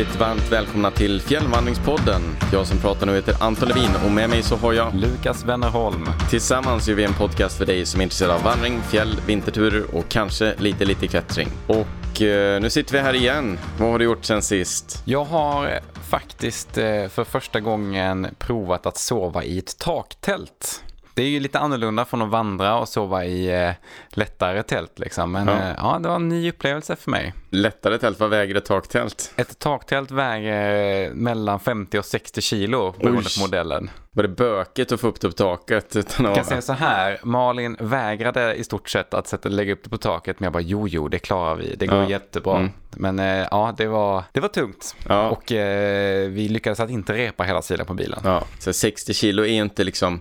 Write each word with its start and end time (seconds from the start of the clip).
hjärtligt 0.00 0.20
varmt 0.20 0.52
välkomna 0.52 0.90
till 0.90 1.20
Fjällvandringspodden. 1.20 2.22
Jag 2.52 2.66
som 2.66 2.78
pratar 2.78 3.06
nu 3.06 3.14
heter 3.14 3.34
Anton 3.40 3.68
Levin 3.68 3.90
och 4.04 4.10
med 4.10 4.30
mig 4.30 4.42
så 4.42 4.56
har 4.56 4.72
jag 4.72 4.94
Lukas 4.94 5.44
Wennerholm. 5.44 6.06
Tillsammans 6.30 6.88
gör 6.88 6.94
vi 6.94 7.04
en 7.04 7.14
podcast 7.14 7.58
för 7.58 7.66
dig 7.66 7.86
som 7.86 8.00
är 8.00 8.04
intresserad 8.04 8.30
av 8.30 8.42
vandring, 8.42 8.80
fjäll, 8.82 9.20
vinterturer 9.26 9.94
och 9.96 10.08
kanske 10.08 10.54
lite, 10.58 10.84
lite 10.84 11.06
klättring. 11.06 11.48
Och 11.66 12.22
eh, 12.22 12.60
nu 12.60 12.70
sitter 12.70 12.92
vi 12.92 12.98
här 12.98 13.14
igen. 13.14 13.58
Vad 13.78 13.90
har 13.90 13.98
du 13.98 14.04
gjort 14.04 14.24
sen 14.24 14.42
sist? 14.42 15.02
Jag 15.04 15.24
har 15.24 15.80
faktiskt 16.10 16.78
eh, 16.78 17.08
för 17.08 17.24
första 17.24 17.60
gången 17.60 18.28
provat 18.38 18.86
att 18.86 18.96
sova 18.96 19.44
i 19.44 19.58
ett 19.58 19.78
taktält. 19.78 20.82
Det 21.20 21.24
är 21.24 21.28
ju 21.28 21.40
lite 21.40 21.58
annorlunda 21.58 22.04
från 22.04 22.22
att 22.22 22.28
vandra 22.28 22.78
och 22.78 22.88
sova 22.88 23.24
i 23.24 23.64
eh, 23.64 23.72
lättare 24.10 24.62
tält 24.62 24.98
liksom. 24.98 25.32
Men 25.32 25.48
Ja. 25.48 25.54
ja. 25.68 25.74
ja, 25.78 25.98
det 25.98 26.08
var 26.08 26.16
en 26.16 26.28
ny 26.28 26.48
upplevelse 26.50 26.96
för 26.96 27.10
mig. 27.10 27.34
Lättare 27.50 27.98
tält, 27.98 28.20
vad 28.20 28.30
väger 28.30 28.54
ett 28.54 28.64
taktält? 28.64 29.32
Ett 29.36 29.58
taktält 29.58 30.10
väger 30.10 31.04
eh, 31.08 31.10
mellan 31.14 31.60
50 31.60 31.98
och 31.98 32.04
60 32.04 32.40
kilo 32.40 32.92
beroende 33.00 33.18
Oj. 33.20 33.34
på 33.38 33.40
modellen. 33.40 33.90
Var 34.12 34.22
det 34.22 34.28
bökigt 34.28 34.92
att 34.92 35.00
få 35.00 35.08
upp 35.08 35.20
det 35.20 35.28
på 35.28 35.32
taket? 35.34 35.96
Utan 35.96 36.26
Jag 36.26 36.34
kan 36.34 36.40
att... 36.42 36.48
säga 36.48 36.62
så 36.62 36.72
här, 36.72 37.18
Malin 37.22 37.76
vägrade 37.80 38.54
i 38.54 38.64
stort 38.64 38.88
sett 38.88 39.14
att 39.14 39.26
sätta, 39.26 39.48
lägga 39.48 39.72
upp 39.72 39.84
det 39.84 39.90
på 39.90 39.98
taket, 39.98 40.40
men 40.40 40.44
jag 40.44 40.52
bara 40.52 40.62
jo, 40.62 40.88
jo, 40.88 41.08
det 41.08 41.18
klarar 41.18 41.54
vi, 41.56 41.74
det 41.76 41.86
går 41.86 41.98
Ja. 42.02 42.08
jättebra. 42.08 42.56
Mm. 42.56 42.70
Men 42.90 43.18
eh, 43.18 43.46
ja, 43.50 43.74
det 43.76 43.86
var, 43.86 44.24
det 44.32 44.40
var 44.40 44.48
tungt. 44.48 44.96
Ja. 45.08 45.28
Och 45.30 45.52
eh, 45.52 46.28
vi 46.28 46.48
lyckades 46.48 46.80
att 46.80 46.90
inte 46.90 47.12
repa 47.12 47.44
hela 47.44 47.62
sidan 47.62 47.86
på 47.86 47.94
bilen. 47.94 48.20
Ja, 48.24 48.44
så 48.58 48.72
60 48.72 49.14
kilo 49.14 49.42
är 49.42 49.48
inte 49.62 49.84
liksom 49.84 50.20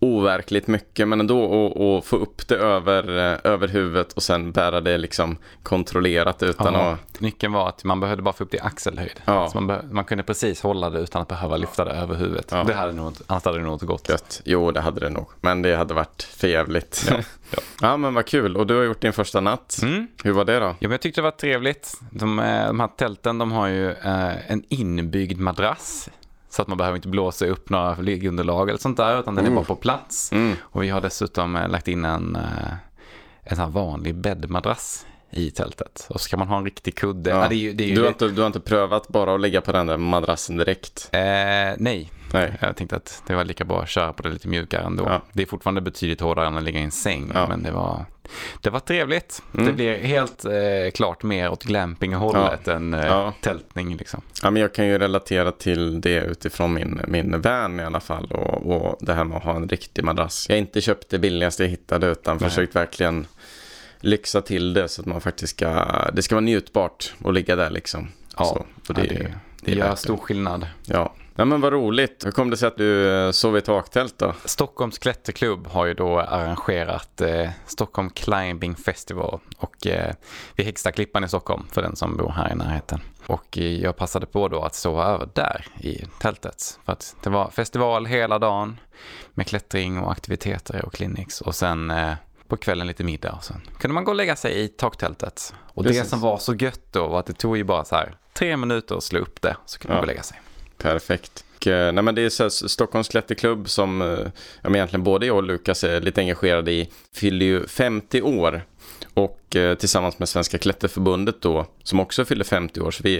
overkligt 0.00 0.66
mycket, 0.66 1.08
men 1.08 1.20
ändå 1.20 1.98
att, 1.98 2.04
få 2.04 2.16
upp 2.16 2.48
det 2.48 2.56
över, 2.56 3.32
eh, 3.32 3.52
över 3.52 3.68
huvudet 3.68 4.12
och 4.12 4.22
sen 4.22 4.52
bära 4.52 4.80
det 4.80 4.98
liksom 4.98 5.36
kontrollerat 5.62 6.42
utan 6.42 6.74
Ja, 6.74 6.80
att... 6.90 7.20
Nyckeln 7.20 7.52
var 7.52 7.68
att 7.68 7.84
man 7.84 8.00
behövde 8.00 8.22
bara 8.22 8.32
få 8.34 8.44
upp 8.44 8.50
det 8.50 8.56
i 8.56 8.60
axelhöjd. 8.60 9.20
Ja. 9.24 9.50
Man, 9.54 9.66
be- 9.66 9.82
man 9.90 10.04
kunde 10.04 10.24
precis 10.24 10.62
hålla 10.62 10.90
det 10.90 10.98
utan 11.00 11.22
att 11.22 11.28
behöva 11.28 11.56
lyfta 11.56 11.84
det 11.84 11.90
över 11.90 12.14
huvudet. 12.14 12.48
Ja. 12.50 12.64
Det 12.64 12.74
hade 12.74 12.92
nog, 12.92 13.14
annars 13.26 13.44
hade 13.44 13.58
det 13.58 13.64
nog 13.64 13.74
inte 13.74 13.86
gått. 13.86 14.08
Gött. 14.08 14.42
Jo, 14.44 14.70
det 14.70 14.80
hade 14.80 15.00
det 15.00 15.10
nog, 15.10 15.26
men 15.40 15.62
det 15.62 15.76
hade 15.76 15.94
varit 15.94 16.22
för 16.22 16.48
jävligt. 16.48 17.12
Ja, 17.50 17.58
ja. 17.80 17.96
men 17.96 18.14
vad 18.14 18.26
kul. 18.26 18.56
Och 18.56 18.66
du 18.66 18.76
har 18.76 18.82
gjort 18.84 19.00
din 19.00 19.12
första 19.12 19.40
natt. 19.40 19.78
Mm. 19.82 20.06
Hur 20.24 20.32
var 20.32 20.44
det 20.44 20.58
då? 20.58 20.66
Ja, 20.66 20.74
men 20.80 20.90
jag 20.90 21.00
tyckte 21.00 21.20
det 21.20 21.22
var 21.22 21.30
trevligt. 21.30 22.00
De, 22.10 22.38
eh, 22.38 22.66
de 22.66 22.80
här 22.80 22.88
tälten 22.88 23.38
de 23.38 23.52
har 23.52 23.66
ju 23.66 23.90
eh, 23.90 24.50
en 24.52 24.62
inbyggd 24.68 25.40
madrass. 25.40 26.08
Så 26.48 26.62
att 26.62 26.68
man 26.68 26.78
behöver 26.78 26.96
inte 26.96 27.08
blåsa 27.08 27.46
upp 27.46 27.70
några 27.70 27.94
liggunderlag 27.96 28.68
eller 28.68 28.78
sånt 28.78 28.96
där, 28.96 29.20
utan 29.20 29.34
den 29.34 29.46
är 29.46 29.50
Oh. 29.50 29.54
bara 29.54 29.64
på 29.64 29.76
plats. 29.76 30.32
Mm. 30.32 30.56
Och 30.60 30.82
vi 30.82 30.88
har 30.88 31.00
dessutom 31.00 31.56
eh, 31.56 31.68
lagt 31.68 31.88
in 31.88 32.04
en, 32.04 32.36
eh, 32.36 32.72
en 33.42 33.56
sån 33.56 33.72
vanlig 33.72 34.14
bäddmadrass 34.14 35.06
i 35.30 35.50
tältet. 35.50 36.06
Och 36.10 36.20
så 36.20 36.28
kan 36.30 36.38
man 36.38 36.48
ha 36.48 36.56
en 36.58 36.64
riktig 36.64 36.94
kudde. 36.94 37.30
Ja. 37.30 37.42
Ja. 37.42 37.48
det 37.48 37.54
är 37.54 37.58
ju, 37.58 37.72
det 37.72 37.84
är 37.84 37.88
ju 37.88 37.94
Du, 37.94 38.00
har 38.00 38.08
inte, 38.08 38.28
du 38.28 38.40
har 38.40 38.46
inte 38.46 38.60
prövat 38.60 39.08
bara 39.08 39.34
att 39.34 39.40
lägga 39.40 39.60
på 39.60 39.72
den 39.72 39.86
där 39.86 39.96
madrassen 39.96 40.56
direkt? 40.56 41.08
Eh, 41.12 41.20
nej, 41.78 42.12
Nej. 42.32 42.58
jag 42.60 42.76
tänkte 42.76 42.96
att 42.96 43.22
det 43.26 43.34
var 43.34 43.44
lika 43.44 43.64
bra 43.64 43.82
att 43.82 43.88
köra 43.88 44.12
på 44.12 44.22
det 44.22 44.28
lite 44.28 44.48
mjukare 44.48 44.82
ändå. 44.82 45.04
Ja. 45.04 45.20
Det 45.32 45.42
är 45.42 45.46
fortfarande 45.46 45.80
betydligt 45.80 46.20
hårdare 46.20 46.46
än 46.46 46.56
att 46.56 46.62
ligga 46.62 46.80
i 46.80 46.82
en 46.82 46.90
säng, 46.90 47.30
men 47.34 47.62
det 47.62 47.70
var, 47.70 48.04
det 48.60 48.70
var 48.70 48.80
trevligt. 48.80 49.42
Mm. 49.54 49.66
Det 49.66 49.72
blir 49.72 49.98
helt 49.98 50.44
eh, 50.44 50.52
klart 50.94 51.22
mer 51.22 51.50
åt 51.50 51.64
glampinghållet 51.64 52.68
än 52.68 52.94
eh, 52.94 53.06
Ja. 53.06 53.32
tältning. 53.40 53.96
Liksom. 53.96 54.20
Ja, 54.42 54.50
men 54.50 54.62
jag 54.62 54.74
kan 54.74 54.86
ju 54.86 54.98
relatera 54.98 55.52
till 55.52 56.00
det 56.00 56.20
utifrån 56.20 56.74
min, 56.74 57.00
min 57.08 57.40
van 57.40 57.80
i 57.80 57.84
alla 57.84 58.00
fall 58.00 58.26
och, 58.26 58.76
och 58.76 58.98
det 59.00 59.14
här 59.14 59.24
med 59.24 59.36
att 59.36 59.44
ha 59.44 59.56
en 59.56 59.68
riktig 59.68 60.04
madrass. 60.04 60.46
Jag 60.48 60.56
har 60.56 60.58
inte 60.58 60.80
köpt 60.80 61.08
det 61.08 61.18
billigaste 61.18 61.62
jag 61.62 61.70
hittade 61.70 62.06
utan 62.06 62.36
Nej. 62.40 62.48
försökt 62.50 62.76
verkligen 62.76 63.26
lyxa 64.00 64.40
till 64.42 64.74
det 64.74 64.88
så 64.88 65.00
att 65.02 65.06
man 65.06 65.20
faktiskt 65.20 65.56
ska, 65.56 65.86
det 66.12 66.22
ska 66.22 66.34
vara 66.34 66.44
njutbart 66.44 67.14
att 67.24 67.34
ligga 67.34 67.56
där 67.56 67.70
liksom. 67.70 68.08
Ja, 68.38 68.44
så, 68.44 68.66
och 68.88 68.94
det, 68.94 69.04
ja, 69.04 69.08
det, 69.18 69.34
det 69.60 69.72
är 69.72 69.76
gör 69.76 69.94
stor 69.94 70.16
skillnad. 70.16 70.66
Ja. 70.86 71.14
Nej 71.38 71.46
men 71.46 71.60
vad 71.60 71.72
roligt. 71.72 72.26
Hur 72.26 72.30
kom 72.30 72.50
det 72.50 72.56
sig 72.56 72.68
att 72.68 72.76
du 72.76 73.10
eh, 73.12 73.30
sov 73.30 73.56
i 73.56 73.60
taktält 73.60 74.18
då? 74.18 74.34
Stockholms 74.44 74.98
klätterklubb 74.98 75.66
har 75.66 75.86
ju 75.86 75.94
då 75.94 76.20
arrangerat 76.20 77.20
eh, 77.20 77.50
Stockholm 77.66 78.10
Climbing 78.10 78.76
Festival 78.76 79.40
och 79.58 79.86
eh, 79.86 80.14
vid 80.56 80.66
Häggstaklippan 80.66 81.24
i 81.24 81.28
Stockholm 81.28 81.66
för 81.72 81.82
den 81.82 81.96
som 81.96 82.16
bor 82.16 82.28
här 82.30 82.52
i 82.52 82.54
närheten. 82.54 83.00
Och 83.26 83.58
eh, 83.58 83.64
jag 83.82 83.96
passade 83.96 84.26
på 84.26 84.48
då 84.48 84.62
att 84.62 84.74
sova 84.74 85.04
över 85.04 85.28
där 85.34 85.66
i 85.80 86.04
tältet 86.20 86.78
för 86.84 86.92
att 86.92 87.16
det 87.22 87.30
var 87.30 87.50
festival 87.50 88.06
hela 88.06 88.38
dagen 88.38 88.80
med 89.34 89.46
klättring 89.46 89.98
och 89.98 90.12
aktiviteter 90.12 90.84
och 90.84 90.92
clinics 90.92 91.40
och 91.40 91.54
sen 91.54 91.90
eh, 91.90 92.12
på 92.48 92.56
kvällen 92.56 92.86
lite 92.86 93.04
middag 93.04 93.32
och 93.32 93.44
sen 93.44 93.60
kunde 93.78 93.94
man 93.94 94.04
gå 94.04 94.10
och 94.10 94.16
lägga 94.16 94.36
sig 94.36 94.60
i 94.64 94.68
taktältet. 94.68 95.54
Och 95.74 95.82
det 95.82 95.88
Precis. 95.88 96.10
som 96.10 96.20
var 96.20 96.38
så 96.38 96.54
gött 96.54 96.92
då 96.92 97.06
var 97.08 97.18
att 97.20 97.26
det 97.26 97.32
tog 97.32 97.56
ju 97.56 97.64
bara 97.64 97.84
så 97.84 97.94
här 97.94 98.16
tre 98.32 98.56
minuter 98.56 98.96
att 98.96 99.02
slå 99.04 99.20
upp 99.20 99.42
det 99.42 99.56
så 99.66 99.78
kunde 99.78 99.94
Ja. 99.94 99.96
man 99.96 100.00
gå 100.00 100.02
och 100.02 100.06
lägga 100.06 100.22
sig. 100.22 100.40
Perfekt. 100.78 101.44
Eh, 101.66 101.92
nej, 101.92 102.02
men 102.02 102.14
det 102.14 102.22
är 102.22 102.28
så 102.28 102.42
här, 102.42 102.50
Stockholms 102.50 103.08
klätterklubb 103.08 103.68
som 103.68 104.02
eh, 104.02 104.18
ja, 104.62 104.68
men 104.68 104.74
egentligen 104.74 105.04
både 105.04 105.26
jag 105.26 105.36
och 105.36 105.42
Lukas 105.42 105.84
är 105.84 106.00
lite 106.00 106.20
engagerade 106.20 106.72
i 106.72 106.88
fyller 107.12 107.46
ju 107.46 107.66
50 107.66 108.22
år. 108.22 108.62
Och 109.14 109.56
eh, 109.56 109.74
tillsammans 109.74 110.18
med 110.18 110.28
Svenska 110.28 110.58
Klätterförbundet 110.58 111.42
då, 111.42 111.66
som 111.82 112.00
också 112.00 112.24
fyller 112.24 112.44
50 112.44 112.80
år. 112.80 112.90
Så 112.90 113.02
vi 113.02 113.16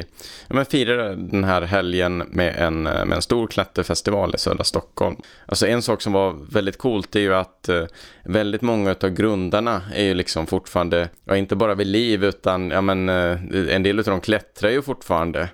ja, 0.49 0.55
men 0.55 0.65
firar 0.65 1.17
den 1.17 1.45
här 1.45 1.63
helgen 1.63 2.19
med 2.19 2.57
en, 2.57 2.87
eh, 2.87 3.05
med 3.05 3.17
en 3.17 3.23
stor 3.23 3.47
klätterfestival 3.47 4.35
i 4.35 4.39
södra 4.39 4.65
Stockholm. 4.65 5.17
Alltså 5.47 5.67
en 5.67 5.83
sak 5.83 6.03
som 6.03 6.13
var 6.13 6.37
väldigt 6.51 6.79
coolt 6.79 7.17
är 7.17 7.21
ju 7.21 7.35
att 7.35 7.69
eh, 7.69 7.85
väldigt 8.25 8.63
många 8.63 8.95
av 9.03 9.11
grundarna 9.11 9.83
är 9.95 10.05
ju 10.05 10.15
liksom 10.15 10.47
fortfarande, 10.47 11.09
ja 11.25 11.37
inte 11.37 11.57
bara 11.57 11.75
vid 11.75 11.87
liv 11.87 12.25
utan 12.25 12.71
ja, 12.71 12.81
men, 12.81 13.09
eh, 13.09 13.39
en 13.75 13.83
del 13.83 13.99
av 13.99 14.05
dem 14.05 14.21
klättrar 14.21 14.71
ju 14.71 14.83
fortfarande. 14.83 15.49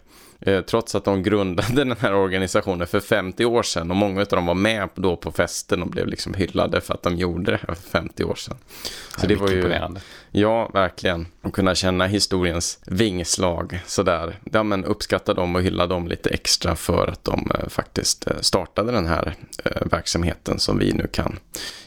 Eh, 0.47 0.61
Trots 0.61 0.95
att 0.95 1.05
de 1.05 1.23
grundade 1.23 1.73
den 1.85 1.97
här 2.01 2.15
organisationen 2.15 2.87
för 2.87 3.01
50 3.01 3.45
år 3.45 3.63
sedan 3.63 3.91
och 3.91 3.97
många 3.97 4.21
av 4.21 4.27
dem 4.27 4.47
var 4.47 4.55
med 4.55 4.89
då 4.95 5.17
på 5.17 5.33
festen 5.33 5.83
och 5.83 5.89
blev 5.89 6.07
liksom 6.07 6.35
hyllade 6.35 6.81
för 6.81 6.95
att 6.95 7.03
de 7.03 7.17
gjorde 7.17 7.51
det 7.51 7.61
här 7.69 7.75
för 7.75 7.91
50 7.91 8.25
år 8.25 8.35
sedan. 8.35 8.57
Så 9.19 9.27
det 9.27 9.35
var 9.35 9.49
ju, 9.49 9.57
imponerande. 9.57 10.01
ja 10.31 10.71
verkligen, 10.75 11.27
att 11.43 11.53
kunna 11.53 11.75
känna 11.75 12.07
historiens 12.07 12.79
vingslag 12.87 13.81
sådär. 13.87 14.39
Ja 14.53 14.63
men 14.63 14.85
uppskatta 14.85 15.35
dem 15.35 15.57
och 15.57 15.63
hylla 15.63 15.87
dem 15.87 16.09
lite 16.09 16.31
extra 16.31 16.77
för 16.77 17.07
att 17.07 17.25
de 17.25 17.51
eh, 17.55 17.69
faktiskt 17.69 18.27
eh, 18.27 18.37
startade 18.41 18.93
den 18.93 19.07
här 19.07 19.35
eh, 19.65 19.87
verksamheten 19.91 20.59
som 20.59 20.79
vi 20.79 20.93
nu 20.93 21.07
kan 21.07 21.39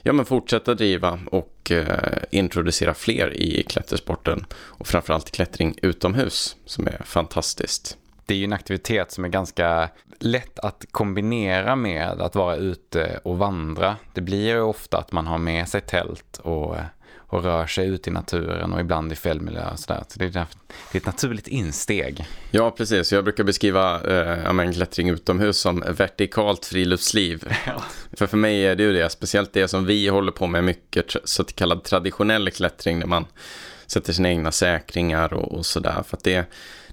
ja, 0.03 0.13
men 0.13 0.25
fortsätta 0.25 0.73
driva 0.73 1.19
och 1.31 1.71
eh, 1.71 2.17
introducera 2.31 2.93
fler 2.93 3.33
i 3.33 3.63
klättersporten 3.63 4.45
och 4.53 4.87
framförallt 4.87 5.31
klättring 5.31 5.75
utomhus 5.81 6.55
som 6.65 6.87
är 6.87 7.01
fantastiskt. 7.05 7.97
Det 8.25 8.33
är 8.33 8.37
ju 8.37 8.43
en 8.43 8.53
aktivitet 8.53 9.11
som 9.11 9.25
är 9.25 9.29
ganska 9.29 9.89
lätt 10.19 10.59
att 10.59 10.85
kombinera 10.91 11.75
med 11.75 12.21
att 12.21 12.35
vara 12.35 12.55
ute 12.55 13.19
och 13.23 13.37
vandra. 13.37 13.95
Det 14.13 14.21
blir 14.21 14.47
ju 14.47 14.61
ofta 14.61 14.97
att 14.97 15.11
man 15.11 15.27
har 15.27 15.37
med 15.37 15.67
sig 15.67 15.81
tält 15.81 16.37
och, 16.37 16.75
och 17.15 17.43
rör 17.43 17.67
sig 17.67 17.87
ut 17.87 18.07
i 18.07 18.11
naturen 18.11 18.73
och 18.73 18.79
ibland 18.79 19.11
i 19.11 19.15
fjällmiljö 19.15 19.71
och 19.71 19.79
sådär. 19.79 20.03
Så 20.07 20.19
det 20.19 20.25
är, 20.25 20.29
därför, 20.29 20.57
det 20.91 20.97
är 20.97 20.99
ett 20.99 21.05
naturligt 21.05 21.47
insteg. 21.47 22.25
Ja, 22.51 22.71
precis. 22.71 23.13
Jag 23.13 23.23
brukar 23.23 23.43
beskriva 23.43 24.01
eh, 24.01 24.53
men 24.53 24.73
klättring 24.73 25.09
utomhus 25.09 25.57
som 25.57 25.83
vertikalt 25.87 26.65
friluftsliv. 26.65 27.53
För 28.17 28.27
för 28.27 28.37
mig 28.37 28.65
är 28.65 28.75
det 28.75 28.83
ju 28.83 28.93
det, 28.93 29.09
speciellt 29.09 29.53
det 29.53 29.67
som 29.67 29.85
vi 29.85 30.07
håller 30.07 30.31
på 30.31 30.47
med 30.47 30.63
mycket, 30.63 31.15
så 31.23 31.43
kallad 31.43 31.83
traditionell 31.83 32.51
klättring, 32.51 32.99
där 32.99 33.07
man 33.07 33.25
sätter 33.87 34.13
sina 34.13 34.29
egna 34.29 34.51
säkringar 34.51 35.33
och, 35.33 35.57
och 35.57 35.65
sådär. 35.65 36.03
För 36.07 36.17
att 36.17 36.23
det, 36.23 36.45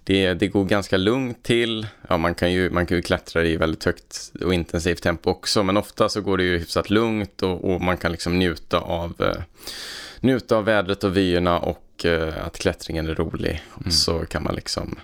det, 0.05 0.35
det 0.35 0.49
går 0.49 0.65
ganska 0.65 0.97
lugnt 0.97 1.43
till. 1.43 1.87
Ja, 2.09 2.17
man 2.17 2.35
kan 2.35 2.53
ju, 2.53 2.71
man 2.71 2.87
kan 2.87 2.97
ju 2.97 3.03
klättra 3.03 3.45
i 3.45 3.57
väldigt 3.57 3.85
högt 3.85 4.33
och 4.45 4.55
intensivt 4.55 5.03
tempo 5.03 5.31
också, 5.31 5.63
men 5.63 5.77
ofta 5.77 6.09
så 6.09 6.21
går 6.21 6.39
det 6.39 6.45
ju 6.45 6.59
hyfsat 6.59 6.91
lugnt 6.91 7.43
och, 7.43 7.73
och 7.75 7.81
man 7.81 7.97
kan 7.97 8.13
liksom 8.13 8.39
njuta 8.39 8.79
av, 8.81 9.23
eh, 9.23 9.43
njuta 10.21 10.57
av 10.57 10.65
vädret 10.65 11.05
och 11.05 11.17
vyerna 11.17 11.59
och 11.59 12.05
eh, 12.05 12.47
att 12.47 12.59
klättringen 12.59 13.09
är 13.09 13.15
rolig. 13.15 13.63
Och 13.71 13.93
så 13.93 14.27
kan 14.27 14.43
man 14.43 14.55
liksom 14.55 14.99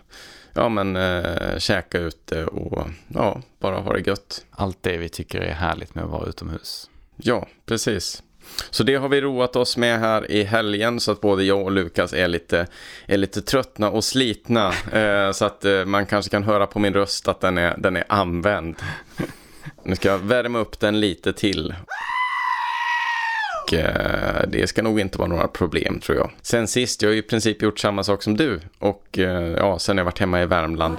ja, 0.53 0.69
men, 0.69 0.97
eh, 0.97 1.59
käka 1.59 1.99
ute 1.99 2.45
och 2.45 2.89
ja, 3.09 3.43
bara 3.59 3.81
ha 3.81 3.93
det 3.93 4.07
gött. 4.07 4.45
Allt 4.51 4.83
det 4.83 4.97
vi 4.97 5.09
tycker 5.09 5.41
är 5.41 5.55
härligt 5.55 5.95
med 5.95 6.05
att 6.05 6.11
vara 6.11 6.29
utomhus. 6.29 6.91
Ja, 7.17 7.49
precis. 7.67 8.23
Så 8.71 8.83
det 8.83 8.95
har 8.95 9.09
vi 9.09 9.21
roat 9.21 9.57
oss 9.57 9.77
med 9.77 10.01
här 10.01 10.31
i 10.31 10.43
helgen 10.45 11.01
så 11.01 11.13
att 11.13 11.21
både 11.21 11.45
jag 11.45 11.63
och 11.63 11.73
Lukas 11.73 12.13
är 12.13 12.29
lite, 12.29 12.67
är 13.07 13.17
lite 13.17 13.43
tröttna 13.43 13.91
och 13.91 14.05
slitna. 14.05 14.73
Eh, 14.93 15.33
så 15.33 15.45
att 15.45 15.65
eh, 15.65 15.85
man 15.85 16.07
kanske 16.07 16.31
kan 16.31 16.45
höra 16.45 16.67
på 16.67 16.79
min 16.79 16.95
röst 16.95 17.29
att 17.29 17.41
den 17.41 17.59
är, 17.59 17.75
den 17.79 17.97
är 17.97 18.05
använd. 18.09 18.77
Nu 19.83 19.97
ska 19.97 20.09
jag 20.09 20.19
värma 20.19 20.59
upp 20.59 20.81
den 20.81 21.01
lite 21.01 21.33
till. 21.33 21.75
Och, 23.69 23.75
eh, 23.75 24.49
det 24.49 24.67
ska 24.67 24.83
nog 24.83 25.01
inte 25.01 25.19
vara 25.19 25.29
några 25.29 25.49
problem 25.49 26.01
tror 26.01 26.19
jag. 26.19 26.31
Sen 26.43 26.69
sist, 26.69 27.03
jag 27.03 27.09
har 27.09 27.13
ju 27.13 27.19
i 27.19 27.23
princip 27.23 27.63
gjort 27.63 27.79
samma 27.79 28.05
sak 28.05 28.23
som 28.23 28.37
du. 28.37 28.61
Och 28.79 29.19
eh, 29.19 29.53
ja, 29.57 29.79
sen 29.79 29.97
har 29.97 30.01
jag 30.01 30.05
varit 30.05 30.19
hemma 30.19 30.43
i 30.43 30.47
Värmland. 30.47 30.97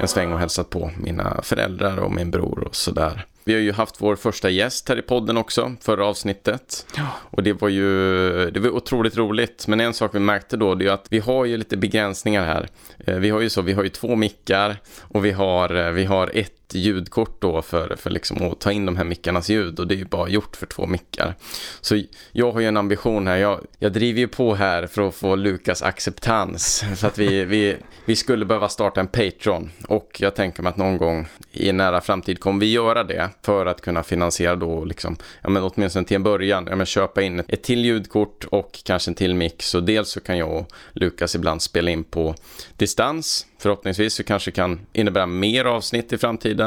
En 0.00 0.08
sväng 0.08 0.32
och 0.32 0.38
hälsat 0.38 0.70
på 0.70 0.90
mina 0.96 1.42
föräldrar 1.42 1.96
och 1.96 2.12
min 2.12 2.30
bror 2.30 2.64
och 2.66 2.76
sådär. 2.76 3.26
Vi 3.48 3.54
har 3.54 3.60
ju 3.60 3.72
haft 3.72 3.94
vår 3.98 4.16
första 4.16 4.50
gäst 4.50 4.88
här 4.88 4.98
i 4.98 5.02
podden 5.02 5.36
också, 5.36 5.74
förra 5.80 6.06
avsnittet. 6.06 6.86
Ja. 6.96 7.06
Och 7.30 7.42
det 7.42 7.52
var 7.52 7.68
ju 7.68 8.50
det 8.50 8.60
var 8.60 8.70
otroligt 8.70 9.16
roligt. 9.16 9.66
Men 9.68 9.80
en 9.80 9.94
sak 9.94 10.14
vi 10.14 10.18
märkte 10.18 10.56
då, 10.56 10.74
det 10.74 10.86
är 10.86 10.90
att 10.90 11.06
vi 11.10 11.18
har 11.18 11.44
ju 11.44 11.56
lite 11.56 11.76
begränsningar 11.76 12.44
här. 12.44 12.68
Eh, 13.06 13.14
Vi 13.16 13.30
har 13.30 13.40
ju 13.40 13.50
så, 13.50 13.62
vi 13.62 13.72
har 13.72 13.82
ju 13.82 13.88
två 13.88 14.16
mickar 14.16 14.76
och 15.00 15.24
vi 15.24 15.30
har, 15.30 15.74
eh, 15.86 15.90
vi 15.92 16.04
har 16.04 16.30
ett 16.34 16.57
ljudkort 16.74 17.40
då 17.40 17.62
för, 17.62 17.96
för 17.96 18.10
liksom 18.10 18.42
att 18.42 18.60
ta 18.60 18.72
in 18.72 18.86
de 18.86 18.96
här 18.96 19.04
mickarnas 19.04 19.48
ljud 19.48 19.80
och 19.80 19.86
det 19.86 19.94
är 19.94 19.96
ju 19.96 20.04
bara 20.04 20.28
gjort 20.28 20.56
för 20.56 20.66
två 20.66 20.86
mickar. 20.86 21.34
Så 21.80 22.02
jag 22.32 22.52
har 22.52 22.60
ju 22.60 22.66
en 22.66 22.76
ambition 22.76 23.26
här, 23.26 23.36
jag, 23.36 23.60
jag 23.78 23.92
driver 23.92 24.20
ju 24.20 24.28
på 24.28 24.54
här 24.54 24.86
för 24.86 25.08
att 25.08 25.14
få 25.14 25.36
Lukas 25.36 25.82
acceptans. 25.82 26.84
Så 26.96 27.06
att 27.06 27.18
vi, 27.18 27.44
vi, 27.44 27.76
vi 28.04 28.16
skulle 28.16 28.44
behöva 28.44 28.68
starta 28.68 29.00
en 29.00 29.06
Patreon 29.06 29.70
och 29.88 30.16
jag 30.20 30.34
tänker 30.34 30.62
mig 30.62 30.70
att 30.70 30.76
någon 30.76 30.98
gång 30.98 31.28
i 31.52 31.68
en 31.68 31.76
nära 31.76 32.00
framtid 32.00 32.40
kommer 32.40 32.60
vi 32.60 32.72
göra 32.72 33.04
det 33.04 33.30
för 33.42 33.66
att 33.66 33.80
kunna 33.80 34.02
finansiera 34.02 34.56
då 34.56 34.84
liksom, 34.84 35.16
ja 35.42 35.48
men 35.48 35.62
åtminstone 35.62 36.04
till 36.06 36.14
en 36.14 36.22
början, 36.22 36.66
ja 36.70 36.76
men 36.76 36.86
köpa 36.86 37.22
in 37.22 37.40
ett, 37.40 37.46
ett 37.48 37.62
till 37.62 37.84
ljudkort 37.84 38.44
och 38.44 38.78
kanske 38.84 39.10
en 39.10 39.14
till 39.14 39.34
mick. 39.34 39.62
Så 39.62 39.80
dels 39.80 40.08
så 40.08 40.20
kan 40.20 40.38
jag 40.38 40.50
och 40.50 40.72
Lukas 40.92 41.34
ibland 41.34 41.62
spela 41.62 41.90
in 41.90 42.04
på 42.04 42.34
distans 42.76 43.46
Förhoppningsvis 43.60 44.14
så 44.14 44.24
kanske 44.24 44.50
kan 44.50 44.80
innebära 44.92 45.26
mer 45.26 45.64
avsnitt 45.64 46.12
i 46.12 46.18
framtiden, 46.18 46.57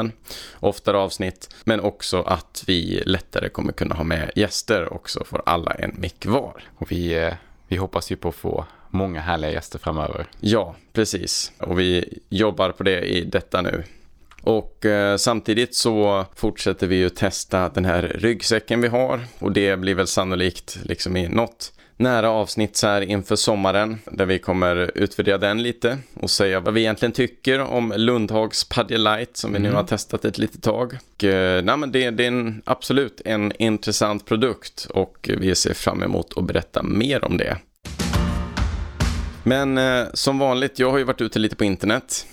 oftare 0.60 0.96
avsnitt, 0.96 1.54
men 1.64 1.80
också 1.80 2.22
att 2.22 2.64
vi 2.66 3.02
lättare 3.06 3.48
kommer 3.48 3.72
kunna 3.72 3.94
ha 3.94 4.04
med 4.04 4.30
gäster 4.36 4.92
och 4.92 5.10
så 5.10 5.24
får 5.24 5.42
alla 5.46 5.70
en 5.70 5.94
mick 5.98 6.26
var. 6.26 6.62
Och 6.76 6.92
vi, 6.92 7.14
eh, 7.14 7.34
vi 7.68 7.76
hoppas 7.76 8.12
ju 8.12 8.16
på 8.16 8.28
att 8.28 8.34
få 8.34 8.66
många 8.90 9.20
härliga 9.20 9.50
gäster 9.50 9.78
framöver. 9.78 10.26
Ja, 10.40 10.74
precis. 10.92 11.52
Och 11.58 11.78
vi 11.80 12.18
jobbar 12.28 12.72
på 12.72 12.82
det 12.82 13.00
i 13.00 13.24
detta 13.24 13.62
nu. 13.62 13.84
Och 14.42 14.86
eh, 14.86 15.16
samtidigt 15.16 15.74
så 15.74 16.26
fortsätter 16.34 16.86
vi 16.86 16.96
ju 16.96 17.08
testa 17.08 17.68
den 17.68 17.84
här 17.84 18.02
ryggsäcken 18.02 18.80
vi 18.80 18.88
har 18.88 19.20
och 19.38 19.52
det 19.52 19.76
blir 19.76 19.94
väl 19.94 20.06
sannolikt 20.06 20.78
liksom 20.84 21.16
i 21.16 21.28
något 21.28 21.72
nära 22.02 22.30
avsnitt 22.30 22.76
så 22.76 22.86
här 22.86 23.00
inför 23.00 23.36
sommaren 23.36 23.98
där 24.04 24.26
vi 24.26 24.38
kommer 24.38 24.90
utvärdera 24.94 25.38
den 25.38 25.62
lite 25.62 25.98
och 26.14 26.30
säga 26.30 26.60
vad 26.60 26.74
vi 26.74 26.80
egentligen 26.80 27.12
tycker 27.12 27.60
om 27.60 27.92
Lundhags 27.96 28.64
Paddy 28.68 28.98
Light 28.98 29.36
som 29.36 29.52
vi 29.52 29.58
nu 29.58 29.72
har 29.72 29.84
testat 29.84 30.24
ett 30.24 30.38
litet 30.38 30.62
tag. 30.62 30.98
Och, 31.14 31.24
eh, 31.24 31.64
nej, 31.64 31.76
men 31.76 31.92
det, 31.92 32.10
det 32.10 32.24
är 32.24 32.28
en, 32.28 32.62
absolut 32.64 33.20
en 33.24 33.52
intressant 33.58 34.24
produkt 34.24 34.86
och 34.90 35.30
vi 35.38 35.54
ser 35.54 35.74
fram 35.74 36.02
emot 36.02 36.38
att 36.38 36.44
berätta 36.44 36.82
mer 36.82 37.24
om 37.24 37.36
det. 37.36 37.56
Men 39.44 39.78
eh, 39.78 40.04
som 40.14 40.38
vanligt, 40.38 40.78
jag 40.78 40.90
har 40.90 40.98
ju 40.98 41.04
varit 41.04 41.20
ute 41.20 41.38
lite 41.38 41.56
på 41.56 41.64
internet 41.64 42.26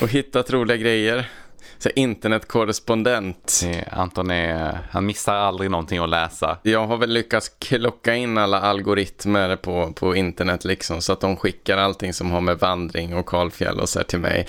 och 0.00 0.08
hittat 0.08 0.50
roliga 0.50 0.76
grejer. 0.76 1.30
Så 1.84 1.90
internetkorrespondent. 1.94 3.64
Anton 3.90 4.30
är, 4.30 4.78
han 4.90 5.06
missar 5.06 5.34
aldrig 5.34 5.70
någonting 5.70 5.98
att 5.98 6.08
läsa. 6.08 6.58
Jag 6.62 6.86
har 6.86 6.96
väl 6.96 7.10
lyckats 7.10 7.48
klocka 7.58 8.14
in 8.14 8.38
alla 8.38 8.60
algoritmer 8.60 9.56
på, 9.56 9.92
på 9.92 10.16
internet 10.16 10.64
liksom 10.64 11.02
så 11.02 11.12
att 11.12 11.20
de 11.20 11.36
skickar 11.36 11.76
allting 11.76 12.12
som 12.12 12.30
har 12.30 12.40
med 12.40 12.58
vandring 12.58 13.16
och 13.16 13.26
kalfjäll 13.26 13.80
och 13.80 13.88
så 13.88 13.98
här 13.98 14.04
till 14.04 14.18
mig. 14.18 14.46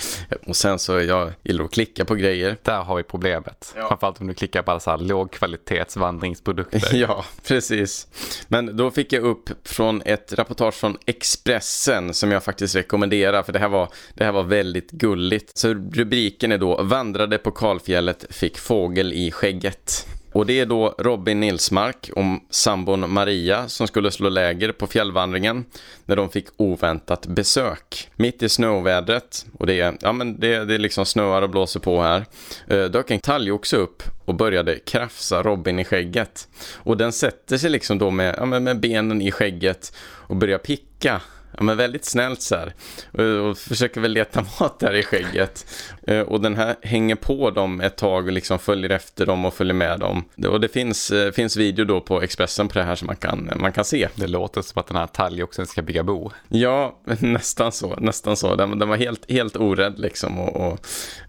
Och 0.48 0.56
sen 0.56 0.80
så 0.80 1.00
jag 1.00 1.34
gillar 1.44 1.66
att 1.66 1.72
klicka 1.72 2.06
på 2.06 2.16
grejer. 2.16 2.58
Där 2.64 2.82
har 2.82 2.96
vi 2.96 3.04
problemet. 3.04 3.74
Ja. 3.78 3.88
Framförallt 3.88 4.22
om 4.22 4.28
du 4.28 4.34
klickar 4.34 4.62
på 4.62 4.72
alla 4.72 4.80
så 4.80 4.92
här 4.92 4.98
lågkvalitetsvandringsprodukter. 4.98 6.96
Ja, 6.96 7.26
precis. 7.48 8.08
Men 8.48 8.78
då 8.78 8.92
fick 8.92 9.14
jag 9.14 9.24
upp 9.24 9.50
från 9.68 10.02
ett 10.06 10.34
reportage 10.34 10.74
från 10.74 10.98
Expressen 11.06 12.14
som 12.14 12.32
jag 12.32 12.44
faktiskt 12.44 12.76
rekommenderar 12.76 13.44
för 13.44 13.54
det 13.54 13.60
här 13.60 13.70
var, 13.70 13.90
det 14.14 14.24
här 14.24 14.32
var 14.32 14.44
väldigt 14.44 14.92
gulligt. 14.92 15.58
Så 15.58 15.68
rubriken 15.74 16.52
är 16.52 16.58
då 16.58 16.84
Vandrade 17.25 17.44
på 17.44 17.51
kalfjället 17.51 18.25
fick 18.30 18.57
fågel 18.57 19.13
i 19.13 19.31
skägget. 19.31 20.07
Och 20.33 20.45
det 20.45 20.60
är 20.60 20.66
då 20.66 20.95
Robin 20.98 21.39
Nilsmark 21.39 22.10
och 22.16 22.24
sambon 22.50 23.13
Maria 23.13 23.68
som 23.68 23.88
skulle 23.88 24.12
slå 24.12 24.30
läger 24.30 24.72
på 24.72 24.88
fjällvandringen 24.88 25.66
när 26.06 26.16
de 26.16 26.30
fick 26.30 26.48
oväntat 26.57 27.27
besök. 27.27 28.10
Mitt 28.16 28.44
i 28.44 28.50
snövädret, 28.50 29.45
och 29.60 29.68
det 29.68 29.80
är, 29.80 29.98
ja 30.01 30.12
men 30.12 30.39
det, 30.39 30.66
det 30.66 30.74
är 30.74 30.80
liksom 30.80 31.06
snöar 31.06 31.42
och 31.42 31.50
blåser 31.50 31.80
på 31.80 32.01
här, 32.01 32.25
eh, 32.68 32.83
dök 32.83 33.12
en 33.12 33.19
talgoxe 33.19 33.77
upp 33.77 34.04
och 34.25 34.36
började 34.36 34.80
krafsa 34.80 35.44
Robin 35.44 35.80
i 35.80 35.86
skägget. 35.86 36.48
Och 36.74 36.98
den 36.98 37.12
sätter 37.12 37.57
sig 37.57 37.69
liksom 37.69 37.98
då 37.98 38.12
med, 38.12 38.36
ja, 38.38 38.45
men 38.45 38.63
med 38.63 38.80
benen 38.80 39.22
i 39.22 39.31
skägget 39.31 39.95
och 40.27 40.36
börjar 40.36 40.57
picka. 40.57 41.22
Ja, 41.57 41.63
men 41.63 41.77
väldigt 41.77 42.06
snällt 42.06 42.42
så 42.42 42.56
här. 42.56 42.74
Och, 43.12 43.50
och 43.50 43.57
försöker 43.57 44.01
väl 44.01 44.12
leta 44.12 44.45
mat 44.60 44.80
där 44.80 44.94
i 44.94 45.04
skägget. 45.04 45.66
Eh, 46.07 46.19
Och 46.19 46.42
den 46.42 46.56
här 46.56 46.75
hänger 46.81 47.16
på 47.16 47.52
dem 47.52 47.81
ett 47.81 47.98
tag 47.98 48.25
och 48.25 48.31
liksom 48.31 48.60
följer 48.60 48.90
efter 48.90 49.25
dem 49.25 49.46
och 49.46 49.54
följer 49.54 49.74
med 49.74 50.00
dem. 50.00 50.24
Och 50.48 50.62
det 50.62 50.68
finns, 50.68 51.12
eh, 51.12 51.31
finns 51.31 51.57
video 51.57 51.86
då 51.86 52.02
på 52.02 52.22
Expressen 52.22 52.68
på 52.68 52.80
det 52.80 52.86
här 52.86 52.96
som 52.96 53.06
man 53.06 53.16
kan, 53.16 53.52
man 53.56 53.72
kan 53.72 53.86
se. 53.86 54.07
Det 54.16 54.28
låter 54.28 54.62
som 54.62 54.80
att 54.80 54.88
den 54.88 54.98
här 54.98 55.07
talgoxen 55.07 55.66
ska 55.66 55.81
bygga 55.81 56.04
bo. 56.04 56.31
Ja, 56.50 57.00
nästan 57.19 57.72
så. 57.72 57.96
Nästan 57.96 58.38
så. 58.38 58.56
Den, 58.56 58.80
den 58.80 58.90
var 58.90 58.98
helt, 58.98 59.31
helt 59.31 59.56
orädd 59.56 60.00
liksom 60.00 60.40
och, 60.40 60.72
och 60.72 60.80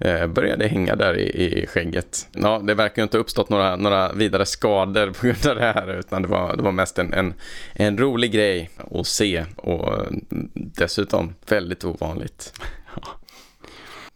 eh, 0.07 0.27
började 0.27 0.67
hänga 0.69 0.97
där 0.97 1.19
i, 1.19 1.63
i 1.63 1.67
skägget. 1.67 2.29
Ja, 2.33 2.59
det 2.65 2.75
verkar 2.75 3.03
ju 3.03 3.05
inte 3.05 3.17
ha 3.17 3.21
uppstått 3.21 3.49
några, 3.51 3.77
några 3.77 4.13
vidare 4.13 4.47
skador 4.47 5.11
på 5.21 5.27
grund 5.27 5.47
av 5.47 5.57
det 5.57 5.63
här 5.75 5.99
utan 5.99 6.23
det 6.23 6.29
var, 6.29 6.57
det 6.57 6.63
var 6.63 6.73
mest 6.73 6.99
en, 6.99 7.13
en, 7.15 7.35
en 7.73 7.99
rolig 7.99 8.33
grej 8.33 8.71
att 8.91 9.07
se 9.07 9.45
och 9.57 9.89
eh, 9.95 10.07
dessutom 10.55 11.35
väldigt 11.49 11.85
ovanligt. 11.85 12.53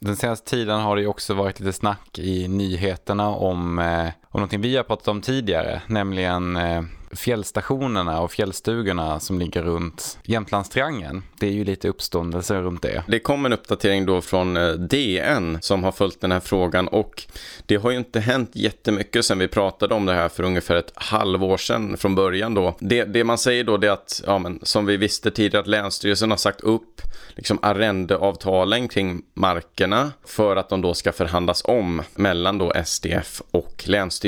Den 0.05 0.15
senaste 0.15 0.49
tiden 0.49 0.79
har 0.79 0.95
det 0.95 1.01
ju 1.01 1.07
också 1.07 1.33
varit 1.33 1.59
lite 1.59 1.73
snack 1.73 2.19
i 2.19 2.47
nyheterna 2.47 3.29
om, 3.29 3.79
eh, 3.79 4.09
och 4.31 4.39
någonting 4.39 4.61
vi 4.61 4.77
har 4.77 4.83
pratat 4.83 5.07
om 5.07 5.21
tidigare, 5.21 5.81
nämligen 5.87 6.55
eh, 6.55 6.81
fjällstationerna 7.11 8.21
och 8.21 8.31
fjällstugorna 8.31 9.19
som 9.19 9.39
ligger 9.39 9.61
runt 9.61 10.19
Jämtlandstriangeln. 10.23 11.23
Det 11.39 11.47
är 11.47 11.51
ju 11.51 11.63
lite 11.63 11.87
uppståndelse 11.87 12.61
runt 12.61 12.81
det. 12.81 13.03
Det 13.07 13.19
kom 13.19 13.45
en 13.45 13.53
uppdatering 13.53 14.05
då 14.05 14.21
från 14.21 14.57
eh, 14.57 14.71
DN 14.71 15.57
som 15.61 15.83
har 15.83 15.91
följt 15.91 16.21
den 16.21 16.31
här 16.31 16.39
frågan 16.39 16.87
och 16.87 17.23
det 17.65 17.75
har 17.75 17.91
ju 17.91 17.97
inte 17.97 18.19
hänt 18.19 18.51
jättemycket 18.53 19.25
sen 19.25 19.39
vi 19.39 19.47
pratade 19.47 19.95
om 19.95 20.05
det 20.05 20.13
här 20.13 20.29
för 20.29 20.43
ungefär 20.43 20.75
ett 20.75 20.91
halvår 20.95 21.57
sedan 21.57 21.97
från 21.97 22.15
början 22.15 22.53
då. 22.53 22.75
Det, 22.79 23.03
det 23.03 23.23
man 23.23 23.37
säger 23.37 23.63
då 23.63 23.77
det 23.77 23.87
är 23.87 23.91
att, 23.91 24.21
ja 24.25 24.37
men 24.37 24.59
som 24.63 24.85
vi 24.85 24.97
visste 24.97 25.31
tidigare 25.31 25.61
att 25.61 25.67
Länsstyrelsen 25.67 26.29
har 26.29 26.37
sagt 26.37 26.61
upp 26.61 27.01
liksom 27.35 27.59
arrendeavtalen 27.61 28.87
kring 28.87 29.21
markerna 29.33 30.11
för 30.25 30.55
att 30.55 30.69
de 30.69 30.81
då 30.81 30.93
ska 30.93 31.11
förhandlas 31.11 31.61
om 31.65 32.01
mellan 32.15 32.57
då 32.57 32.73
SDF 32.85 33.41
och 33.51 33.83
Länsstyrelsen. 33.85 34.20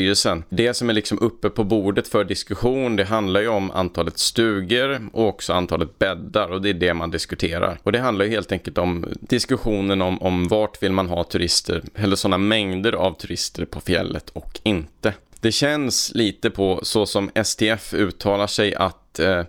Det 0.49 0.73
som 0.73 0.89
är 0.89 0.93
liksom 0.93 1.19
uppe 1.19 1.49
på 1.49 1.63
bordet 1.63 2.07
för 2.07 2.23
diskussion 2.23 2.95
det 2.95 3.03
handlar 3.03 3.41
ju 3.41 3.47
om 3.47 3.71
antalet 3.71 4.19
stugor 4.19 5.09
och 5.13 5.27
också 5.27 5.53
antalet 5.53 5.99
bäddar 5.99 6.51
och 6.51 6.61
det 6.61 6.69
är 6.69 6.73
det 6.73 6.93
man 6.93 7.11
diskuterar. 7.11 7.79
Och 7.83 7.91
det 7.91 7.99
handlar 7.99 8.25
ju 8.25 8.31
helt 8.31 8.51
enkelt 8.51 8.77
om 8.77 9.05
diskussionen 9.19 10.01
om, 10.01 10.21
om 10.21 10.47
vart 10.47 10.83
vill 10.83 10.91
man 10.91 11.09
ha 11.09 11.23
turister 11.23 11.83
eller 11.95 12.15
sådana 12.15 12.37
mängder 12.37 12.93
av 12.93 13.13
turister 13.13 13.65
på 13.65 13.81
fjället 13.81 14.29
och 14.29 14.59
inte. 14.63 15.13
Det 15.41 15.51
känns 15.51 16.11
lite 16.15 16.49
på 16.49 16.79
så 16.83 17.05
som 17.05 17.31
STF 17.43 17.93
uttalar 17.93 18.47
sig 18.47 18.75
att 18.75 19.19
eh, 19.19 19.41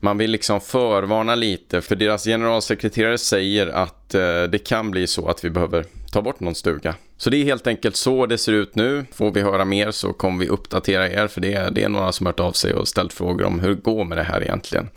man 0.00 0.18
vill 0.18 0.30
liksom 0.30 0.60
förvarna 0.60 1.34
lite 1.34 1.80
för 1.80 1.96
deras 1.96 2.24
generalsekreterare 2.24 3.18
säger 3.18 3.66
att 3.66 4.14
eh, 4.14 4.42
det 4.42 4.66
kan 4.66 4.90
bli 4.90 5.06
så 5.06 5.28
att 5.28 5.44
vi 5.44 5.50
behöver 5.50 5.84
ta 6.12 6.22
bort 6.22 6.40
någon 6.40 6.54
stuga. 6.54 6.94
Så 7.18 7.30
det 7.30 7.36
är 7.36 7.44
helt 7.44 7.66
enkelt 7.66 7.96
så 7.96 8.26
det 8.26 8.38
ser 8.38 8.52
ut 8.52 8.74
nu. 8.74 9.06
Får 9.12 9.30
vi 9.30 9.40
höra 9.40 9.64
mer 9.64 9.90
så 9.90 10.12
kommer 10.12 10.38
vi 10.38 10.48
uppdatera 10.48 11.10
er 11.10 11.28
för 11.28 11.40
det 11.40 11.54
är, 11.54 11.70
det 11.70 11.82
är 11.82 11.88
några 11.88 12.12
som 12.12 12.26
har 12.26 12.32
hört 12.32 12.40
av 12.40 12.52
sig 12.52 12.74
och 12.74 12.88
ställt 12.88 13.12
frågor 13.12 13.44
om 13.44 13.60
hur 13.60 13.68
det 13.68 13.82
går 13.82 14.04
med 14.04 14.18
det 14.18 14.24
här 14.24 14.42
egentligen. 14.42 14.88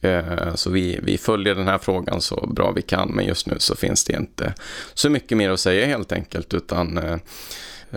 Eh, 0.00 0.54
så 0.54 0.70
vi, 0.70 1.00
vi 1.02 1.18
följer 1.18 1.54
den 1.54 1.68
här 1.68 1.78
frågan 1.78 2.20
så 2.20 2.46
bra 2.46 2.70
vi 2.70 2.82
kan 2.82 3.08
men 3.08 3.24
just 3.24 3.46
nu 3.46 3.56
så 3.58 3.76
finns 3.76 4.04
det 4.04 4.12
inte 4.12 4.54
så 4.94 5.10
mycket 5.10 5.38
mer 5.38 5.50
att 5.50 5.60
säga 5.60 5.86
helt 5.86 6.12
enkelt 6.12 6.54
utan 6.54 6.98
eh, 6.98 7.16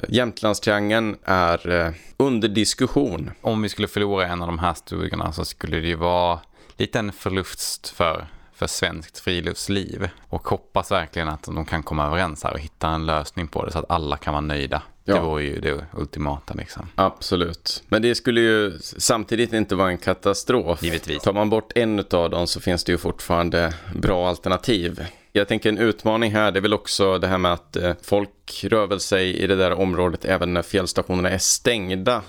Jämtlandstriangeln 0.10 1.16
är 1.24 1.70
eh, 1.70 1.92
under 2.18 2.48
diskussion. 2.48 3.32
Om 3.42 3.62
vi 3.62 3.70
skulle 3.70 3.88
förlora 3.88 4.28
en 4.28 4.42
av 4.42 4.48
de 4.48 4.60
här 4.60 4.74
stugorna 4.74 5.32
så 5.32 5.46
skulle 5.46 5.80
det 5.80 5.88
ju 5.88 5.96
vara 5.96 6.40
lite 6.78 7.00
en 7.00 7.12
förlust 7.12 7.90
för, 7.90 8.28
för 8.56 8.68
svenskt 8.68 9.20
friluftsliv. 9.20 10.10
Och 10.30 10.48
hoppas 10.48 10.92
verkligen 10.92 11.28
att 11.28 11.44
de 11.44 11.66
kan 11.66 11.84
komma 11.84 12.06
överens 12.06 12.44
här 12.44 12.54
och 12.54 12.60
hitta 12.60 12.88
en 12.88 13.06
lösning 13.06 13.48
på 13.48 13.66
det 13.66 13.72
så 13.72 13.80
att 13.80 13.92
alla 13.92 14.18
kan 14.18 14.34
vara 14.34 14.42
nöjda. 14.42 14.82
Ja. 15.04 15.14
Det 15.14 15.20
vore 15.20 15.44
ju 15.44 15.60
det 15.60 15.86
ultimata 15.94 16.54
liksom. 16.54 16.88
Absolut. 16.96 17.84
Men 17.88 18.02
det 18.02 18.16
skulle 18.16 18.42
ju 18.42 18.80
samtidigt 18.80 19.54
inte 19.54 19.76
vara 19.76 19.90
en 19.90 19.98
katastrof. 19.98 20.84
Givetvis. 20.84 21.24
Tar 21.24 21.34
man 21.34 21.50
bort 21.50 21.72
en 21.76 22.00
av 22.00 22.30
dem 22.30 22.48
så 22.48 22.62
finns 22.62 22.84
det 22.84 22.92
ju 22.92 22.98
fortfarande 22.98 23.74
bra 23.96 24.30
alternativ. 24.30 25.06
Jag 25.32 25.48
tänker 25.48 25.70
en 25.70 25.78
utmaning 25.78 26.32
här, 26.32 26.52
det 26.52 26.60
är 26.60 26.62
väl 26.62 26.74
också 26.74 27.18
det 27.18 27.28
här 27.28 27.38
med 27.38 27.54
att 27.54 27.76
eh, 27.76 27.94
folk 28.02 28.64
rör 28.64 28.88
väl 28.88 29.00
sig 29.00 29.38
i 29.38 29.48
det 29.48 29.56
där 29.56 29.74
området 29.74 30.26
även 30.26 30.54
när 30.54 30.62
fjällstationerna 30.62 31.30
är 31.30 31.38
stängda. 31.38 32.22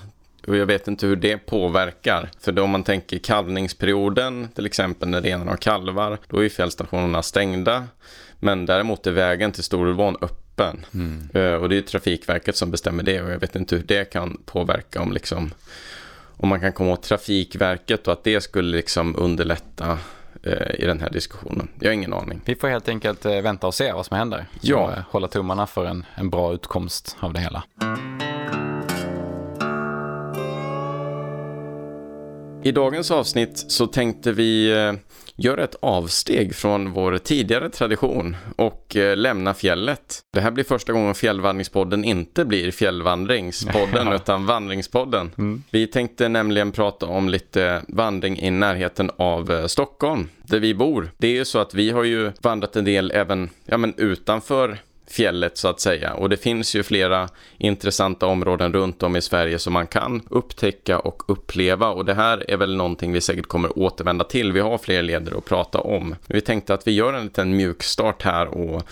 Och 0.47 0.57
jag 0.57 0.65
vet 0.65 0.87
inte 0.87 1.07
hur 1.07 1.15
det 1.15 1.37
påverkar. 1.37 2.29
För 2.39 2.51
då 2.51 2.63
om 2.63 2.69
man 2.69 2.83
tänker 2.83 3.17
kalvningsperioden, 3.17 4.47
till 4.55 4.65
exempel 4.65 5.09
när 5.09 5.21
renarna 5.21 5.51
har 5.51 5.57
kalvar, 5.57 6.17
då 6.27 6.45
är 6.45 6.49
fjällstationerna 6.49 7.23
stängda. 7.23 7.83
Men 8.39 8.65
däremot 8.65 9.07
är 9.07 9.11
vägen 9.11 9.51
till 9.51 9.63
Storulvån 9.63 10.15
öppen. 10.21 10.85
Mm. 10.93 11.29
Uh, 11.35 11.53
och 11.53 11.69
det 11.69 11.77
är 11.77 11.81
Trafikverket 11.81 12.55
som 12.55 12.71
bestämmer 12.71 13.03
det 13.03 13.21
och 13.21 13.31
jag 13.31 13.39
vet 13.39 13.55
inte 13.55 13.75
hur 13.75 13.83
det 13.83 14.05
kan 14.05 14.41
påverka 14.45 15.01
om 15.01 15.11
liksom 15.11 15.51
om 16.39 16.49
man 16.49 16.59
kan 16.59 16.73
komma 16.73 16.91
åt 16.91 17.03
Trafikverket 17.03 18.07
och 18.07 18.13
att 18.13 18.23
det 18.23 18.41
skulle 18.41 18.77
liksom 18.77 19.15
underlätta 19.17 19.97
uh, 20.47 20.75
i 20.75 20.85
den 20.85 20.99
här 20.99 21.09
diskussionen. 21.09 21.67
Jag 21.79 21.87
har 21.87 21.93
ingen 21.93 22.13
aning. 22.13 22.41
Vi 22.45 22.55
får 22.55 22.67
helt 22.67 22.89
enkelt 22.89 23.25
vänta 23.25 23.67
och 23.67 23.73
se 23.73 23.91
vad 23.91 24.05
som 24.05 24.17
händer. 24.17 24.45
Ja. 24.61 24.93
Hålla 25.09 25.27
tummarna 25.27 25.67
för 25.67 25.85
en, 25.85 26.05
en 26.15 26.29
bra 26.29 26.53
utkomst 26.53 27.15
av 27.19 27.33
det 27.33 27.39
hela. 27.39 27.63
I 32.63 32.71
dagens 32.71 33.11
avsnitt 33.11 33.65
så 33.67 33.87
tänkte 33.87 34.31
vi 34.31 34.71
eh, 34.71 34.93
göra 35.35 35.63
ett 35.63 35.75
avsteg 35.79 36.55
från 36.55 36.91
vår 36.91 37.17
tidigare 37.17 37.69
tradition 37.69 38.35
och 38.55 38.95
eh, 38.95 39.17
lämna 39.17 39.53
fjället. 39.53 40.19
Det 40.33 40.41
här 40.41 40.51
blir 40.51 40.63
första 40.63 40.93
gången 40.93 41.15
Fjällvandringspodden 41.15 42.03
inte 42.03 42.45
blir 42.45 42.71
Fjällvandringspodden 42.71 44.07
utan 44.13 44.45
Vandringspodden. 44.45 45.31
Mm. 45.37 45.63
Vi 45.71 45.87
tänkte 45.87 46.29
nämligen 46.29 46.71
prata 46.71 47.05
om 47.05 47.29
lite 47.29 47.81
vandring 47.87 48.39
i 48.39 48.51
närheten 48.51 49.11
av 49.17 49.51
eh, 49.51 49.65
Stockholm, 49.65 50.29
där 50.43 50.59
vi 50.59 50.73
bor. 50.73 51.11
Det 51.17 51.27
är 51.27 51.35
ju 51.35 51.45
så 51.45 51.59
att 51.59 51.73
vi 51.73 51.91
har 51.91 52.03
ju 52.03 52.31
vandrat 52.41 52.75
en 52.75 52.85
del 52.85 53.11
även 53.11 53.49
ja, 53.65 53.77
men 53.77 53.93
utanför 53.97 54.77
fjället 55.07 55.57
så 55.57 55.67
att 55.67 55.79
säga. 55.79 56.13
Och 56.13 56.29
det 56.29 56.37
finns 56.37 56.75
ju 56.75 56.83
flera 56.83 57.29
intressanta 57.57 58.25
områden 58.25 58.73
runt 58.73 59.03
om 59.03 59.15
i 59.15 59.21
Sverige 59.21 59.59
som 59.59 59.73
man 59.73 59.87
kan 59.87 60.21
upptäcka 60.29 60.99
och 60.99 61.23
uppleva. 61.27 61.89
Och 61.89 62.05
det 62.05 62.13
här 62.13 62.51
är 62.51 62.57
väl 62.57 62.75
någonting 62.75 63.13
vi 63.13 63.21
säkert 63.21 63.47
kommer 63.47 63.79
återvända 63.79 64.23
till. 64.23 64.51
Vi 64.51 64.59
har 64.59 64.77
fler 64.77 65.01
leder 65.01 65.37
att 65.37 65.45
prata 65.45 65.79
om. 65.79 66.15
Vi 66.27 66.41
tänkte 66.41 66.73
att 66.73 66.87
vi 66.87 66.91
gör 66.91 67.13
en 67.13 67.23
liten 67.23 67.57
mjukstart 67.57 68.23
här 68.23 68.47
och 68.47 68.83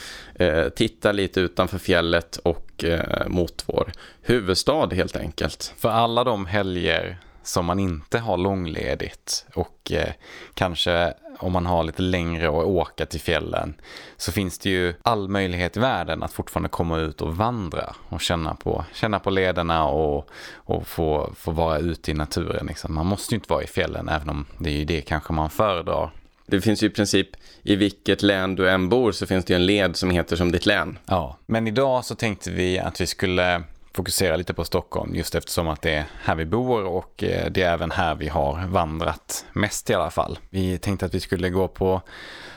eh, 0.42 0.70
tittar 0.70 1.14
lite 1.14 1.40
utanför 1.40 1.78
fjället 1.78 2.38
och 2.38 2.84
eh, 2.84 3.28
mot 3.28 3.64
vår 3.68 3.92
huvudstad 4.22 4.88
helt 4.94 5.16
enkelt. 5.16 5.74
För 5.78 5.90
alla 5.90 6.24
de 6.24 6.46
helger 6.46 7.18
som 7.44 7.66
man 7.66 7.80
inte 7.80 8.20
har 8.20 8.38
långledigt 8.38 9.46
och 9.54 9.92
eh, 9.92 10.14
kanske 10.54 11.14
om 11.40 11.52
man 11.52 11.66
har 11.66 11.84
lite 11.84 12.02
längre 12.02 12.48
att 12.48 12.54
åka 12.66 13.06
till 13.06 13.20
fjällen 13.20 13.74
så 14.18 14.32
finns 14.32 14.60
det 14.60 14.70
ju 14.70 14.94
all 15.02 15.28
möjlighet 15.28 15.78
i 15.78 15.80
världen 15.80 16.24
att 16.24 16.34
fortfarande 16.34 16.70
komma 16.70 17.00
ut 17.00 17.22
och 17.22 17.38
vandra 17.38 17.96
och 18.10 18.22
känna 18.22 18.56
på, 18.56 18.86
känna 18.94 19.20
på 19.20 19.30
lederna 19.30 19.86
och, 19.86 20.30
och 20.56 20.88
få, 20.88 21.34
få 21.36 21.52
vara 21.52 21.78
ute 21.80 22.12
i 22.12 22.14
naturen. 22.14 22.66
Liksom. 22.66 22.96
Man 22.96 23.06
måste 23.06 23.34
ju 23.34 23.38
inte 23.38 23.54
vara 23.54 23.64
i 23.64 23.68
fjällen 23.68 24.10
även 24.10 24.30
om 24.30 24.46
det 24.58 24.70
är 24.70 24.78
ju 24.78 24.86
det 24.86 25.02
kanske 25.02 25.34
man 25.34 25.50
föredrar. 25.50 26.12
Det 26.48 26.62
finns 26.62 26.84
ju 26.84 26.88
i 26.88 26.90
princip 26.90 27.28
i 27.64 27.76
vilket 27.76 28.22
län 28.22 28.56
du 28.56 28.70
än 28.70 28.90
bor 28.90 29.12
så 29.12 29.26
finns 29.26 29.46
det 29.46 29.54
ju 29.54 29.56
en 29.56 29.66
led 29.66 29.96
som 29.96 30.10
heter 30.10 30.36
som 30.36 30.52
ditt 30.52 30.66
län. 30.66 30.98
Ja, 31.06 31.38
men 31.46 31.68
idag 31.68 32.06
så 32.06 32.16
tänkte 32.16 32.52
vi 32.52 32.80
att 32.80 33.02
vi 33.02 33.08
skulle 33.08 33.64
fokusera 33.96 34.36
lite 34.36 34.54
på 34.54 34.66
Stockholm 34.66 35.16
just 35.16 35.36
eftersom 35.36 35.68
att 35.68 35.82
det 35.82 35.94
är 35.94 36.06
här 36.24 36.36
vi 36.36 36.46
bor 36.46 36.84
och 36.84 37.24
eh, 37.24 37.52
det 37.52 37.62
är 37.62 37.74
även 37.74 37.92
här 37.92 38.16
vi 38.16 38.28
har 38.28 38.68
vandrat 38.68 39.46
mest 39.54 39.90
i 39.90 39.94
alla 39.94 40.10
fall. 40.10 40.40
Vi 40.50 40.78
tänkte 40.78 41.06
att 41.06 41.14
vi 41.14 41.20
skulle 41.20 41.50
gå 41.50 41.68
på 41.68 42.02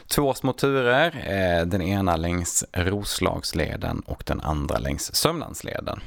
två 0.07 0.35
små 0.35 0.53
turer, 0.53 1.07
eh, 1.07 1.67
den 1.67 1.83
ena 1.83 2.17
längs 2.17 2.65
Roslagsleden 2.73 4.01
och 4.01 4.23
den 4.27 4.41
andra 4.41 4.79
längs 4.79 5.15
Sörmlandsleden. 5.15 6.01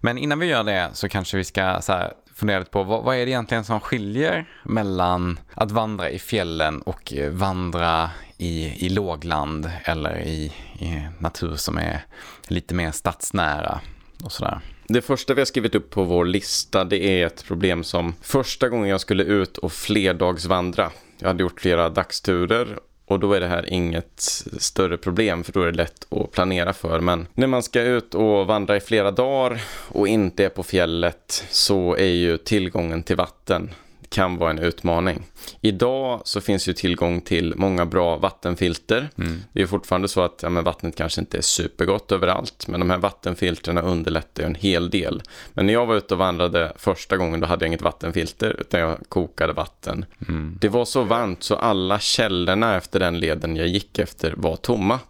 Men 0.00 0.18
innan 0.18 0.38
vi 0.38 0.46
gör 0.46 0.64
det 0.64 0.90
så 0.92 1.08
kanske 1.08 1.36
vi 1.36 1.44
ska 1.44 1.80
så 1.80 1.92
här, 1.92 2.12
fundera 2.34 2.58
lite 2.58 2.70
på 2.70 2.82
vad, 2.82 3.04
vad 3.04 3.16
är 3.16 3.26
det 3.26 3.30
egentligen 3.30 3.64
som 3.64 3.80
skiljer 3.80 4.46
mellan 4.64 5.38
att 5.54 5.70
vandra 5.70 6.10
i 6.10 6.18
fjällen 6.18 6.82
och 6.82 7.12
eh, 7.14 7.30
vandra 7.30 8.10
i, 8.36 8.86
i 8.86 8.88
lågland 8.88 9.70
eller 9.84 10.18
i, 10.18 10.52
i 10.78 11.08
natur 11.18 11.56
som 11.56 11.78
är 11.78 12.04
lite 12.48 12.74
mer 12.74 12.90
stadsnära 12.90 13.80
och 14.24 14.32
sådär. 14.32 14.60
Det 14.88 15.02
första 15.02 15.34
vi 15.34 15.40
har 15.40 15.46
skrivit 15.46 15.74
upp 15.74 15.90
på 15.90 16.04
vår 16.04 16.24
lista 16.24 16.84
det 16.84 17.04
är 17.04 17.26
ett 17.26 17.44
problem 17.44 17.84
som 17.84 18.14
första 18.22 18.68
gången 18.68 18.88
jag 18.88 19.00
skulle 19.00 19.24
ut 19.24 19.58
och 19.58 19.72
flerdagsvandra. 19.72 20.90
Jag 21.18 21.28
hade 21.28 21.42
gjort 21.42 21.60
flera 21.60 21.88
dagsturer 21.88 22.78
och 23.06 23.20
då 23.20 23.32
är 23.32 23.40
det 23.40 23.46
här 23.46 23.72
inget 23.72 24.20
större 24.58 24.96
problem 24.96 25.44
för 25.44 25.52
då 25.52 25.62
är 25.62 25.66
det 25.66 25.76
lätt 25.76 26.12
att 26.12 26.32
planera 26.32 26.72
för. 26.72 27.00
Men 27.00 27.26
när 27.34 27.46
man 27.46 27.62
ska 27.62 27.82
ut 27.82 28.14
och 28.14 28.46
vandra 28.46 28.76
i 28.76 28.80
flera 28.80 29.10
dagar 29.10 29.62
och 29.88 30.08
inte 30.08 30.44
är 30.44 30.48
på 30.48 30.62
fjället 30.62 31.44
så 31.50 31.96
är 31.96 32.12
ju 32.12 32.36
tillgången 32.36 33.02
till 33.02 33.16
vatten 33.16 33.70
kan 34.14 34.36
vara 34.36 34.50
en 34.50 34.58
utmaning. 34.58 35.22
Idag 35.60 36.22
så 36.24 36.40
finns 36.40 36.68
ju 36.68 36.72
tillgång 36.72 37.20
till 37.20 37.54
många 37.56 37.86
bra 37.86 38.16
vattenfilter. 38.16 39.08
Mm. 39.18 39.42
Det 39.52 39.62
är 39.62 39.66
fortfarande 39.66 40.08
så 40.08 40.20
att 40.20 40.40
ja, 40.42 40.48
vattnet 40.48 40.96
kanske 40.96 41.20
inte 41.20 41.38
är 41.38 41.42
supergott 41.42 42.12
överallt, 42.12 42.66
men 42.68 42.80
de 42.80 42.90
här 42.90 42.98
vattenfiltrerna 42.98 43.80
underlättar 43.82 44.42
ju 44.42 44.46
en 44.46 44.54
hel 44.54 44.90
del. 44.90 45.22
Men 45.54 45.66
när 45.66 45.72
jag 45.72 45.86
var 45.86 45.96
ute 45.96 46.14
och 46.14 46.18
vandrade 46.18 46.72
första 46.76 47.16
gången, 47.16 47.40
då 47.40 47.46
hade 47.46 47.64
jag 47.64 47.68
inget 47.68 47.82
vattenfilter, 47.82 48.60
utan 48.60 48.80
jag 48.80 48.98
kokade 49.08 49.52
vatten. 49.52 50.04
Mm. 50.28 50.58
Det 50.60 50.68
var 50.68 50.84
så 50.84 51.02
varmt 51.02 51.42
så 51.42 51.56
alla 51.56 51.98
källorna 51.98 52.76
efter 52.76 53.00
den 53.00 53.18
leden 53.18 53.56
jag 53.56 53.66
gick 53.66 53.98
efter 53.98 54.34
var 54.36 54.56
tomma. 54.56 55.00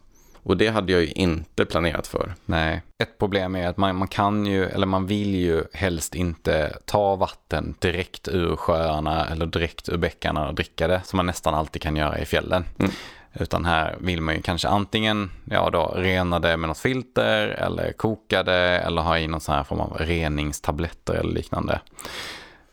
Och 0.44 0.56
det 0.56 0.68
hade 0.68 0.92
jag 0.92 1.02
ju 1.02 1.10
inte 1.10 1.64
planerat 1.64 2.06
för. 2.06 2.34
Nej, 2.46 2.82
ett 3.02 3.18
problem 3.18 3.56
är 3.56 3.68
att 3.68 3.76
man, 3.76 3.96
man 3.96 4.08
kan 4.08 4.46
ju, 4.46 4.64
eller 4.64 4.86
man 4.86 5.06
vill 5.06 5.34
ju 5.34 5.64
helst 5.72 6.14
inte 6.14 6.78
ta 6.84 7.16
vatten 7.16 7.74
direkt 7.78 8.28
ur 8.28 8.56
sjöarna 8.56 9.26
eller 9.26 9.46
direkt 9.46 9.88
ur 9.88 9.96
bäckarna 9.96 10.48
och 10.48 10.54
dricka 10.54 10.88
det, 10.88 11.00
som 11.04 11.16
man 11.16 11.26
nästan 11.26 11.54
alltid 11.54 11.82
kan 11.82 11.96
göra 11.96 12.18
i 12.18 12.24
fjällen. 12.24 12.64
Mm. 12.78 12.92
Utan 13.32 13.64
här 13.64 13.96
vill 14.00 14.20
man 14.20 14.34
ju 14.34 14.42
kanske 14.42 14.68
antingen 14.68 15.30
ja 15.44 15.70
då, 15.70 15.92
rena 15.96 16.38
det 16.38 16.56
med 16.56 16.68
något 16.68 16.78
filter 16.78 17.48
eller 17.48 17.92
koka 17.92 18.42
det 18.42 18.78
eller 18.78 19.02
ha 19.02 19.18
i 19.18 19.26
någon 19.26 19.40
sån 19.40 19.54
här 19.54 19.64
form 19.64 19.80
av 19.80 19.96
reningstabletter 19.98 21.14
eller 21.14 21.32
liknande. 21.32 21.80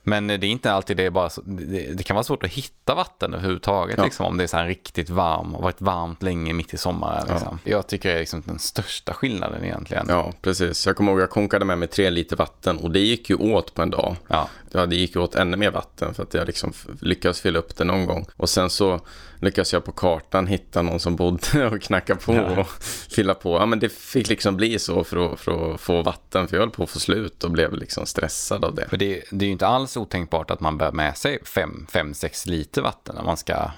Men 0.03 0.27
det 0.27 0.33
är 0.33 0.45
inte 0.45 0.71
alltid 0.71 0.97
det, 0.97 1.11
bara, 1.11 1.29
det, 1.43 1.93
det 1.93 2.03
kan 2.03 2.15
vara 2.15 2.23
svårt 2.23 2.43
att 2.43 2.49
hitta 2.49 2.95
vatten 2.95 3.33
överhuvudtaget 3.33 3.97
ja. 3.97 4.03
liksom, 4.03 4.25
om 4.25 4.37
det 4.37 4.43
är 4.43 4.47
så 4.47 4.57
här 4.57 4.65
riktigt 4.65 5.09
varm 5.09 5.55
och 5.55 5.63
varit 5.63 5.81
varmt 5.81 6.23
länge 6.23 6.53
mitt 6.53 6.73
i 6.73 6.77
sommaren. 6.77 7.27
Liksom. 7.29 7.59
Ja. 7.63 7.71
Jag 7.71 7.87
tycker 7.87 8.09
det 8.09 8.15
är 8.15 8.19
liksom 8.19 8.43
den 8.45 8.59
största 8.59 9.13
skillnaden 9.13 9.63
egentligen. 9.63 10.05
Ja, 10.09 10.31
precis. 10.41 10.87
Jag 10.87 10.95
kommer 10.95 11.11
ihåg 11.11 11.19
att 11.19 11.23
jag 11.23 11.29
konkade 11.29 11.65
med 11.65 11.77
mig 11.77 11.87
tre 11.87 12.09
liter 12.09 12.35
vatten 12.35 12.77
och 12.77 12.91
det 12.91 12.99
gick 12.99 13.29
ju 13.29 13.35
åt 13.35 13.73
på 13.73 13.81
en 13.81 13.89
dag. 13.89 14.15
Ja. 14.27 14.49
Ja, 14.73 14.85
det 14.85 14.95
gick 14.95 15.15
åt 15.15 15.35
ännu 15.35 15.57
mer 15.57 15.71
vatten 15.71 16.13
för 16.13 16.23
att 16.23 16.33
jag 16.33 16.47
liksom 16.47 16.73
lyckades 17.01 17.41
fylla 17.41 17.59
upp 17.59 17.75
det 17.75 17.83
någon 17.83 18.05
gång. 18.05 18.25
Och 18.37 18.49
sen 18.49 18.69
så 18.69 18.99
lyckades 19.39 19.73
jag 19.73 19.85
på 19.85 19.91
kartan 19.91 20.47
hitta 20.47 20.81
någon 20.81 20.99
som 20.99 21.15
bodde 21.15 21.67
och 21.71 21.81
knacka 21.81 22.15
på 22.15 22.35
ja. 22.35 22.59
och 22.59 22.67
fylla 23.09 23.33
på. 23.33 23.57
Ja, 23.57 23.65
men 23.65 23.79
det 23.79 23.89
fick 23.89 24.29
liksom 24.29 24.57
bli 24.57 24.79
så 24.79 25.03
för 25.03 25.33
att, 25.33 25.39
för 25.39 25.73
att 25.73 25.81
få 25.81 26.03
vatten, 26.03 26.47
för 26.47 26.55
jag 26.55 26.61
höll 26.61 26.69
på 26.69 26.83
att 26.83 26.89
få 26.89 26.99
slut 26.99 27.43
och 27.43 27.51
blev 27.51 27.73
liksom 27.73 28.05
stressad 28.05 28.65
av 28.65 28.75
det. 28.75 28.89
För 28.89 28.97
det, 28.97 29.23
det 29.31 29.45
är 29.45 29.47
ju 29.47 29.51
inte 29.51 29.67
alls 29.67 29.97
otänkbart 29.97 30.51
att 30.51 30.59
man 30.59 30.77
bär 30.77 30.91
med 30.91 31.17
sig 31.17 31.39
5-6 31.43 32.49
liter 32.49 32.81
vatten 32.81 33.15
när 33.15 33.23
man 33.23 33.37
ska 33.37 33.71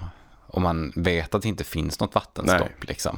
om 0.48 0.64
man 0.64 0.94
vet 0.96 1.36
att 1.36 1.42
det 1.42 1.48
inte 1.48 1.64
finns 1.64 2.00
något 2.00 2.16
vattenstopp. 2.16 2.84
Liksom. 2.88 3.18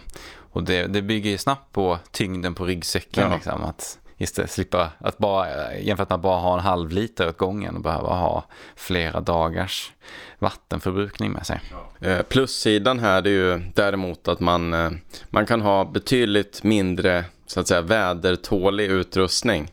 Och 0.51 0.63
det, 0.63 0.87
det 0.87 1.01
bygger 1.01 1.29
ju 1.29 1.37
snabbt 1.37 1.71
på 1.71 1.99
tyngden 2.11 2.55
på 2.55 2.65
ryggsäcken. 2.65 3.23
Ja. 3.29 3.35
Liksom, 3.35 3.63
att 3.63 3.99
Istället 4.17 4.51
slippa 4.51 4.91
att 4.99 5.17
bara, 5.17 5.75
jämfört 5.77 6.09
med 6.09 6.15
att 6.15 6.21
bara 6.21 6.39
ha 6.39 6.53
en 6.53 6.63
halv 6.63 6.91
liter 6.91 7.27
åt 7.29 7.37
gången 7.37 7.75
och 7.75 7.81
behöva 7.81 8.15
ha 8.15 8.43
flera 8.75 9.21
dagars 9.21 9.91
vattenförbrukning 10.39 11.31
med 11.31 11.45
sig. 11.45 11.61
Ja. 11.71 12.07
Eh, 12.07 12.21
plussidan 12.21 12.99
här 12.99 13.27
är 13.27 13.29
ju 13.29 13.61
däremot 13.75 14.27
att 14.27 14.39
man, 14.39 14.73
eh, 14.73 14.91
man 15.29 15.45
kan 15.45 15.61
ha 15.61 15.85
betydligt 15.85 16.63
mindre 16.63 17.25
så 17.47 17.59
att 17.59 17.67
säga, 17.67 17.81
vädertålig 17.81 18.85
utrustning. 18.85 19.71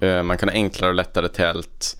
Eh, 0.00 0.22
man 0.22 0.38
kan 0.38 0.48
ha 0.48 0.54
enklare 0.54 0.90
och 0.90 0.94
lättare 0.94 1.28
tält. 1.28 1.96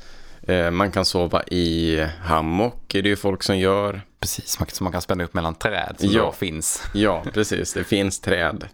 Man 0.72 0.90
kan 0.90 1.04
sova 1.04 1.42
i 1.42 2.00
hammock, 2.22 2.94
är 2.94 3.02
det 3.02 3.08
ju 3.08 3.16
folk 3.16 3.42
som 3.42 3.58
gör. 3.58 4.02
Precis, 4.20 4.58
som 4.68 4.84
man 4.84 4.92
kan 4.92 5.00
spänna 5.00 5.24
upp 5.24 5.34
mellan 5.34 5.54
träd 5.54 5.94
som 5.98 6.08
ja. 6.08 6.32
finns. 6.32 6.82
Ja, 6.94 7.24
precis. 7.32 7.72
Det 7.72 7.84
finns 7.84 8.20
träd. 8.20 8.64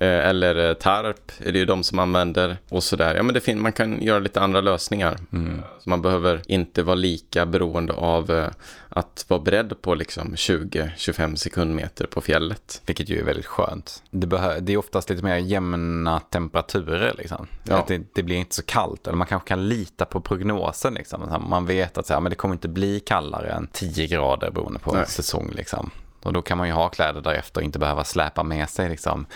Eh, 0.00 0.08
eller 0.08 0.68
eh, 0.68 0.74
tarp 0.74 1.32
är 1.38 1.52
det 1.52 1.58
ju 1.58 1.64
de 1.64 1.82
som 1.82 1.98
använder 1.98 2.56
och 2.68 2.84
sådär. 2.84 3.14
Ja, 3.14 3.22
men 3.22 3.34
det 3.34 3.54
man 3.54 3.72
kan 3.72 4.02
göra 4.02 4.18
lite 4.18 4.40
andra 4.40 4.60
lösningar. 4.60 5.18
Mm. 5.32 5.62
Så 5.80 5.90
man 5.90 6.02
behöver 6.02 6.42
inte 6.46 6.82
vara 6.82 6.94
lika 6.94 7.46
beroende 7.46 7.92
av 7.92 8.30
eh, 8.30 8.48
att 8.94 9.24
vara 9.28 9.40
beredd 9.40 9.82
på 9.82 9.94
liksom 9.94 10.34
20-25 10.34 11.36
sekundmeter 11.36 12.06
på 12.06 12.20
fjället. 12.20 12.82
Vilket 12.86 13.08
ju 13.08 13.20
är 13.20 13.24
väldigt 13.24 13.46
skönt. 13.46 14.02
Det, 14.10 14.60
det 14.60 14.72
är 14.72 14.76
oftast 14.76 15.10
lite 15.10 15.24
mer 15.24 15.36
jämna 15.36 16.20
temperaturer 16.20 17.14
liksom. 17.18 17.46
Ja. 17.64 17.76
Att 17.76 17.86
det, 17.86 18.02
det, 18.14 18.22
blir 18.22 18.36
inte 18.36 18.54
så 18.54 18.62
kallt. 18.62 19.06
Eller 19.06 19.16
man 19.16 19.26
kanske 19.26 19.48
kan 19.48 19.68
lita 19.68 20.04
på 20.04 20.20
prognosen 20.20 20.94
liksom. 20.94 21.44
Man 21.48 21.66
vet 21.66 21.98
att 21.98 22.06
så 22.06 22.14
här, 22.14 22.20
men 22.20 22.30
det 22.30 22.36
kommer 22.36 22.54
inte 22.54 22.68
bli 22.68 23.00
kallare 23.00 23.52
än 23.52 23.68
10 23.72 24.06
grader 24.06 24.50
beroende 24.50 24.78
på 24.78 24.92
Nej. 24.92 25.06
säsong 25.06 25.50
liksom. 25.54 25.90
Och 26.22 26.32
då 26.32 26.42
kan 26.42 26.58
man 26.58 26.66
ju 26.66 26.72
ha 26.72 26.88
kläder 26.88 27.20
därefter 27.20 27.60
och 27.60 27.64
inte 27.64 27.78
behöva 27.78 28.04
släpa 28.04 28.42
med 28.42 28.70
sig 28.70 28.88
liksom 28.88 29.26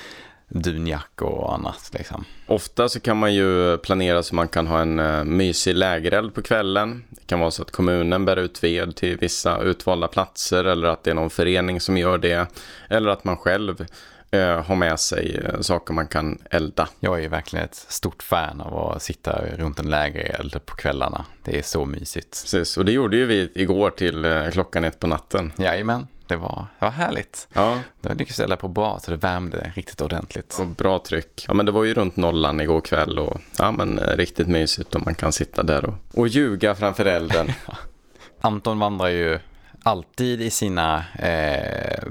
dunjackor 0.48 1.28
och 1.28 1.54
annat. 1.54 1.90
Liksom. 1.92 2.24
Ofta 2.46 2.88
så 2.88 3.00
kan 3.00 3.16
man 3.16 3.34
ju 3.34 3.78
planera 3.78 4.22
så 4.22 4.34
man 4.34 4.48
kan 4.48 4.66
ha 4.66 4.80
en 4.80 4.98
uh, 4.98 5.24
mysig 5.24 5.74
lägereld 5.74 6.34
på 6.34 6.42
kvällen. 6.42 7.04
Det 7.10 7.26
kan 7.26 7.40
vara 7.40 7.50
så 7.50 7.62
att 7.62 7.70
kommunen 7.70 8.24
bär 8.24 8.36
ut 8.36 8.64
ved 8.64 8.96
till 8.96 9.16
vissa 9.16 9.60
utvalda 9.62 10.08
platser 10.08 10.64
eller 10.64 10.88
att 10.88 11.04
det 11.04 11.10
är 11.10 11.14
någon 11.14 11.30
förening 11.30 11.80
som 11.80 11.96
gör 11.96 12.18
det. 12.18 12.46
Eller 12.88 13.10
att 13.10 13.24
man 13.24 13.36
själv 13.36 13.86
eh, 14.30 14.64
ha 14.64 14.74
med 14.74 15.00
sig 15.00 15.40
eh, 15.44 15.60
saker 15.60 15.94
man 15.94 16.06
kan 16.06 16.38
elda. 16.50 16.88
Jag 17.00 17.24
är 17.24 17.28
verkligen 17.28 17.64
ett 17.64 17.74
stort 17.74 18.22
fan 18.22 18.60
av 18.60 18.92
att 18.92 19.02
sitta 19.02 19.46
runt 19.56 19.78
en 19.78 19.90
lägereld 19.90 20.66
på 20.66 20.76
kvällarna. 20.76 21.24
Det 21.44 21.58
är 21.58 21.62
så 21.62 21.84
mysigt. 21.84 22.42
Precis, 22.42 22.76
och 22.76 22.84
det 22.84 22.92
gjorde 22.92 23.16
ju 23.16 23.26
vi 23.26 23.52
igår 23.54 23.90
till 23.90 24.24
eh, 24.24 24.50
klockan 24.50 24.84
ett 24.84 25.00
på 25.00 25.06
natten. 25.06 25.52
Jajamän, 25.58 26.06
det 26.28 26.36
var, 26.36 26.66
det 26.78 26.84
var 26.84 26.90
härligt. 26.92 27.48
Ja, 27.52 27.78
Då 28.00 28.14
lyckades 28.14 28.40
elda 28.40 28.56
på 28.56 28.68
bra 28.68 28.98
så 29.02 29.10
det 29.10 29.16
värmde 29.16 29.72
riktigt 29.74 30.00
ordentligt. 30.00 30.56
och 30.60 30.66
bra 30.66 30.98
tryck. 30.98 31.44
Ja, 31.48 31.54
men 31.54 31.66
det 31.66 31.72
var 31.72 31.84
ju 31.84 31.94
runt 31.94 32.16
nollan 32.16 32.60
igår 32.60 32.80
kväll 32.80 33.18
och 33.18 33.40
ja, 33.58 33.70
men 33.72 33.98
eh, 33.98 34.16
riktigt 34.16 34.48
mysigt 34.48 34.94
och 34.94 35.04
man 35.04 35.14
kan 35.14 35.32
sitta 35.32 35.62
där 35.62 35.84
och, 35.84 35.94
och 36.14 36.28
ljuga 36.28 36.74
framför 36.74 37.04
elden. 37.04 37.52
Anton 38.40 38.78
vandrar 38.78 39.08
ju 39.08 39.38
alltid 39.82 40.40
i 40.42 40.50
sina 40.50 41.04
eh, 41.18 42.02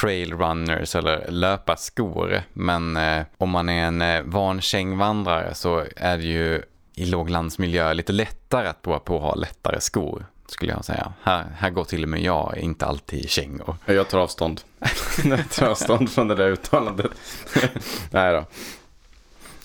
trail 0.00 0.34
runners 0.34 0.94
eller 0.96 1.30
löparskor. 1.30 2.42
Men 2.52 2.96
eh, 2.96 3.22
om 3.38 3.50
man 3.50 3.68
är 3.68 3.84
en 3.84 4.02
eh, 4.02 4.22
van 4.22 4.60
kängvandrare 4.60 5.54
så 5.54 5.84
är 5.96 6.16
det 6.18 6.24
ju 6.24 6.62
i 6.94 7.06
låglandsmiljö 7.06 7.92
lite 7.92 8.12
lättare 8.12 8.68
att 8.68 8.82
prova 8.82 8.98
på 8.98 9.16
att 9.16 9.22
ha 9.22 9.34
lättare 9.34 9.80
skor. 9.80 10.26
Skulle 10.50 10.72
jag 10.72 10.84
säga. 10.84 11.12
Här, 11.22 11.46
här 11.56 11.70
går 11.70 11.84
till 11.84 12.02
och 12.02 12.08
med 12.08 12.20
jag 12.20 12.58
inte 12.58 12.86
alltid 12.86 13.24
i 13.24 13.28
kängor. 13.28 13.76
Jag 13.86 14.08
tar 14.08 14.18
avstånd. 14.18 14.60
jag 15.24 15.50
tar 15.50 15.66
avstånd 15.66 16.10
från 16.10 16.28
det 16.28 16.34
där 16.34 16.48
uttalandet. 16.50 17.10
Nej 18.10 18.32
då. 18.32 18.44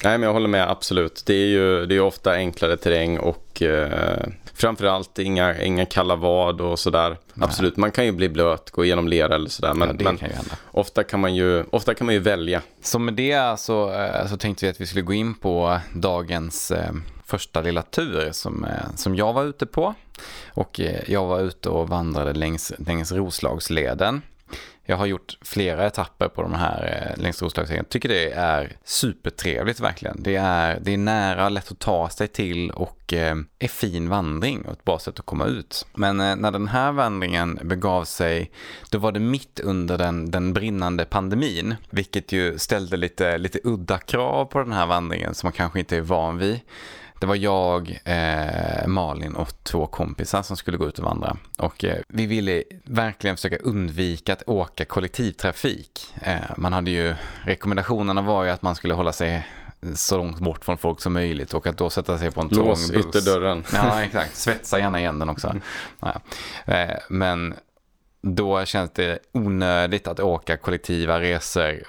Nej, 0.03 0.17
men 0.17 0.21
jag 0.21 0.33
håller 0.33 0.47
med 0.47 0.69
absolut. 0.69 1.23
Det 1.25 1.33
är 1.33 1.47
ju 1.47 1.85
det 1.85 1.95
är 1.95 2.01
ofta 2.01 2.31
enklare 2.31 2.77
terräng 2.77 3.19
och 3.19 3.61
eh, 3.61 4.27
framförallt 4.53 5.19
inga, 5.19 5.61
inga 5.61 5.85
kalla 5.85 6.15
vad 6.15 6.61
och 6.61 6.79
sådär. 6.79 7.17
Absolut, 7.39 7.77
man 7.77 7.91
kan 7.91 8.05
ju 8.05 8.11
bli 8.11 8.29
blöt, 8.29 8.71
gå 8.71 8.85
igenom 8.85 9.07
lera 9.07 9.35
eller 9.35 9.49
sådär. 9.49 9.73
Men, 9.73 9.87
Ja, 9.87 9.93
det 9.93 10.03
men 10.03 10.17
kan 10.17 10.29
ofta, 10.71 11.03
kan 11.03 11.19
man 11.19 11.35
ju, 11.35 11.63
ofta 11.69 11.93
kan 11.93 12.05
man 12.05 12.13
ju 12.13 12.19
välja. 12.19 12.61
Så 12.83 12.99
med 12.99 13.13
det 13.13 13.59
så, 13.59 13.93
eh, 13.93 14.27
så 14.27 14.37
tänkte 14.37 14.65
vi 14.65 14.71
att 14.71 14.81
vi 14.81 14.85
skulle 14.85 15.01
gå 15.01 15.13
in 15.13 15.33
på 15.33 15.79
dagens 15.93 16.71
eh, 16.71 16.91
första 17.25 17.61
lilla 17.61 17.81
tur 17.81 18.31
som, 18.31 18.63
eh, 18.63 18.95
som 18.95 19.15
jag 19.15 19.33
var 19.33 19.43
ute 19.43 19.65
på. 19.65 19.93
Och 20.53 20.79
eh, 20.79 21.03
jag 21.07 21.25
var 21.25 21.39
ute 21.39 21.69
och 21.69 21.89
vandrade 21.89 22.33
längs, 22.33 22.73
längs 22.77 23.11
Roslagsleden. 23.11 24.21
Jag 24.87 24.97
har 24.97 25.05
gjort 25.05 25.37
flera 25.41 25.85
etapper 25.85 26.27
på 26.27 26.41
de 26.41 26.53
här 26.53 27.13
eh, 27.17 27.21
längs 27.21 27.41
Roslagsleden. 27.41 27.85
Jag 27.85 27.89
tycker 27.89 28.09
det 28.09 28.31
är 28.31 28.77
supertrevligt 28.83 29.79
verkligen. 29.79 30.23
Det 30.23 30.35
är, 30.35 30.79
det 30.79 30.93
är 30.93 30.97
nära, 30.97 31.49
lätt 31.49 31.71
att 31.71 31.79
ta 31.79 32.09
sig 32.09 32.27
till 32.27 32.71
och 32.71 33.13
eh, 33.13 33.35
är 33.59 33.67
fin 33.67 34.09
vandring 34.09 34.61
och 34.65 34.71
ett 34.71 34.83
bra 34.83 34.99
sätt 34.99 35.19
att 35.19 35.25
komma 35.25 35.45
ut. 35.45 35.87
Men 35.93 36.19
eh, 36.19 36.35
när 36.35 36.51
den 36.51 36.67
här 36.67 36.91
vandringen 36.91 37.59
begav 37.63 38.03
sig, 38.03 38.51
då 38.89 38.97
var 38.97 39.11
det 39.11 39.19
mitt 39.19 39.59
under 39.59 39.97
den, 39.97 40.31
den 40.31 40.53
brinnande 40.53 41.05
pandemin, 41.05 41.75
vilket 41.89 42.31
ju 42.31 42.57
ställde 42.57 42.97
lite, 42.97 43.37
lite 43.37 43.59
udda 43.63 43.97
krav 43.97 44.45
på 44.45 44.59
den 44.59 44.71
här 44.71 44.85
vandringen 44.85 45.35
som 45.35 45.47
man 45.47 45.53
kanske 45.53 45.79
inte 45.79 45.97
är 45.97 46.01
van 46.01 46.37
vid. 46.37 46.59
Det 47.19 47.25
var 47.27 47.35
jag, 47.35 47.99
eh, 48.05 48.87
Malin 48.87 49.35
och 49.35 49.63
två 49.63 49.87
kompisar 49.87 50.41
som 50.41 50.57
skulle 50.57 50.77
gå 50.77 50.87
ut 50.87 50.99
och 50.99 51.05
vandra. 51.05 51.37
Och 51.57 51.83
eh, 51.83 51.97
vi 52.07 52.25
ville 52.25 52.63
verkligen 52.83 53.35
försöka 53.35 53.57
undvika 53.57 54.33
att 54.33 54.43
åka 54.47 54.85
kollektivtrafik. 54.85 56.13
Eh, 56.21 56.35
man 56.57 56.73
hade 56.73 56.91
ju, 56.91 57.15
rekommendationerna 57.43 58.21
var 58.21 58.43
ju 58.43 58.49
att 58.49 58.61
man 58.61 58.75
skulle 58.75 58.93
hålla 58.93 59.11
sig 59.13 59.47
så 59.95 60.17
långt 60.17 60.39
bort 60.39 60.65
från 60.65 60.77
folk 60.77 61.01
som 61.01 61.13
möjligt 61.13 61.53
och 61.53 61.67
att 61.67 61.77
då 61.77 61.89
sätta 61.89 62.17
sig 62.17 62.31
på 62.31 62.41
en 62.41 62.49
trång 62.49 62.67
Lås 62.67 62.91
buss. 62.91 63.05
ytterdörren. 63.05 63.63
Ja, 63.73 64.03
exakt. 64.03 64.35
Svetsa 64.35 64.79
gärna 64.79 64.99
igen 64.99 65.19
den 65.19 65.29
också. 65.29 65.55
Ja. 65.99 66.21
Eh, 66.73 66.95
Men 67.09 67.55
då 68.21 68.65
känns 68.65 68.91
det 68.93 69.19
onödigt 69.31 70.07
att 70.07 70.19
åka 70.19 70.57
kollektiva 70.57 71.19
resor 71.19 71.83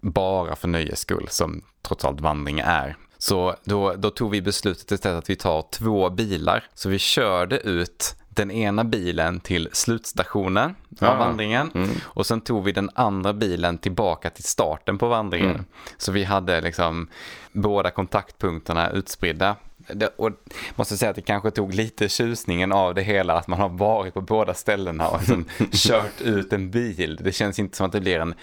bara 0.00 0.56
för 0.56 0.68
nöjes 0.68 1.00
skull, 1.00 1.26
som 1.30 1.62
trots 1.82 2.04
allt 2.04 2.20
vandring 2.20 2.60
är. 2.64 2.96
Så 3.22 3.54
då, 3.64 3.94
då 3.94 4.10
tog 4.10 4.30
vi 4.30 4.42
beslutet 4.42 4.90
istället 4.92 5.18
att 5.18 5.30
vi 5.30 5.36
tar 5.36 5.62
två 5.62 6.10
bilar. 6.10 6.64
Så 6.74 6.88
vi 6.88 6.98
körde 6.98 7.58
ut 7.60 8.14
den 8.28 8.50
ena 8.50 8.84
bilen 8.84 9.40
till 9.40 9.68
slutstationen 9.72 10.70
av 11.00 11.08
Ja. 11.08 11.14
vandringen 11.14 11.70
och 12.02 12.26
sen 12.26 12.40
tog 12.40 12.64
vi 12.64 12.72
den 12.72 12.90
andra 12.94 13.32
bilen 13.32 13.78
tillbaka 13.78 14.30
till 14.30 14.44
starten 14.44 14.98
på 14.98 15.08
vandringen. 15.08 15.50
Mm. 15.50 15.64
Så 15.98 16.12
vi 16.12 16.24
hade 16.24 16.60
liksom 16.60 17.08
båda 17.52 17.90
kontaktpunkterna 17.90 18.90
utspridda. 18.90 19.56
Det, 19.94 20.06
och 20.16 20.30
måste 20.76 20.96
säga 20.96 21.10
att 21.10 21.16
det 21.16 21.22
kanske 21.22 21.50
tog 21.50 21.74
lite 21.74 22.08
tjusningen 22.08 22.72
av 22.72 22.94
det 22.94 23.02
hela 23.02 23.34
att 23.34 23.46
man 23.46 23.60
har 23.60 23.68
varit 23.68 24.14
på 24.14 24.20
båda 24.20 24.54
ställena 24.54 25.08
och 25.08 25.18
liksom 25.18 25.44
kört 25.72 26.20
ut 26.20 26.52
en 26.52 26.70
bil. 26.70 27.18
Det 27.20 27.32
känns 27.32 27.58
inte 27.58 27.76
som 27.76 27.86
att 27.86 27.92
det 27.92 28.00
blir 28.00 28.18
en 28.18 28.34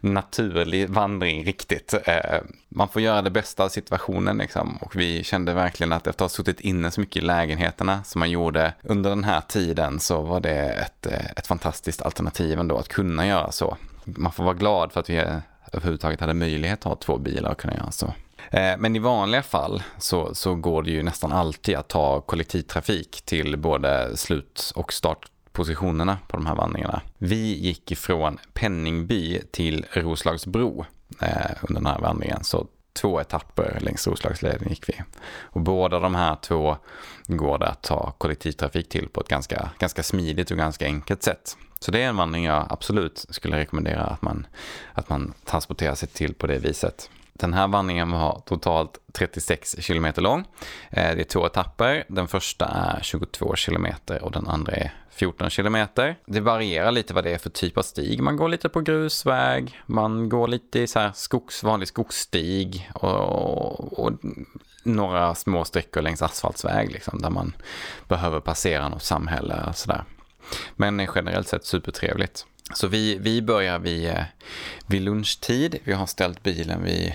naturlig 0.00 0.90
vandring 0.90 1.44
riktigt. 1.44 1.94
Eh, 2.04 2.40
man 2.68 2.88
får 2.88 3.02
göra 3.02 3.22
det 3.22 3.30
bästa 3.30 3.64
av 3.64 3.68
situationen 3.68 4.38
liksom. 4.38 4.76
Och 4.76 4.96
vi 4.96 5.24
kände 5.24 5.54
verkligen 5.54 5.92
att 5.92 6.06
efter 6.06 6.24
att 6.24 6.30
ha 6.30 6.36
suttit 6.36 6.60
inne 6.60 6.90
så 6.90 7.00
mycket 7.00 7.16
i 7.16 7.26
lägenheterna 7.26 8.04
som 8.04 8.18
man 8.18 8.30
gjorde 8.30 8.72
under 8.82 9.10
den 9.10 9.24
här 9.24 9.40
tiden 9.40 10.00
så 10.00 10.22
var 10.22 10.40
det 10.40 10.70
ett, 10.70 11.06
eh, 11.06 11.26
ett 11.36 11.46
fantastiskt 11.46 12.02
alternativ 12.02 12.60
ändå 12.60 12.78
att 12.78 12.88
kunna 12.88 13.26
göra 13.26 13.52
så. 13.52 13.76
Man 14.04 14.32
får 14.32 14.44
vara 14.44 14.54
glad 14.54 14.92
för 14.92 15.00
att 15.00 15.10
vi 15.10 15.16
eh, 15.16 15.38
överhuvudtaget 15.72 16.20
hade 16.20 16.34
möjlighet 16.34 16.78
att 16.78 16.84
ha 16.84 16.96
två 16.96 17.18
bilar 17.18 17.50
och 17.50 17.58
kunna 17.58 17.74
göra 17.74 17.90
så. 17.90 18.14
Eh, 18.50 18.76
men 18.78 18.96
i 18.96 18.98
vanliga 18.98 19.42
fall 19.42 19.82
så, 19.98 20.34
så 20.34 20.54
går 20.54 20.82
det 20.82 20.90
ju 20.90 21.02
nästan 21.02 21.32
alltid 21.32 21.76
att 21.76 21.88
ta 21.88 22.20
kollektivtrafik 22.20 23.22
till 23.24 23.56
både 23.56 24.16
slut 24.16 24.72
och 24.74 24.92
startpositionerna 24.92 26.18
på 26.28 26.36
de 26.36 26.46
här 26.46 26.54
vandringarna. 26.54 27.00
Vi 27.18 27.58
gick 27.58 27.92
ifrån 27.92 28.38
Penningby 28.52 29.40
till 29.52 29.86
Roslagsbro 29.92 30.84
eh, 31.20 31.50
under 31.62 31.80
den 31.80 31.86
här 31.86 31.98
vandringen. 31.98 32.44
Så 32.44 32.66
två 32.92 33.20
etapper 33.20 33.78
längs 33.80 34.06
Roslagsleden 34.06 34.68
gick 34.68 34.88
vi. 34.88 34.94
Och 35.40 35.60
båda 35.60 35.98
de 35.98 36.14
här 36.14 36.36
två 36.36 36.76
går 37.26 37.58
det 37.58 37.68
att 37.68 37.82
ta 37.82 38.10
kollektivtrafik 38.18 38.88
till 38.88 39.08
på 39.08 39.20
ett 39.20 39.28
ganska, 39.28 39.70
ganska 39.78 40.02
smidigt 40.02 40.50
och 40.50 40.56
ganska 40.56 40.84
enkelt 40.84 41.22
sätt. 41.22 41.56
Så 41.80 41.90
det 41.90 42.02
är 42.02 42.08
en 42.08 42.16
vandring 42.16 42.44
jag 42.44 42.66
absolut 42.70 43.26
skulle 43.28 43.56
rekommendera 43.56 44.02
att 44.02 44.22
man, 44.22 44.46
att 44.92 45.08
man 45.08 45.34
transporterar 45.44 45.94
sig 45.94 46.08
till 46.08 46.34
på 46.34 46.46
det 46.46 46.58
viset. 46.58 47.10
Den 47.38 47.52
här 47.52 47.68
vandringen 47.68 48.10
var 48.10 48.42
totalt 48.46 48.98
36 49.12 49.76
kilometer 49.82 50.22
lång. 50.22 50.40
Eh, 50.90 51.16
det 51.16 51.20
är 51.20 51.24
två 51.24 51.46
etapper. 51.46 52.04
Den 52.08 52.28
första 52.28 52.64
är 52.66 53.02
22 53.02 53.56
kilometer 53.56 54.22
och 54.22 54.32
den 54.32 54.46
andra 54.46 54.72
är 54.72 54.92
14 55.10 55.50
kilometer. 55.50 56.16
Det 56.26 56.40
varierar 56.40 56.92
lite 56.92 57.14
vad 57.14 57.24
det 57.24 57.30
är 57.30 57.38
för 57.38 57.50
typ 57.50 57.78
av 57.78 57.82
stig. 57.82 58.22
Man 58.22 58.36
går 58.36 58.48
lite 58.48 58.68
på 58.68 58.80
grusväg, 58.80 59.80
man 59.86 60.28
går 60.28 60.48
lite 60.48 60.80
i 60.80 60.86
så 60.86 60.98
här 60.98 61.12
skogs, 61.14 61.62
vanlig 61.62 61.88
skogsstig 61.88 62.90
och, 62.94 63.98
och 63.98 64.12
några 64.82 65.34
små 65.34 65.64
sträckor 65.64 66.02
längs 66.02 66.22
asfaltsväg 66.22 66.92
liksom, 66.92 67.22
där 67.22 67.30
man 67.30 67.56
behöver 68.08 68.40
passera 68.40 68.88
något 68.88 69.02
samhälle 69.02 69.64
och 69.68 69.76
sådär. 69.76 70.04
Men 70.76 71.08
generellt 71.14 71.48
sett 71.48 71.64
supertrevligt. 71.64 72.46
Så 72.72 72.86
vi, 72.88 73.18
vi 73.18 73.42
börjar 73.42 73.78
vid, 73.78 74.08
eh, 74.10 74.22
vid 74.86 75.02
lunchtid. 75.02 75.78
Vi 75.84 75.92
har 75.92 76.06
ställt 76.06 76.42
bilen 76.42 76.84
vid 76.84 77.14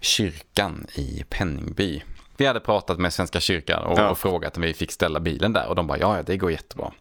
kyrkan 0.00 0.86
i 0.94 1.24
Penningby. 1.28 2.02
Vi 2.36 2.46
hade 2.46 2.60
pratat 2.60 2.98
med 2.98 3.12
Svenska 3.12 3.40
kyrkan 3.40 3.82
och, 3.84 3.98
Ja. 3.98 4.08
och 4.10 4.18
frågat 4.18 4.56
om 4.56 4.62
vi 4.62 4.74
fick 4.74 4.92
ställa 4.92 5.20
bilen 5.20 5.52
där 5.52 5.66
och 5.66 5.74
de 5.74 5.86
bara 5.86 5.98
ja, 5.98 6.22
det 6.26 6.36
går 6.36 6.50
jättebra. 6.50 6.92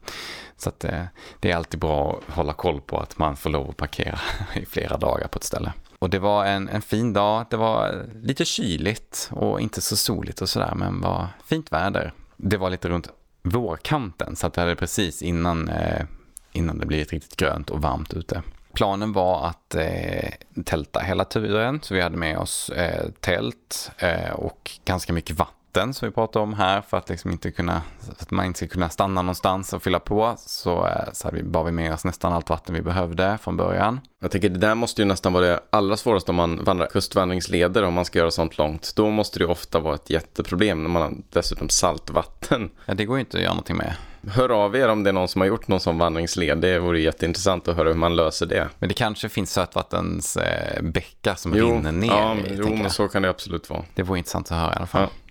Så 0.57 0.69
att, 0.69 0.83
eh, 0.83 1.03
det 1.39 1.51
är 1.51 1.55
alltid 1.55 1.79
bra 1.79 2.19
att 2.27 2.33
hålla 2.35 2.53
koll 2.53 2.81
på 2.81 2.97
att 2.99 3.17
man 3.17 3.35
får 3.35 3.49
lov 3.49 3.69
att 3.69 3.77
parkera 3.77 4.19
i 4.55 4.65
flera 4.65 4.97
dagar 4.97 5.27
på 5.27 5.37
ett 5.37 5.43
ställe. 5.43 5.73
Och 5.99 6.09
det 6.09 6.19
var 6.19 6.45
en, 6.45 6.69
en 6.69 6.81
fin 6.81 7.13
dag. 7.13 7.45
Det 7.49 7.57
var 7.57 8.05
lite 8.21 8.45
kyligt 8.45 9.29
och 9.31 9.61
inte 9.61 9.81
så 9.81 9.95
soligt 9.97 10.41
och 10.41 10.49
sådär 10.49 10.73
men 10.75 11.01
var 11.01 11.27
fint 11.45 11.71
väder. 11.71 12.13
Det 12.37 12.57
var 12.57 12.69
lite 12.69 12.89
runt 12.89 13.09
vårkanten 13.41 14.35
så 14.35 14.47
att 14.47 14.53
det 14.53 14.61
hade 14.61 14.75
precis 14.75 15.21
innan, 15.21 15.69
eh, 15.69 16.05
innan 16.53 16.77
det 16.77 16.85
blivit 16.85 17.11
riktigt 17.11 17.37
grönt 17.37 17.69
och 17.69 17.81
varmt 17.81 18.13
ute. 18.13 18.41
Planen 18.73 19.13
var 19.13 19.47
att 19.47 19.75
eh, 19.75 20.29
tälta 20.65 20.99
hela 20.99 21.25
turen, 21.25 21.79
så 21.81 21.93
vi 21.93 22.01
hade 22.01 22.17
med 22.17 22.37
oss 22.37 22.69
eh, 22.69 23.09
tält 23.19 23.91
eh, 23.97 24.31
och 24.31 24.71
ganska 24.85 25.13
mycket 25.13 25.37
vatten 25.37 25.62
som 25.73 26.07
vi 26.07 26.11
pratade 26.11 26.43
om 26.43 26.53
här 26.53 26.81
för 26.81 26.97
att, 26.97 27.09
liksom 27.09 27.31
inte 27.31 27.51
kunna, 27.51 27.81
att 28.19 28.31
man 28.31 28.45
inte 28.45 28.57
ska 28.57 28.67
kunna 28.67 28.89
stanna 28.89 29.21
någonstans 29.21 29.73
och 29.73 29.83
fylla 29.83 29.99
på. 29.99 30.33
Så, 30.37 30.87
eh, 30.87 31.13
så 31.13 31.29
vi, 31.33 31.43
bar 31.43 31.63
vi 31.63 31.71
med 31.71 31.93
oss 31.93 32.05
nästan 32.05 32.33
allt 32.33 32.49
vatten 32.49 32.75
vi 32.75 32.81
behövde 32.81 33.37
från 33.41 33.57
början. 33.57 33.99
Jag 34.21 34.31
tänker 34.31 34.49
det 34.49 34.59
där 34.59 34.75
måste 34.75 35.01
ju 35.01 35.05
nästan 35.05 35.33
vara 35.33 35.45
det 35.45 35.59
allra 35.69 35.97
svåraste 35.97 36.31
om 36.31 36.35
man 36.35 36.63
vandrar 36.63 36.87
kustvandringsleder 36.87 37.83
om 37.83 37.93
man 37.93 38.05
ska 38.05 38.19
göra 38.19 38.31
sånt 38.31 38.57
långt. 38.57 38.93
Då 38.95 39.09
måste 39.09 39.39
det 39.39 39.43
ju 39.43 39.51
ofta 39.51 39.79
vara 39.79 39.95
ett 39.95 40.09
jätteproblem 40.09 40.83
när 40.83 40.89
man 40.89 41.01
har 41.01 41.13
dessutom 41.29 41.69
saltvatten. 41.69 42.69
Ja, 42.85 42.93
det 42.93 43.05
går 43.05 43.17
ju 43.17 43.19
inte 43.19 43.37
att 43.37 43.43
göra 43.43 43.53
någonting 43.53 43.77
med. 43.77 43.95
Hör 44.27 44.49
av 44.49 44.75
er 44.75 44.89
om 44.89 45.03
det 45.03 45.09
är 45.09 45.13
någon 45.13 45.27
som 45.27 45.41
har 45.41 45.47
gjort 45.47 45.67
någon 45.67 45.79
sån 45.79 45.97
vandringsled. 45.97 46.57
Det 46.57 46.79
vore 46.79 47.01
jätteintressant 47.01 47.67
att 47.67 47.77
höra 47.77 47.87
hur 47.87 47.95
man 47.95 48.15
löser 48.15 48.45
det. 48.45 48.69
Men 48.79 48.89
det 48.89 48.95
kanske 48.95 49.29
finns 49.29 49.51
sötvattens 49.51 50.37
eh, 50.37 50.81
bäckar 50.81 51.35
som 51.35 51.53
rinner 51.53 51.91
ner. 51.91 52.07
ja, 52.07 52.35
i, 52.35 52.55
jo 52.57 52.75
men 52.75 52.89
så 52.89 53.07
kan 53.07 53.21
det 53.21 53.29
absolut 53.29 53.69
vara. 53.69 53.83
Det 53.93 54.03
vore 54.03 54.17
intressant 54.17 54.51
att 54.51 54.57
höra 54.57 54.73
i 54.73 54.75
alla 54.75 54.87
fall. 54.87 55.01
Ja. 55.01 55.22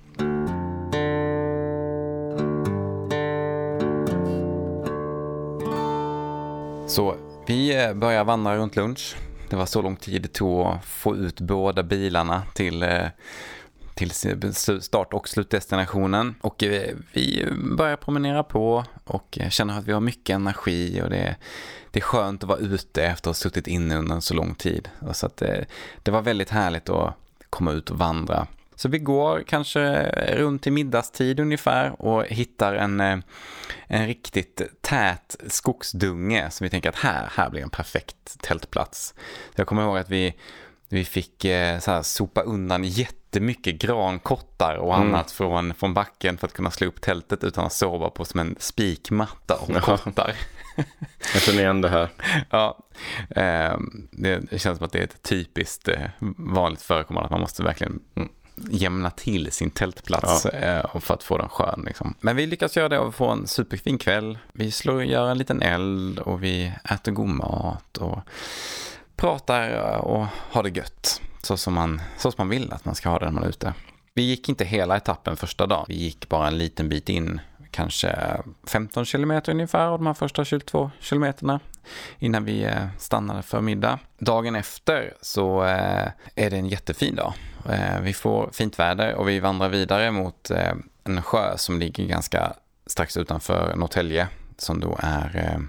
Så 6.92 7.16
vi 7.46 7.84
eh, 7.84 7.94
börjar 7.94 8.24
vandra 8.24 8.56
runt 8.56 8.76
lunch. 8.76 9.16
det 9.50 9.56
var 9.56 9.66
så 9.66 9.82
lång 9.82 9.96
tid 9.96 10.22
det 10.22 10.32
tog 10.32 10.66
att 10.66 10.84
få 10.84 11.16
ut 11.16 11.40
båda 11.40 11.82
bilarna 11.82 12.42
till 12.54 12.82
eh, 12.82 13.06
till 13.94 14.10
start 14.82 15.12
och 15.12 15.28
slutdestinationen. 15.28 16.34
Och 16.40 16.62
eh, 16.62 16.94
vi 17.12 17.48
börjar 17.76 17.96
promenera 17.96 18.42
på 18.42 18.84
och 19.04 19.38
känner 19.50 19.78
att 19.78 19.84
vi 19.84 19.92
har 19.92 20.00
mycket 20.00 20.34
energi 20.34 21.02
och 21.02 21.10
det, 21.10 21.36
det 21.90 21.98
är 21.98 22.04
skönt 22.04 22.42
att 22.42 22.48
vara 22.48 22.58
ute 22.58 23.04
efter 23.04 23.30
att 23.30 23.36
ha 23.36 23.40
suttit 23.40 23.66
inne 23.66 23.96
under 23.96 24.14
en 24.14 24.22
så 24.22 24.34
lång 24.34 24.54
tid. 24.54 24.88
Så 25.12 25.26
att 25.26 25.36
det, 25.36 25.66
det 26.02 26.10
var 26.10 26.22
väldigt 26.22 26.50
härligt 26.50 26.88
att 26.88 27.14
komma 27.50 27.72
ut 27.72 27.90
och 27.90 27.98
vandra. 27.98 28.46
Så 28.82 28.88
vi 28.88 28.98
går 28.98 29.42
kanske 29.46 30.10
runt 30.36 30.62
till 30.62 30.72
middagstid 30.72 31.40
ungefär 31.40 32.02
och 32.02 32.24
hittar 32.24 32.74
en, 32.74 33.00
eh, 33.00 33.18
en 33.86 34.06
riktigt 34.06 34.62
tät 34.80 35.36
skogsdunge 35.46 36.50
som 36.50 36.64
vi 36.64 36.70
tänker 36.70 36.88
att 36.88 36.96
här, 36.96 37.28
här 37.32 37.50
blir 37.50 37.62
en 37.62 37.70
perfekt 37.70 38.40
tältplats. 38.40 39.14
Jag 39.54 39.66
kommer 39.66 39.82
ihåg 39.82 39.98
att 39.98 40.10
vi, 40.10 40.34
vi 40.88 41.04
fick 41.04 41.44
eh, 41.44 41.78
så 41.78 41.90
här, 41.90 42.02
sopa 42.02 42.40
undan 42.40 42.84
jättemycket 42.84 43.74
grankottar 43.74 44.76
och 44.76 44.94
mm. 44.94 45.08
annat 45.08 45.30
från, 45.30 45.74
från 45.74 45.94
backen 45.94 46.38
för 46.38 46.46
att 46.46 46.52
kunna 46.52 46.70
slå 46.70 46.86
upp 46.86 47.00
tältet 47.00 47.44
utan 47.44 47.66
att 47.66 47.72
sova 47.72 48.10
på 48.10 48.24
som 48.24 48.40
en 48.40 48.56
spikmatta 48.58 49.54
och 49.54 49.82
kottar. 49.82 50.34
Jag 51.34 51.42
känner 51.42 51.60
igen 51.60 51.80
det 51.80 51.88
här. 51.88 52.08
ja, 52.50 52.78
eh, 53.30 53.78
det 54.10 54.60
känns 54.60 54.78
som 54.78 54.86
att 54.86 54.92
det 54.92 54.98
är 54.98 55.04
ett 55.04 55.22
typiskt 55.22 55.88
vanligt 56.36 56.82
förekommande 56.82 57.24
att 57.24 57.30
man 57.30 57.40
måste 57.40 57.62
verkligen 57.62 58.00
mm 58.14 58.28
jämna 58.56 59.10
till 59.10 59.52
sin 59.52 59.70
tältplats 59.70 60.46
ja. 60.52 60.58
Eh, 60.58 61.00
för 61.00 61.14
att 61.14 61.22
få 61.22 61.38
den 61.38 61.48
skön. 61.48 61.82
Liksom. 61.86 62.14
Men 62.20 62.36
vi 62.36 62.46
lyckas 62.46 62.76
göra 62.76 62.88
det 62.88 62.98
och 62.98 63.14
få 63.14 63.28
en 63.28 63.46
superfin 63.46 63.98
kväll. 63.98 64.38
Vi 64.52 64.70
slår, 64.70 65.04
gör 65.04 65.30
en 65.30 65.38
liten 65.38 65.62
eld 65.62 66.18
och 66.18 66.42
vi 66.42 66.72
äter 66.90 67.12
god 67.12 67.28
mat 67.28 67.98
och 67.98 68.18
pratar 69.16 69.96
och 69.98 70.26
har 70.50 70.62
det 70.62 70.76
gött. 70.76 71.20
Så 71.42 71.56
som 71.56 71.74
man, 71.74 72.02
så 72.18 72.32
som 72.32 72.38
man 72.38 72.48
vill 72.48 72.72
att 72.72 72.84
man 72.84 72.94
ska 72.94 73.08
ha 73.08 73.18
det 73.18 73.24
när 73.24 73.32
man 73.32 73.44
är 73.44 73.48
ute. 73.48 73.74
Vi 74.14 74.22
gick 74.22 74.48
inte 74.48 74.64
hela 74.64 74.96
etappen 74.96 75.36
första 75.36 75.66
dagen. 75.66 75.84
Vi 75.88 75.94
gick 75.94 76.28
bara 76.28 76.48
en 76.48 76.58
liten 76.58 76.88
bit 76.88 77.08
in, 77.08 77.40
kanske 77.72 78.16
15 78.66 79.04
kilometer 79.04 79.52
ungefär 79.52 79.86
av 79.86 79.98
de 79.98 80.06
här 80.06 80.14
första 80.14 80.44
22 80.44 80.90
kilometerna 81.00 81.60
innan 82.18 82.44
vi 82.44 82.64
eh, 82.64 82.86
stannade 82.98 83.42
för 83.42 83.60
middag. 83.60 83.98
Dagen 84.18 84.56
efter 84.56 85.14
så 85.20 85.64
eh, 85.64 86.08
är 86.34 86.50
det 86.50 86.56
en 86.56 86.68
jättefin 86.68 87.14
dag. 87.14 87.34
Eh, 87.68 88.00
vi 88.00 88.12
får 88.12 88.50
fint 88.52 88.78
väder 88.78 89.14
och 89.14 89.28
vi 89.28 89.40
vandrar 89.40 89.68
vidare 89.68 90.10
mot 90.10 90.50
en 91.04 91.22
sjö 91.22 91.56
som 91.56 91.78
ligger 91.78 92.06
ganska 92.06 92.52
strax 92.86 93.16
utanför 93.16 93.76
Norrtälje 93.76 94.28
som 94.56 94.80
då 94.80 94.98
är 95.02 95.60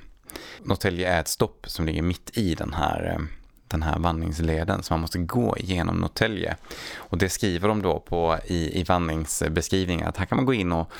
Norrtälje 0.63 1.13
är 1.13 1.19
ett 1.19 1.27
stopp 1.27 1.65
som 1.67 1.85
ligger 1.85 2.01
mitt 2.01 2.37
i 2.37 2.55
den 2.55 2.73
här 2.73 3.27
den 3.73 3.83
här 3.83 3.99
vandringsleden 3.99 4.83
så 4.83 4.93
man 4.93 5.01
måste 5.01 5.17
gå 5.17 5.57
igenom 5.57 5.95
Norrtälje. 5.95 6.55
Och 6.95 7.17
det 7.17 7.29
skriver 7.29 7.67
de 7.67 7.81
då 7.81 7.99
på 7.99 8.37
i, 8.45 8.79
i 8.79 8.83
vandringsbeskrivningen 8.83 10.07
att 10.07 10.17
här 10.17 10.25
kan 10.25 10.35
man 10.35 10.45
gå 10.45 10.53
in 10.53 10.71
och 10.71 10.91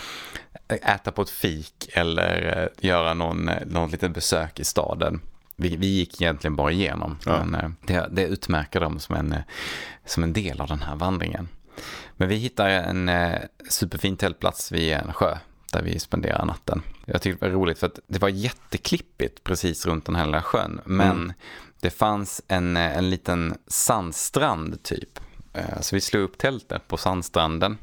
äta 0.68 1.12
på 1.12 1.22
ett 1.22 1.30
fik 1.30 1.90
eller 1.94 2.62
eh, 2.62 2.88
göra 2.88 3.14
någon, 3.14 3.50
eh, 3.50 3.66
någon 3.66 3.92
litet 3.92 4.14
besök 4.14 4.60
i 4.60 4.64
staden. 4.64 5.22
Vi, 5.56 5.76
vi 5.76 5.88
gick 5.88 6.22
egentligen 6.22 6.56
bara 6.56 6.72
igenom, 6.72 7.18
ja. 7.26 7.46
men 7.46 7.56
eh, 7.62 7.70
det, 7.88 8.08
det 8.12 8.24
utmärker 8.28 8.80
dem 8.80 9.00
som 9.00 9.16
en, 9.16 9.36
som 10.06 10.24
en 10.24 10.34
del 10.34 10.62
av 10.62 10.68
den 10.68 10.82
här 10.82 10.96
vandringen. 10.96 11.50
Men 12.18 12.28
vi 12.30 12.36
hittar 12.36 12.70
en 12.70 13.12
superfin 13.70 14.18
tältplats 14.18 14.72
vid 14.72 14.94
en 14.94 15.14
sjö 15.14 15.38
där 15.72 15.82
vi 15.82 16.00
spenderar 16.00 16.46
natten. 16.46 16.82
Jag 17.06 17.22
tyckte 17.22 17.46
det 17.46 17.52
var 17.52 17.60
roligt 17.60 17.80
för 17.80 17.88
att 17.88 18.00
det 18.08 18.20
var 18.20 18.30
jätteklippigt 18.30 19.44
precis 19.44 19.86
runt 19.86 20.06
den 20.06 20.16
här 20.16 20.26
lilla 20.26 20.42
sjön. 20.42 20.82
Men 20.86 21.12
mm. 21.12 21.34
det 21.80 21.90
fanns 21.90 22.42
en, 22.48 22.78
en 22.78 23.10
liten 23.10 23.58
sandstrand 23.68 24.84
typ. 24.84 25.20
Så 25.82 25.96
vi 25.96 26.02
slog 26.02 26.24
upp 26.24 26.38
tältet 26.38 26.88
på 26.88 26.98
sandstranden. 26.98 27.78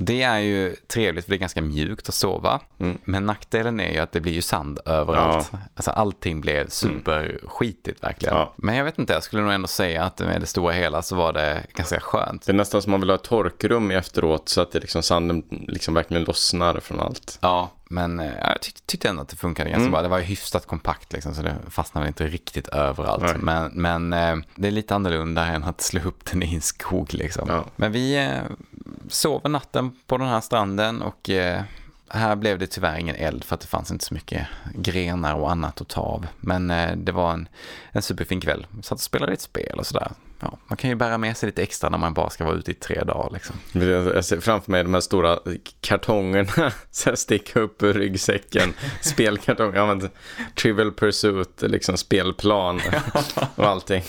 Det 0.00 0.22
är 0.22 0.38
ju 0.38 0.74
trevligt 0.74 1.24
för 1.24 1.30
det 1.30 1.36
är 1.36 1.40
ganska 1.40 1.62
mjukt 1.62 2.08
att 2.08 2.14
sova. 2.14 2.60
Mm. 2.80 2.98
Men 3.04 3.26
nackdelen 3.26 3.80
är 3.80 3.92
ju 3.92 3.98
att 3.98 4.12
det 4.12 4.20
blir 4.20 4.32
ju 4.32 4.42
sand 4.42 4.80
överallt. 4.84 5.48
Ja. 5.52 5.58
Alltså 5.74 5.90
allting 5.90 6.40
blev 6.40 6.68
superskitigt 6.68 8.04
verkligen. 8.04 8.34
Ja. 8.34 8.54
Men 8.56 8.76
jag 8.76 8.84
vet 8.84 8.98
inte, 8.98 9.12
jag 9.12 9.22
skulle 9.22 9.42
nog 9.42 9.52
ändå 9.52 9.68
säga 9.68 10.04
att 10.04 10.18
med 10.18 10.40
det 10.40 10.46
stora 10.46 10.72
hela 10.72 11.02
så 11.02 11.16
var 11.16 11.32
det 11.32 11.62
ganska 11.74 12.00
skönt. 12.00 12.46
Det 12.46 12.52
är 12.52 12.56
nästan 12.56 12.82
som 12.82 12.90
man 12.90 13.00
vill 13.00 13.10
ha 13.10 13.14
ett 13.14 13.22
torkrum 13.22 13.90
efteråt 13.90 14.48
så 14.48 14.60
att 14.60 14.72
det 14.72 14.80
liksom 14.80 15.02
sanden 15.02 15.42
liksom 15.68 15.94
verkligen 15.94 16.24
lossnar 16.24 16.80
från 16.80 17.00
allt. 17.00 17.38
Ja, 17.40 17.70
men 17.90 18.20
eh, 18.20 18.32
jag 18.44 18.60
tyck 18.60 18.86
tyckte 18.86 19.08
ändå 19.08 19.22
att 19.22 19.28
det 19.28 19.36
funkade 19.36 19.70
ganska 19.70 19.80
mm. 19.80 19.92
bra. 19.92 20.02
Det 20.02 20.08
var 20.08 20.18
ju 20.18 20.24
hyfsat 20.24 20.66
kompakt 20.66 21.12
liksom, 21.12 21.34
så 21.34 21.42
det 21.42 21.56
fastnade 21.70 22.06
inte 22.08 22.26
riktigt 22.26 22.68
överallt. 22.68 23.22
Nej. 23.22 23.36
Men, 23.38 23.72
men 23.72 24.12
eh, 24.12 24.44
det 24.54 24.68
är 24.68 24.72
lite 24.72 24.94
annorlunda 24.94 25.46
än 25.46 25.64
att 25.64 25.80
slå 25.80 26.00
upp 26.00 26.24
den 26.24 26.42
i 26.42 26.54
en 26.54 26.60
skog 26.60 27.14
liksom. 27.14 27.48
Ja. 27.48 27.64
Men 27.76 27.92
vi 27.92 28.16
eh, 28.16 28.28
sover 29.08 29.48
natten 29.48 29.96
på 30.06 30.18
den 30.18 30.28
här 30.28 30.40
stranden 30.40 31.02
och 31.02 31.30
här 32.10 32.36
blev 32.36 32.58
det 32.58 32.66
tyvärr 32.66 32.98
ingen 32.98 33.16
eld 33.16 33.44
för 33.44 33.54
att 33.54 33.60
det 33.60 33.66
fanns 33.66 33.90
inte 33.90 34.04
så 34.04 34.14
mycket 34.14 34.46
grenar 34.74 35.34
och 35.34 35.50
annat 35.50 35.80
att 35.80 35.88
ta 35.88 36.00
av. 36.00 36.26
Men 36.40 36.70
eh, 36.70 36.96
det 36.96 37.12
var 37.12 37.32
en, 37.32 37.48
en 37.92 38.02
superfin 38.02 38.40
kväll. 38.40 38.66
Vi 38.70 38.82
satt 38.82 38.96
och 38.96 39.00
spelade 39.00 39.32
ett 39.32 39.40
spel 39.40 39.78
och 39.78 39.86
sådär 39.86 40.12
ja, 40.40 40.58
man 40.66 40.76
kan 40.76 40.90
ju 40.90 40.96
bära 40.96 41.18
med 41.18 41.36
sig 41.36 41.46
lite 41.46 41.62
extra 41.62 41.90
när 41.90 41.98
man 41.98 42.14
bara 42.14 42.30
ska 42.30 42.44
vara 42.44 42.56
ute 42.56 42.70
i 42.70 42.74
tre 42.74 43.04
dagar. 43.04 43.30
Liksom. 43.32 43.56
Jag 43.72 44.24
ser 44.24 44.40
framför 44.40 44.70
mig 44.70 44.82
de 44.82 44.94
här 44.94 45.00
stora 45.00 45.38
kartongerna 45.80 46.72
så 46.90 47.16
sticka 47.16 47.60
upp 47.60 47.82
ur 47.82 47.94
ryggsäcken. 47.94 48.74
Spelkartong, 49.00 49.74
ja, 49.74 50.00
Trivial 50.54 50.92
Pursuit, 50.92 51.62
liksom 51.62 51.96
spelplan 51.96 52.80
och 53.54 53.66
allting. 53.66 54.02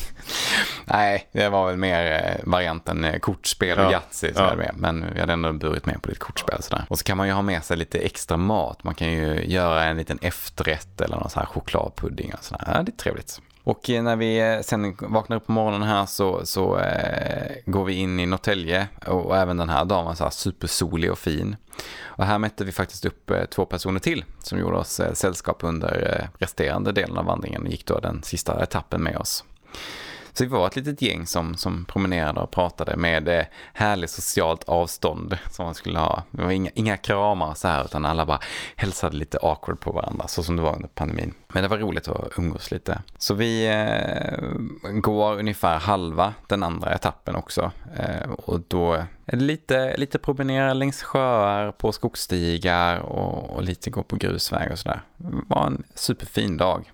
Nej, 0.86 1.30
det 1.32 1.50
var 1.50 1.68
väl 1.68 1.78
mer 1.78 2.12
eh, 2.12 2.50
varianten 2.50 3.06
eh, 3.06 3.20
kortspel 3.20 3.80
och 3.80 3.86
ja. 3.86 3.92
Yatzy. 3.92 4.32
Ja. 4.36 4.56
Men 4.74 5.14
vi 5.14 5.20
hade 5.20 5.34
ändå 5.34 5.54
burit 5.54 5.86
med 5.86 6.02
på 6.02 6.10
lite 6.10 6.20
kortspel. 6.20 6.64
Sådär. 6.64 6.86
Och 6.90 7.00
så 7.00 7.04
kan 7.04 7.18
man 7.18 7.28
ju 7.28 7.34
ha 7.34 7.42
med 7.42 7.64
sig 7.64 7.78
lite 7.78 8.00
extra 8.00 8.38
mat. 8.38 8.84
Man 8.84 8.96
kan 8.96 9.12
ju 9.12 9.46
göra 9.46 9.84
en 9.84 9.98
liten 9.98 10.20
efterrätt 10.22 11.02
eller 11.02 11.18
någon 11.18 11.30
sån 11.30 11.40
här 11.40 11.48
chokladpudding. 11.48 12.34
Och 12.34 12.44
sådär. 12.44 12.64
Ja, 12.76 12.84
det 12.84 12.92
är 12.92 12.98
trevligt. 12.98 13.42
Och 13.70 13.90
när 13.90 14.16
vi 14.16 14.60
sen 14.64 14.98
vaknar 15.02 15.38
upp 15.38 15.46
på 15.46 15.52
morgonen 15.52 15.84
här 15.84 16.06
så, 16.06 16.46
så 16.46 16.78
eh, 16.78 17.56
går 17.66 17.86
vi 17.86 17.94
in 17.94 18.20
i 18.20 18.26
Norrtälje 18.26 18.88
och 19.08 19.38
även 19.38 19.58
den 19.58 19.70
här 19.70 19.86
dagen 19.86 20.06
var 20.06 20.16
så 20.16 20.24
här 20.24 20.32
supersolig 20.32 21.12
och 21.12 21.20
fin. 21.20 21.56
Och 22.04 22.26
här 22.26 22.40
mätte 22.40 22.64
vi 22.64 22.72
faktiskt 22.72 23.06
upp 23.06 23.30
eh, 23.30 23.46
två 23.46 23.66
personer 23.66 24.00
till 24.00 24.24
som 24.40 24.60
gjorde 24.60 24.78
oss 24.78 25.00
eh, 25.00 25.14
sällskap 25.14 25.64
under 25.64 26.20
eh, 26.20 26.40
resterande 26.40 26.92
delen 26.92 27.18
av 27.18 27.26
vandringen 27.26 27.62
och 27.62 27.68
gick 27.68 27.86
då 27.86 28.00
den 28.00 28.24
sista 28.24 28.64
etappen 28.64 29.04
med 29.04 29.18
oss. 29.18 29.44
Så 30.34 30.44
vi 30.44 30.50
var 30.50 30.68
ett 30.68 30.76
litet 30.76 31.02
gäng 31.02 31.26
som, 31.26 31.56
som 31.56 31.86
promenerade 31.86 32.40
och 32.40 32.52
pratade 32.52 32.96
med 32.98 33.28
eh, 33.28 33.46
härligt 33.74 34.10
socialt 34.10 34.64
avstånd 34.64 35.38
som 35.52 35.66
man 35.66 35.76
skulle 35.76 36.00
ha. 36.00 36.24
Det 36.32 36.44
var 36.44 36.52
inga, 36.52 36.72
inga 36.74 36.98
kramar 36.98 37.54
så 37.54 37.68
här 37.68 37.86
utan 37.86 38.06
alla 38.06 38.26
bara 38.26 38.40
hälsade 38.76 39.18
lite 39.18 39.38
awkward 39.42 39.80
på 39.80 39.92
varandra 39.92 40.28
så 40.28 40.44
som 40.44 40.56
det 40.56 40.62
var 40.62 40.76
under 40.76 40.88
pandemin. 40.88 41.34
Men 41.48 41.64
det 41.64 41.70
var 41.70 41.78
roligt 41.78 42.08
att 42.08 42.32
umgås 42.38 42.72
lite. 42.72 43.02
Så 43.18 43.34
vi 43.34 43.68
eh, 43.68 45.00
går 45.00 45.40
ungefär 45.40 45.80
halva 45.80 46.34
den 46.48 46.64
andra 46.64 46.94
etappen 46.94 47.36
också. 47.36 47.72
Eh, 47.98 48.30
och 48.30 48.62
då 48.68 48.94
är 49.26 49.38
det 49.38 49.44
lite, 49.44 49.98
lite 49.98 50.20
promenera 50.20 50.74
längs 50.74 51.04
sjöar, 51.04 51.72
på 51.72 51.92
skogsstigar 51.92 53.00
och, 53.00 53.50
och 53.50 53.64
lite 53.64 53.90
gå 53.90 54.04
på 54.04 54.16
grusväg 54.16 54.72
och 54.72 54.80
sådär. 54.80 55.02
Det 55.18 55.42
var 55.48 55.68
en 55.68 55.84
superfin 55.96 56.58
dag. 56.58 56.92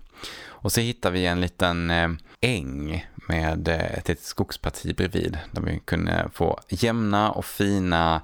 Och 0.66 0.72
så 0.72 0.82
hittar 0.82 1.12
vi 1.12 1.26
en 1.26 1.42
liten 1.42 1.90
eh, 1.90 2.10
äng 2.42 3.06
med 3.28 3.68
eh, 3.68 3.76
ett 3.76 4.08
litet 4.08 4.24
skogsparti 4.26 4.96
bredvid 4.96 5.38
där 5.52 5.62
vi 5.62 5.80
kunde 5.86 6.30
få 6.34 6.60
jämna 6.70 7.32
och 7.32 7.46
fina 7.46 8.22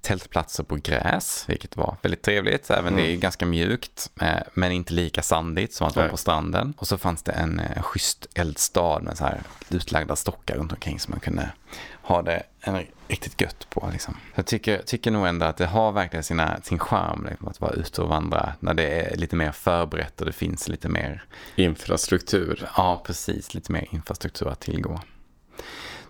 tältplatser 0.00 0.64
på 0.64 0.76
gräs, 0.76 1.44
vilket 1.48 1.76
var 1.76 1.96
väldigt 2.02 2.22
trevligt. 2.22 2.70
Även 2.70 2.92
mm. 2.92 2.96
det 2.96 3.12
är 3.12 3.16
ganska 3.16 3.46
mjukt, 3.46 4.10
eh, 4.20 4.38
men 4.54 4.72
inte 4.72 4.92
lika 4.92 5.22
sandigt 5.22 5.74
som 5.74 5.86
att 5.86 5.96
vara 5.96 6.08
på 6.08 6.16
stranden. 6.16 6.74
Och 6.76 6.86
så 6.86 6.98
fanns 6.98 7.22
det 7.22 7.32
en 7.32 7.62
schysst 7.80 8.26
eldstad 8.34 9.00
med 9.02 9.18
så 9.18 9.24
här 9.24 9.40
utlagda 9.70 10.16
stockar 10.16 10.56
runt 10.56 10.72
omkring 10.72 11.00
som 11.00 11.10
man 11.10 11.20
kunde 11.20 11.50
ha 12.02 12.22
det 12.22 12.42
riktigt 13.08 13.40
gött 13.40 13.70
på. 13.70 13.88
Liksom. 13.92 14.16
Jag 14.34 14.46
tycker, 14.46 14.82
tycker 14.82 15.10
nog 15.10 15.26
ändå 15.26 15.46
att 15.46 15.56
det 15.56 15.66
har 15.66 15.92
verkligen 15.92 16.22
sina, 16.24 16.60
sin 16.60 16.78
charm 16.78 17.26
liksom, 17.30 17.48
att 17.48 17.60
vara 17.60 17.72
ute 17.72 18.02
och 18.02 18.08
vandra 18.08 18.52
när 18.60 18.74
det 18.74 19.00
är 19.00 19.16
lite 19.16 19.36
mer 19.36 19.52
förberett 19.52 20.20
och 20.20 20.26
det 20.26 20.32
finns 20.32 20.68
lite 20.68 20.88
mer 20.88 21.24
infrastruktur. 21.56 22.68
Ja, 22.76 23.02
precis. 23.06 23.54
Lite 23.54 23.72
mer 23.72 23.86
infrastruktur 23.90 24.48
att 24.48 24.60
tillgå. 24.60 25.00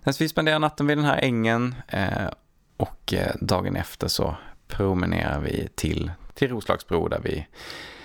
Så 0.05 0.25
vi 0.25 0.29
spenderar 0.29 0.59
natten 0.59 0.87
vid 0.87 0.99
den 0.99 1.05
här 1.05 1.19
ängen 1.23 1.75
eh, 1.89 2.29
och 2.77 3.15
eh, 3.15 3.35
dagen 3.41 3.77
efter 3.77 4.09
så 4.09 4.37
promenerar 4.69 5.41
vi 5.41 5.69
till, 5.75 6.13
till 6.35 6.51
Roslagsbro 6.51 7.09
där 7.09 7.21
vi, 7.25 7.47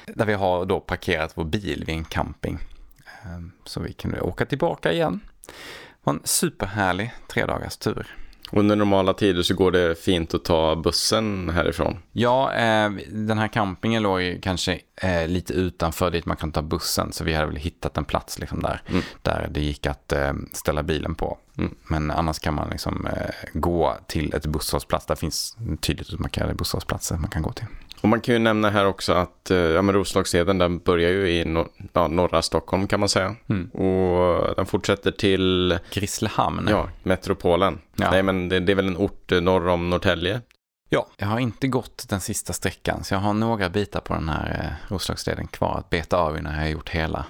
där 0.06 0.26
vi 0.26 0.34
har 0.34 0.66
då 0.66 0.80
parkerat 0.80 1.32
vår 1.36 1.46
bil 1.46 1.84
vid 1.88 1.96
en 1.96 2.06
camping. 2.06 2.60
Eh, 3.06 3.40
så 3.66 3.80
vi 3.80 3.94
kunde 3.94 4.22
åka 4.22 4.46
tillbaka 4.46 4.92
igen. 4.92 5.20
Det 5.46 6.04
var 6.04 6.14
en 6.14 6.22
superhärlig 6.24 7.12
tre 7.28 7.46
dagars 7.46 7.78
tur. 7.78 8.16
Under 8.52 8.76
normala 8.76 9.14
tider 9.14 9.42
så 9.42 9.54
går 9.54 9.72
det 9.72 10.00
fint 10.00 10.34
att 10.34 10.46
ta 10.46 10.76
bussen 10.76 11.50
härifrån? 11.50 11.98
Ja, 12.12 12.54
eh, 12.54 12.92
den 13.08 13.38
här 13.38 13.48
campingen 13.48 14.04
låg 14.04 14.40
kanske 14.42 14.80
eh, 15.00 15.28
lite 15.28 15.54
utanför 15.54 16.12
dit 16.12 16.26
man 16.26 16.38
kan 16.38 16.52
ta 16.52 16.62
bussen. 16.62 17.12
Så 17.12 17.24
vi 17.24 17.34
hade 17.34 17.48
väl 17.48 17.56
hittat 17.56 17.98
en 17.98 18.06
plats 18.06 18.40
liksom 18.40 18.60
där, 18.60 18.82
mm. 18.88 19.02
där 19.22 19.48
det 19.52 19.62
gick 19.62 19.86
att 19.86 20.12
eh, 20.12 20.34
ställa 20.54 20.84
bilen 20.84 21.16
på. 21.16 21.38
Mm. 21.58 21.76
Men 21.84 22.12
annars 22.12 22.40
kan 22.40 22.54
man 22.54 22.70
liksom, 22.70 23.08
eh, 23.08 23.30
gå 23.54 23.98
till 24.08 24.34
ett 24.34 24.46
busshållplats. 24.46 25.06
Där 25.06 25.16
finns 25.16 25.58
tydligt 25.82 26.14
utmarkerade 26.14 26.54
busshållplatser 26.54 27.18
man 27.18 27.30
kan 27.30 27.42
gå 27.42 27.52
till. 27.52 27.66
Och 28.02 28.10
man 28.10 28.22
kan 28.22 28.36
ju 28.36 28.40
nämna 28.40 28.70
här 28.70 28.86
också 28.86 29.14
att 29.14 29.52
eh, 29.52 29.58
ja, 29.58 29.82
men 29.82 29.96
Roslagsleden 29.96 30.58
den 30.58 30.80
börjar 30.80 31.10
ju 31.10 31.30
i 31.30 31.46
nor 31.46 31.68
ja, 31.94 32.08
norra 32.08 32.42
Stockholm 32.42 32.88
kan 32.88 33.00
man 33.00 33.10
säga. 33.10 33.36
Mm. 33.50 33.70
Och 33.70 34.56
den 34.56 34.66
fortsätter 34.66 35.12
till 35.12 35.78
Grisslehamn. 35.92 36.68
Ja, 36.70 36.90
metropolen. 37.04 37.80
Ja. 37.96 38.12
Nej 38.12 38.24
men 38.24 38.50
det, 38.50 38.60
det, 38.60 38.72
är 38.72 38.76
väl 38.76 38.88
en 38.88 38.98
ort 38.98 39.32
norr 39.42 39.68
om 39.68 39.90
Norrtälje. 39.90 40.42
Ja, 40.92 41.08
jag 41.18 41.28
har 41.28 41.40
inte 41.40 41.68
gått 41.68 42.06
den 42.10 42.22
sista 42.22 42.54
sträckan 42.54 43.04
så 43.04 43.14
jag 43.14 43.20
har 43.20 43.34
några 43.34 43.70
bitar 43.70 44.00
på 44.00 44.14
den 44.14 44.30
här 44.30 44.60
eh, 44.64 44.92
Roslagsleden 44.94 45.48
kvar 45.48 45.78
att 45.78 45.90
beta 45.90 46.18
av 46.18 46.38
innan 46.38 46.54
jag 46.54 46.62
har 46.62 46.68
gjort 46.68 46.90
hela. 46.90 47.26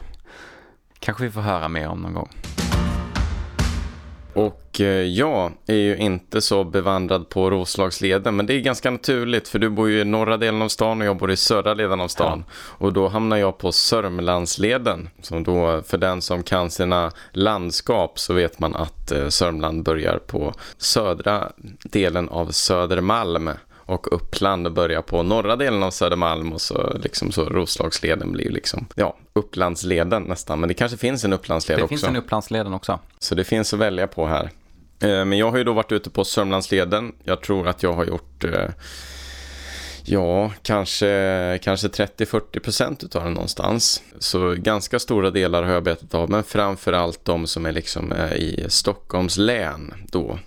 Kanske 0.99 1.23
vi 1.23 1.31
får 1.31 1.41
höra 1.41 1.67
mer 1.67 1.87
om 1.87 2.01
någon 2.01 2.13
gång. 2.13 2.29
Och 4.39 4.81
eh, 4.81 5.03
jag 5.03 5.51
är 5.67 5.75
ju 5.75 5.97
inte 5.97 6.41
så 6.41 6.63
bevandrad 6.63 7.29
på 7.29 7.49
Roslagsleden, 7.49 8.35
men 8.35 8.45
det 8.45 8.53
är 8.53 8.59
ganska 8.59 8.91
naturligt 8.91 9.47
för 9.47 9.59
du 9.59 9.69
bor 9.69 9.89
ju 9.89 10.01
i 10.01 10.05
norra 10.05 10.37
delen 10.37 10.61
av 10.61 10.67
stan 10.67 11.01
och 11.01 11.07
jag 11.07 11.17
bor 11.17 11.31
i 11.31 11.37
södra 11.37 11.75
delen 11.75 12.01
av 12.01 12.07
stan. 12.07 12.43
Ja. 12.47 12.53
Och 12.85 12.93
då 12.93 13.07
hamnar 13.07 13.37
jag 13.37 13.57
på 13.57 13.71
Sörmlandsleden, 13.71 15.09
som 15.21 15.43
då 15.43 15.81
för 15.81 15.97
den 15.97 16.21
som 16.21 16.43
kan 16.43 16.69
sina 16.69 17.11
landskap 17.31 18.19
så 18.19 18.33
vet 18.33 18.59
man 18.59 18.75
att 18.75 19.11
eh, 19.11 19.27
Sörmland 19.27 19.83
börjar 19.83 20.17
på 20.17 20.53
södra 20.77 21.51
delen 21.83 22.29
av 22.29 22.51
Södermalm 22.51 23.49
och 23.89 24.13
Uppland 24.13 24.73
börjar 24.73 25.01
på 25.01 25.23
norra 25.23 25.55
delen 25.55 25.83
av 25.83 25.91
Södermalm 25.91 26.53
och 26.53 26.61
så, 26.61 26.97
liksom, 27.03 27.31
så 27.31 27.45
Roslagsleden 27.45 28.31
blir 28.31 28.49
liksom, 28.49 28.85
ja, 28.95 29.17
Upplandsleden 29.33 30.23
nästan. 30.23 30.59
Men 30.59 30.67
det 30.67 30.73
kanske 30.73 30.97
finns 30.97 31.25
en 31.25 31.33
Upplandsled 31.33 31.79
det 31.79 31.83
också. 31.83 31.93
Det 31.93 31.99
finns 31.99 32.09
en 32.09 32.15
Upplandsleden 32.15 32.73
också. 32.73 32.99
Så 33.19 33.35
det 33.35 33.43
finns 33.43 33.73
att 33.73 33.79
välja 33.79 34.07
på 34.07 34.27
här. 34.27 34.51
Eh, 34.99 35.25
men 35.25 35.33
jag 35.33 35.51
har 35.51 35.57
ju 35.57 35.63
då 35.63 35.73
varit 35.73 35.91
ute 35.91 36.09
på 36.09 36.25
Sörmlandsleden. 36.25 37.15
Jag 37.23 37.41
tror 37.41 37.67
att 37.67 37.83
jag 37.83 37.93
har 37.93 38.05
gjort 38.05 38.43
eh, 38.43 38.69
Ja, 40.03 40.51
kanske, 40.61 41.59
kanske 41.63 41.87
30-40 41.87 42.59
procent 42.59 43.15
av 43.15 43.23
den 43.23 43.33
någonstans. 43.33 44.03
Så 44.19 44.55
ganska 44.57 44.99
stora 44.99 45.31
delar 45.31 45.63
har 45.63 45.73
jag 45.73 45.83
betat 45.83 46.13
av, 46.13 46.29
men 46.29 46.43
framför 46.43 46.93
allt 46.93 47.25
de 47.25 47.47
som 47.47 47.65
är 47.65 47.71
liksom 47.71 48.11
eh, 48.11 48.33
i 48.33 48.65
Stockholms 48.69 49.37
län 49.37 49.93
då. 50.11 50.39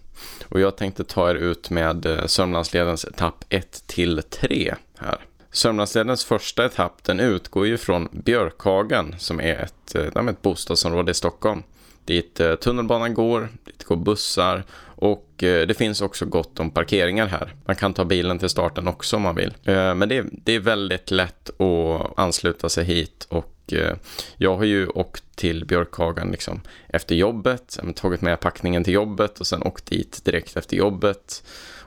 Och 0.48 0.60
jag 0.60 0.76
tänkte 0.76 1.04
ta 1.04 1.30
er 1.30 1.34
ut 1.34 1.70
med 1.70 2.06
eh, 2.06 2.26
Sörmlandsledens 2.26 3.04
etapp 3.04 3.44
1 3.48 3.86
till 3.86 4.22
3 4.22 4.74
här. 4.98 5.18
Sörmlandsledens 5.50 6.24
första 6.24 6.64
etapp 6.64 7.04
den 7.04 7.20
utgår 7.20 7.66
ju 7.66 7.78
från 7.78 8.08
Björkhagen 8.12 9.14
som 9.18 9.40
är 9.40 9.54
ett, 9.54 9.94
eh, 9.94 10.26
ett 10.28 10.42
bostadsområde 10.42 11.10
i 11.10 11.14
Stockholm. 11.14 11.62
Dit 12.04 12.40
eh, 12.40 12.54
tunnelbanan 12.54 13.14
går, 13.14 13.48
dit 13.64 13.84
går 13.84 13.96
bussar 13.96 14.64
och 14.96 15.28
det 15.38 15.76
finns 15.78 16.00
också 16.00 16.26
gott 16.26 16.60
om 16.60 16.70
parkeringar 16.70 17.26
här. 17.26 17.54
Man 17.64 17.76
kan 17.76 17.94
ta 17.94 18.04
bilen 18.04 18.38
till 18.38 18.48
starten 18.48 18.88
också 18.88 19.16
om 19.16 19.22
man 19.22 19.34
vill. 19.34 19.54
Men 19.64 20.08
det, 20.08 20.24
det 20.30 20.52
är 20.52 20.60
väldigt 20.60 21.10
lätt 21.10 21.60
att 21.60 22.18
ansluta 22.18 22.68
sig 22.68 22.84
hit 22.84 23.26
och 23.30 23.51
Eh, 23.66 23.94
jag 24.36 24.56
har 24.56 24.64
ju 24.64 24.86
åkt 24.86 25.36
till 25.36 25.64
Björkhagen 25.64 26.30
liksom 26.30 26.60
efter 26.88 27.14
jobbet, 27.14 27.78
tagit 27.94 28.22
med 28.22 28.40
packningen 28.40 28.84
till 28.84 28.94
jobbet 28.94 29.40
och 29.40 29.46
sen 29.46 29.62
åkt 29.62 29.86
dit 29.86 30.24
direkt 30.24 30.56
efter 30.56 30.76
jobbet 30.76 31.42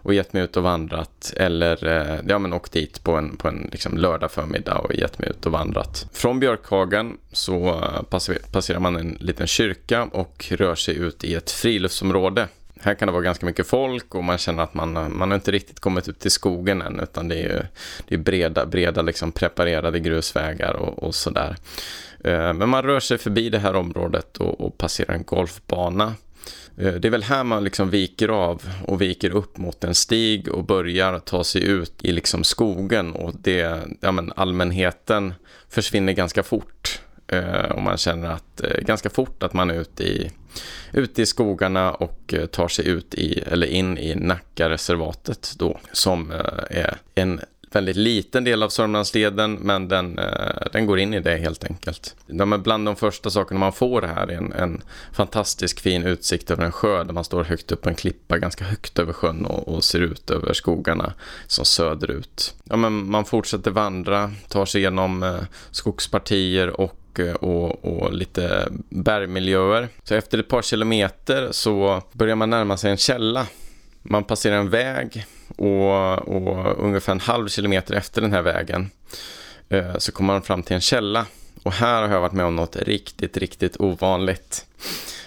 och 0.05 0.13
gett 0.13 0.33
mig 0.33 0.43
ut 0.43 0.57
och 0.57 0.63
vandrat 0.63 1.33
eller 1.37 1.87
eh, 1.87 2.19
ja, 2.27 2.39
men 2.39 2.53
åkt 2.53 2.71
dit 2.71 3.03
på 3.03 3.15
en, 3.15 3.37
på 3.37 3.47
en 3.47 3.69
liksom 3.71 3.97
lördag 3.97 4.31
förmiddag 4.31 4.77
och 4.77 4.95
gett 4.95 5.19
mig 5.19 5.29
ut 5.29 5.45
och 5.45 5.51
vandrat. 5.51 6.07
Från 6.13 6.39
Björkhagen 6.39 7.17
så 7.31 7.67
eh, 7.67 8.01
passerar 8.51 8.79
man 8.79 8.95
en 8.95 9.17
liten 9.19 9.47
kyrka 9.47 10.03
och 10.03 10.45
rör 10.51 10.75
sig 10.75 10.95
ut 10.97 11.23
i 11.23 11.33
ett 11.33 11.51
friluftsområde 11.51 12.47
här 12.85 12.95
kan 12.95 13.07
det 13.07 13.11
vara 13.11 13.23
ganska 13.23 13.45
mycket 13.45 13.67
folk 13.67 14.15
och 14.15 14.23
man 14.23 14.37
känner 14.37 14.63
att 14.63 14.73
man, 14.73 15.17
man 15.17 15.31
har 15.31 15.35
inte 15.35 15.51
riktigt 15.51 15.79
kommit 15.79 16.07
ut 16.07 16.19
till 16.19 16.31
skogen 16.31 16.81
än 16.81 16.99
utan 16.99 17.27
det 17.27 17.43
är, 17.43 17.67
det 18.07 18.15
är 18.15 18.19
breda, 18.19 18.65
breda 18.65 19.01
liksom 19.01 19.31
preparerade 19.31 19.99
grusvägar 19.99 20.73
och, 20.73 21.03
och 21.03 21.15
sådär. 21.15 21.55
Eh, 22.23 22.53
men 22.53 22.69
man 22.69 22.83
rör 22.83 22.99
sig 22.99 23.17
förbi 23.17 23.49
det 23.49 23.59
här 23.59 23.75
området 23.75 24.37
och, 24.37 24.61
och 24.61 24.77
passerar 24.77 25.13
en 25.13 25.23
golfbana. 25.23 26.13
Eh, 26.77 26.93
det 26.93 27.07
är 27.07 27.09
väl 27.09 27.23
här 27.23 27.43
man 27.43 27.63
liksom 27.63 27.89
viker 27.89 28.29
av 28.29 28.61
och 28.87 29.01
viker 29.01 29.29
upp 29.29 29.57
mot 29.57 29.83
en 29.83 29.95
stig 29.95 30.47
och 30.51 30.63
börjar 30.63 31.19
ta 31.19 31.43
sig 31.43 31.63
ut 31.63 31.93
i 32.01 32.11
liksom 32.11 32.43
skogen 32.43 33.11
och 33.11 33.33
det, 33.39 33.81
ja 33.99 34.11
men 34.11 34.33
allmänheten 34.35 35.33
försvinner 35.69 36.13
ganska 36.13 36.43
fort. 36.43 37.01
Eh, 37.27 37.71
och 37.71 37.81
man 37.81 37.97
känner 37.97 38.29
att 38.29 38.61
ganska 38.81 39.09
fort 39.09 39.43
att 39.43 39.53
man 39.53 39.69
är 39.69 39.81
ute 39.81 40.03
i 40.03 40.31
ute 40.93 41.21
i 41.21 41.25
skogarna 41.25 41.93
och 41.93 42.33
eh, 42.33 42.45
tar 42.45 42.67
sig 42.67 42.87
ut 42.87 43.13
i, 43.13 43.39
eller 43.39 43.67
in 43.67 43.97
i 43.97 44.15
Nackareservatet 44.15 45.53
då, 45.57 45.79
som 45.91 46.31
eh, 46.31 46.37
är 46.69 46.97
en 47.15 47.41
väldigt 47.71 47.95
liten 47.95 48.43
del 48.43 48.63
av 48.63 48.69
Sörmlandsleden, 48.69 49.53
men 49.53 49.87
den, 49.87 50.19
eh, 50.19 50.67
den 50.71 50.85
går 50.85 50.99
in 50.99 51.13
i 51.13 51.19
det 51.19 51.37
helt 51.37 51.63
enkelt. 51.63 52.15
De 52.27 52.53
är 52.53 52.57
bland 52.57 52.85
de 52.85 52.95
första 52.95 53.29
sakerna 53.29 53.59
man 53.59 53.73
får 53.73 54.01
här 54.01 54.27
är 54.27 54.37
en, 54.37 54.53
en 54.53 54.81
fantastisk 55.13 55.79
fin 55.79 56.03
utsikt 56.03 56.51
över 56.51 56.65
en 56.65 56.71
sjö 56.71 57.03
där 57.03 57.13
man 57.13 57.23
står 57.23 57.43
högt 57.43 57.71
upp 57.71 57.81
på 57.81 57.89
en 57.89 57.95
klippa, 57.95 58.37
ganska 58.37 58.65
högt 58.65 58.99
över 58.99 59.13
sjön 59.13 59.45
och, 59.45 59.67
och 59.67 59.83
ser 59.83 59.99
ut 59.99 60.29
över 60.29 60.53
skogarna 60.53 61.13
som 61.47 61.65
söderut. 61.65 62.55
Ja, 62.63 62.75
men 62.75 63.11
man 63.11 63.25
fortsätter 63.25 63.71
vandra, 63.71 64.31
tar 64.47 64.65
sig 64.65 64.81
igenom 64.81 65.39
skogspartier 65.71 66.69
och 66.69 67.04
och, 67.19 67.85
och, 67.85 68.13
lite 68.13 68.67
bergmiljöer. 68.89 69.87
Så 70.03 70.15
efter 70.15 70.37
ett 70.37 70.47
par 70.47 70.61
kilometer 70.61 71.47
så 71.51 72.01
börjar 72.11 72.35
man 72.35 72.49
närma 72.49 72.77
sig 72.77 72.91
en 72.91 72.97
källa. 72.97 73.47
Man 74.01 74.23
passerar 74.23 74.55
en 74.55 74.69
väg 74.69 75.25
och, 75.57 76.17
och 76.17 76.85
ungefär 76.85 77.11
en 77.11 77.19
halv 77.19 77.47
kilometer 77.47 77.93
efter 77.93 78.21
den 78.21 78.33
här 78.33 78.41
vägen 78.41 78.89
eh, 79.69 79.97
så 79.97 80.11
kommer 80.11 80.33
man 80.33 80.41
fram 80.41 80.63
till 80.63 80.75
en 80.75 80.81
källa. 80.81 81.25
Och 81.63 81.73
här 81.73 82.01
har 82.01 82.13
jag 82.13 82.21
varit 82.21 82.33
med 82.33 82.45
om 82.45 82.55
något 82.55 82.75
riktigt, 82.75 83.37
riktigt 83.37 83.77
ovanligt. 83.79 84.65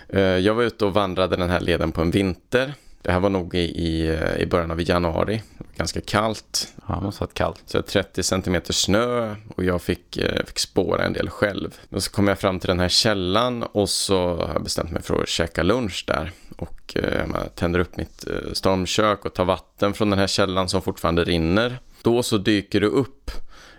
Eh, 0.09 0.21
jag 0.21 0.55
var 0.55 0.63
ute 0.63 0.85
och 0.85 0.95
vandrade 0.95 1.37
den 1.37 1.51
här 1.51 1.61
leden 1.61 1.93
på 1.93 2.01
en 2.01 2.11
vinter. 2.11 2.75
Det 3.09 3.13
här 3.13 3.21
var 3.21 3.31
nog 3.31 3.55
i, 3.55 4.17
i, 4.39 4.47
början 4.47 4.71
av 4.71 4.81
januari. 4.89 5.43
Ganska 5.77 6.01
kallt. 6.01 6.75
Ja, 6.89 7.01
måste 7.01 7.23
varit 7.23 7.35
kallt. 7.35 7.63
Så 7.67 7.83
30 7.83 8.23
centimeter 8.23 8.73
snö 8.73 9.35
och 9.57 9.65
jag 9.65 9.83
fick, 9.83 10.17
eh, 10.17 10.45
fick 10.47 10.59
spåra 10.59 11.05
en 11.05 11.13
del 11.13 11.31
själv. 11.31 11.79
Och 11.91 12.03
så 12.03 12.11
kom 12.11 12.29
jag 12.29 12.39
fram 12.39 12.61
till 12.61 12.69
den 12.69 12.81
här 12.81 12.89
källan 12.89 13.63
och 13.63 13.89
så 13.89 14.37
har 14.37 14.53
jag 14.53 14.63
bestämt 14.63 14.91
mig 14.91 15.03
för 15.03 15.23
att 15.23 15.29
käka 15.29 15.63
lunch 15.63 16.05
där. 16.07 16.33
Och 16.57 16.97
eh, 16.97 17.27
jag 17.35 17.55
tänder 17.55 17.81
upp 17.81 17.97
mitt 17.97 18.27
eh, 18.27 18.53
stormkök 18.53 19.25
och 19.25 19.35
tar 19.35 19.45
vatten 19.45 19.95
från 19.95 20.11
den 20.11 20.19
här 20.19 20.27
källan 20.27 20.69
som 20.69 20.83
fortfarande 20.83 21.25
rinner. 21.25 21.79
Då 22.03 22.23
så 22.23 22.39
dyker 22.39 22.81
det 22.81 22.87
upp 22.87 23.31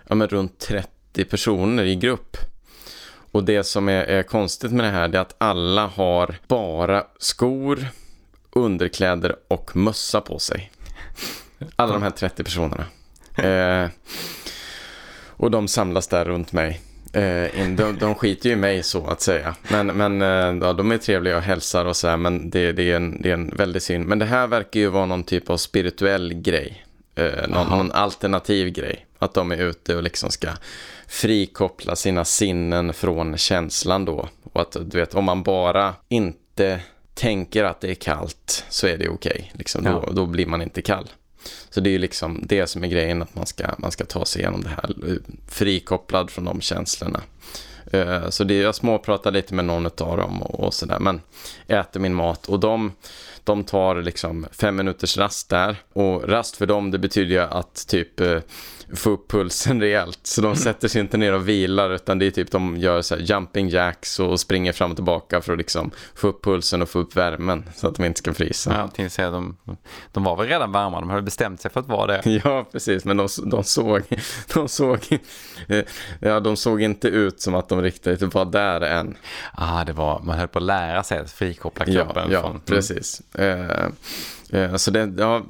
ja, 0.08 0.14
men 0.14 0.28
runt 0.28 0.58
30 0.58 1.24
personer 1.24 1.84
i 1.84 1.96
grupp. 1.96 2.36
Och 3.32 3.44
det 3.44 3.64
som 3.64 3.88
är, 3.88 4.04
är 4.04 4.22
konstigt 4.22 4.72
med 4.72 4.84
det 4.84 4.90
här 4.90 5.14
är 5.14 5.18
att 5.18 5.34
alla 5.38 5.86
har 5.86 6.34
bara 6.48 7.04
skor, 7.18 7.86
underkläder 8.52 9.36
och 9.48 9.76
mössa 9.76 10.20
på 10.20 10.38
sig. 10.38 10.70
Alla 11.76 11.92
de 11.92 12.02
här 12.02 12.10
30 12.10 12.44
personerna. 12.44 12.84
Eh, 13.36 13.90
och 15.26 15.50
de 15.50 15.68
samlas 15.68 16.08
där 16.08 16.24
runt 16.24 16.52
mig. 16.52 16.80
Eh, 17.12 17.68
de, 17.76 17.96
de 18.00 18.14
skiter 18.14 18.48
ju 18.48 18.52
i 18.52 18.56
mig 18.56 18.82
så 18.82 19.06
att 19.06 19.20
säga. 19.20 19.54
Men, 19.70 19.86
men 19.86 20.22
eh, 20.22 20.66
ja, 20.66 20.72
de 20.72 20.92
är 20.92 20.98
trevliga 20.98 21.36
och 21.36 21.42
hälsar 21.42 21.84
och 21.84 21.96
så 21.96 22.08
här, 22.08 22.16
men 22.16 22.50
det, 22.50 22.72
det, 22.72 22.90
är 22.90 22.96
en, 22.96 23.22
det 23.22 23.28
är 23.28 23.34
en 23.34 23.48
väldigt 23.48 23.82
synd. 23.82 24.06
Men 24.06 24.18
det 24.18 24.26
här 24.26 24.46
verkar 24.46 24.80
ju 24.80 24.88
vara 24.88 25.06
någon 25.06 25.24
typ 25.24 25.50
av 25.50 25.56
spirituell 25.56 26.34
grej. 26.34 26.84
Eh, 27.14 27.48
någon, 27.48 27.68
någon, 27.68 27.92
alternativ 27.92 28.68
grej. 28.72 29.06
Att 29.18 29.34
de 29.34 29.52
är 29.52 29.56
ute 29.56 29.96
och 29.96 30.02
liksom 30.02 30.30
ska 30.30 30.48
frikoppla 31.08 31.96
sina 31.96 32.24
sinnen 32.24 32.92
från 32.92 33.36
känslan 33.36 34.04
då. 34.04 34.28
Och 34.52 34.60
att 34.60 34.76
du 34.80 34.98
vet, 34.98 35.14
om 35.14 35.24
man 35.24 35.42
bara 35.42 35.94
inte 36.08 36.80
tänker 37.14 37.64
att 37.64 37.80
det 37.80 37.90
är 37.90 37.94
kallt 37.94 38.64
så 38.68 38.86
är 38.86 38.98
det 38.98 39.08
okej. 39.08 39.32
Okay. 39.32 39.58
Liksom, 39.58 39.84
ja. 39.84 40.02
då, 40.06 40.12
då 40.12 40.26
blir 40.26 40.46
man 40.46 40.62
inte 40.62 40.82
kall. 40.82 41.08
Så 41.70 41.80
det 41.80 41.90
är 41.90 41.92
ju 41.92 41.98
liksom 41.98 42.40
det 42.42 42.66
som 42.66 42.84
är 42.84 42.88
grejen, 42.88 43.22
att 43.22 43.34
man 43.34 43.46
ska, 43.46 43.64
man 43.78 43.90
ska 43.90 44.04
ta 44.04 44.24
sig 44.24 44.42
igenom 44.42 44.62
det 44.62 44.68
här 44.68 44.94
frikopplad 45.48 46.30
från 46.30 46.44
de 46.44 46.60
känslorna. 46.60 47.20
Eh, 47.92 48.28
så 48.28 48.44
det, 48.44 48.54
jag 48.54 48.74
småpratar 48.74 49.30
lite 49.30 49.54
med 49.54 49.64
någon 49.64 49.86
av 49.86 50.16
dem 50.16 50.42
och, 50.42 50.60
och 50.60 50.74
sådär, 50.74 50.98
men 50.98 51.20
äter 51.66 52.00
min 52.00 52.14
mat 52.14 52.46
och 52.46 52.60
de, 52.60 52.92
de 53.44 53.64
tar 53.64 54.02
liksom 54.02 54.46
fem 54.52 54.76
minuters 54.76 55.16
rast 55.16 55.48
där. 55.48 55.76
Och 55.92 56.28
rast 56.28 56.56
för 56.56 56.66
dem, 56.66 56.90
det 56.90 56.98
betyder 56.98 57.30
ju 57.30 57.40
att 57.40 57.86
typ 57.88 58.20
eh, 58.20 58.38
få 58.94 59.10
upp 59.10 59.30
pulsen 59.30 59.80
rejält. 59.80 60.20
Så 60.22 60.40
de 60.40 60.56
sätter 60.56 60.88
sig 60.88 61.00
inte 61.00 61.16
ner 61.16 61.32
och 61.32 61.48
vilar 61.48 61.90
utan 61.90 62.18
det 62.18 62.26
är 62.26 62.30
typ 62.30 62.50
de 62.50 62.76
gör 62.76 63.02
så 63.02 63.16
jumping 63.16 63.68
jacks 63.68 64.20
och 64.20 64.40
springer 64.40 64.72
fram 64.72 64.90
och 64.90 64.96
tillbaka 64.96 65.40
för 65.40 65.52
att 65.52 65.58
liksom 65.58 65.90
få 66.14 66.28
upp 66.28 66.44
pulsen 66.44 66.82
och 66.82 66.88
få 66.88 66.98
upp 66.98 67.16
värmen 67.16 67.64
så 67.74 67.88
att 67.88 67.94
de 67.94 68.04
inte 68.04 68.18
ska 68.18 68.34
frysa. 68.34 68.74
Ja, 68.78 69.08
till 69.08 69.10
de, 69.16 69.56
de 70.12 70.24
var 70.24 70.36
väl 70.36 70.46
redan 70.46 70.72
varma, 70.72 71.00
de 71.00 71.10
hade 71.10 71.22
bestämt 71.22 71.60
sig 71.60 71.70
för 71.70 71.80
att 71.80 71.88
vara 71.88 72.06
det. 72.06 72.40
Ja, 72.44 72.66
precis, 72.72 73.04
men 73.04 73.16
de, 73.16 73.28
de 73.44 73.64
såg, 73.64 74.02
de 74.54 74.68
såg, 74.68 74.98
ja, 76.20 76.40
de 76.40 76.56
såg 76.56 76.82
inte 76.82 77.08
ut 77.08 77.40
som 77.40 77.54
att 77.54 77.68
de 77.68 77.82
riktigt 77.82 78.34
var 78.34 78.44
där 78.44 78.80
än. 78.80 79.16
Ah, 79.52 79.84
det 79.84 79.92
var, 79.92 80.20
man 80.20 80.38
höll 80.38 80.48
på 80.48 80.58
att 80.58 80.64
lära 80.64 81.02
sig 81.02 81.18
att 81.18 81.30
frikoppla 81.30 81.84
klubben. 81.84 82.14
Ja, 82.16 82.32
ja 82.32 82.40
från, 82.40 82.60
precis. 82.60 83.22
Eh, 83.34 83.86
eh, 84.50 84.76
så 84.76 84.90
det, 84.90 85.12
ja, 85.18 85.42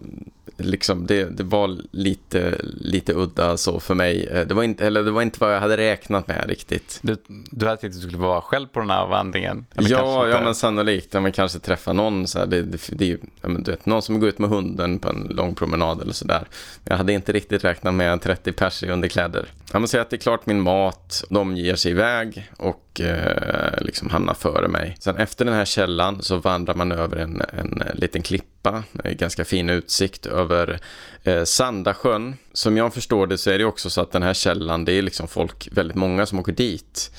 liksom, 0.60 1.06
det, 1.06 1.24
det 1.24 1.42
var 1.42 1.76
lite, 1.90 2.60
lite 2.62 3.14
udda 3.14 3.56
så 3.56 3.80
för 3.80 3.94
mig. 3.94 4.26
Eh, 4.26 4.46
det 4.46 4.54
var, 4.54 4.62
inte, 4.62 4.86
eller 4.86 5.02
det 5.02 5.10
var 5.10 5.22
inte 5.22 5.38
vad 5.40 5.54
jag 5.54 5.60
hade 5.60 5.76
räknat 5.76 6.28
med 6.28 6.44
riktigt. 6.48 6.98
Du, 7.02 7.16
du 7.50 7.66
hade 7.66 7.80
tänkt 7.80 7.96
att 7.96 8.02
du 8.02 8.08
skulle 8.08 8.22
vara 8.22 8.40
själv 8.40 8.66
på 8.66 8.80
den 8.80 8.90
här 8.90 9.06
vandringen? 9.06 9.66
Ja, 9.74 10.28
ja, 10.28 10.40
men 10.44 10.54
sannolikt. 10.54 11.14
Ja, 11.14 11.20
men 11.20 11.32
kanske 11.32 11.58
träffa 11.58 11.92
någon, 11.92 12.26
så 12.26 12.38
här, 12.38 12.46
det, 12.46 12.62
det, 12.62 12.88
det, 12.92 13.06
ja, 13.40 13.48
men, 13.48 13.62
du 13.62 13.70
vet, 13.70 13.86
någon 13.86 14.02
som 14.02 14.20
går 14.20 14.28
ut 14.28 14.38
med 14.38 14.50
hunden 14.50 14.98
på 14.98 15.08
en 15.08 15.26
lång 15.30 15.54
promenad 15.54 16.02
eller 16.02 16.12
sådär. 16.12 16.48
Jag 16.84 16.96
hade 16.96 17.12
inte 17.12 17.32
riktigt 17.32 17.64
räknat 17.64 17.94
med 17.94 18.22
30 18.22 18.52
pers 18.52 18.82
i 18.82 18.90
underkläder. 18.90 19.48
Jag 19.72 19.80
måste 19.80 19.92
säga 19.92 20.02
att 20.02 20.10
det 20.10 20.16
är 20.16 20.18
klart 20.18 20.46
min 20.46 20.60
mat, 20.60 21.24
de 21.30 21.56
ger 21.56 21.74
sig 21.74 21.90
iväg 21.90 22.50
och 22.56 22.89
eh, 23.00 23.80
liksom 23.80 24.10
hamnar 24.10 24.34
före 24.34 24.68
mig. 24.68 24.96
Sen 25.00 25.16
efter 25.16 25.44
den 25.44 25.54
här 25.54 25.64
källan 25.64 26.22
så 26.22 26.36
vandrar 26.36 26.74
man 26.74 26.92
över 26.92 27.16
en, 27.16 27.42
en 27.58 27.82
liten 27.94 28.22
klippa, 28.22 28.82
eh, 29.04 29.12
ganska 29.12 29.44
fin 29.44 29.70
utsikt 29.70 30.26
över 30.26 30.80
eh, 31.24 31.44
Sandasjön. 31.44 32.36
Som 32.52 32.76
jag 32.76 32.94
förstår 32.94 33.26
det 33.26 33.38
så 33.38 33.50
är 33.50 33.58
det 33.58 33.64
också 33.64 33.90
så 33.90 34.00
att 34.00 34.12
den 34.12 34.22
här 34.22 34.34
källan, 34.34 34.84
det 34.84 34.92
är 34.92 35.02
liksom 35.02 35.28
folk, 35.28 35.68
väldigt 35.72 35.96
många 35.96 36.26
som 36.26 36.38
åker 36.38 36.52
dit. 36.52 37.10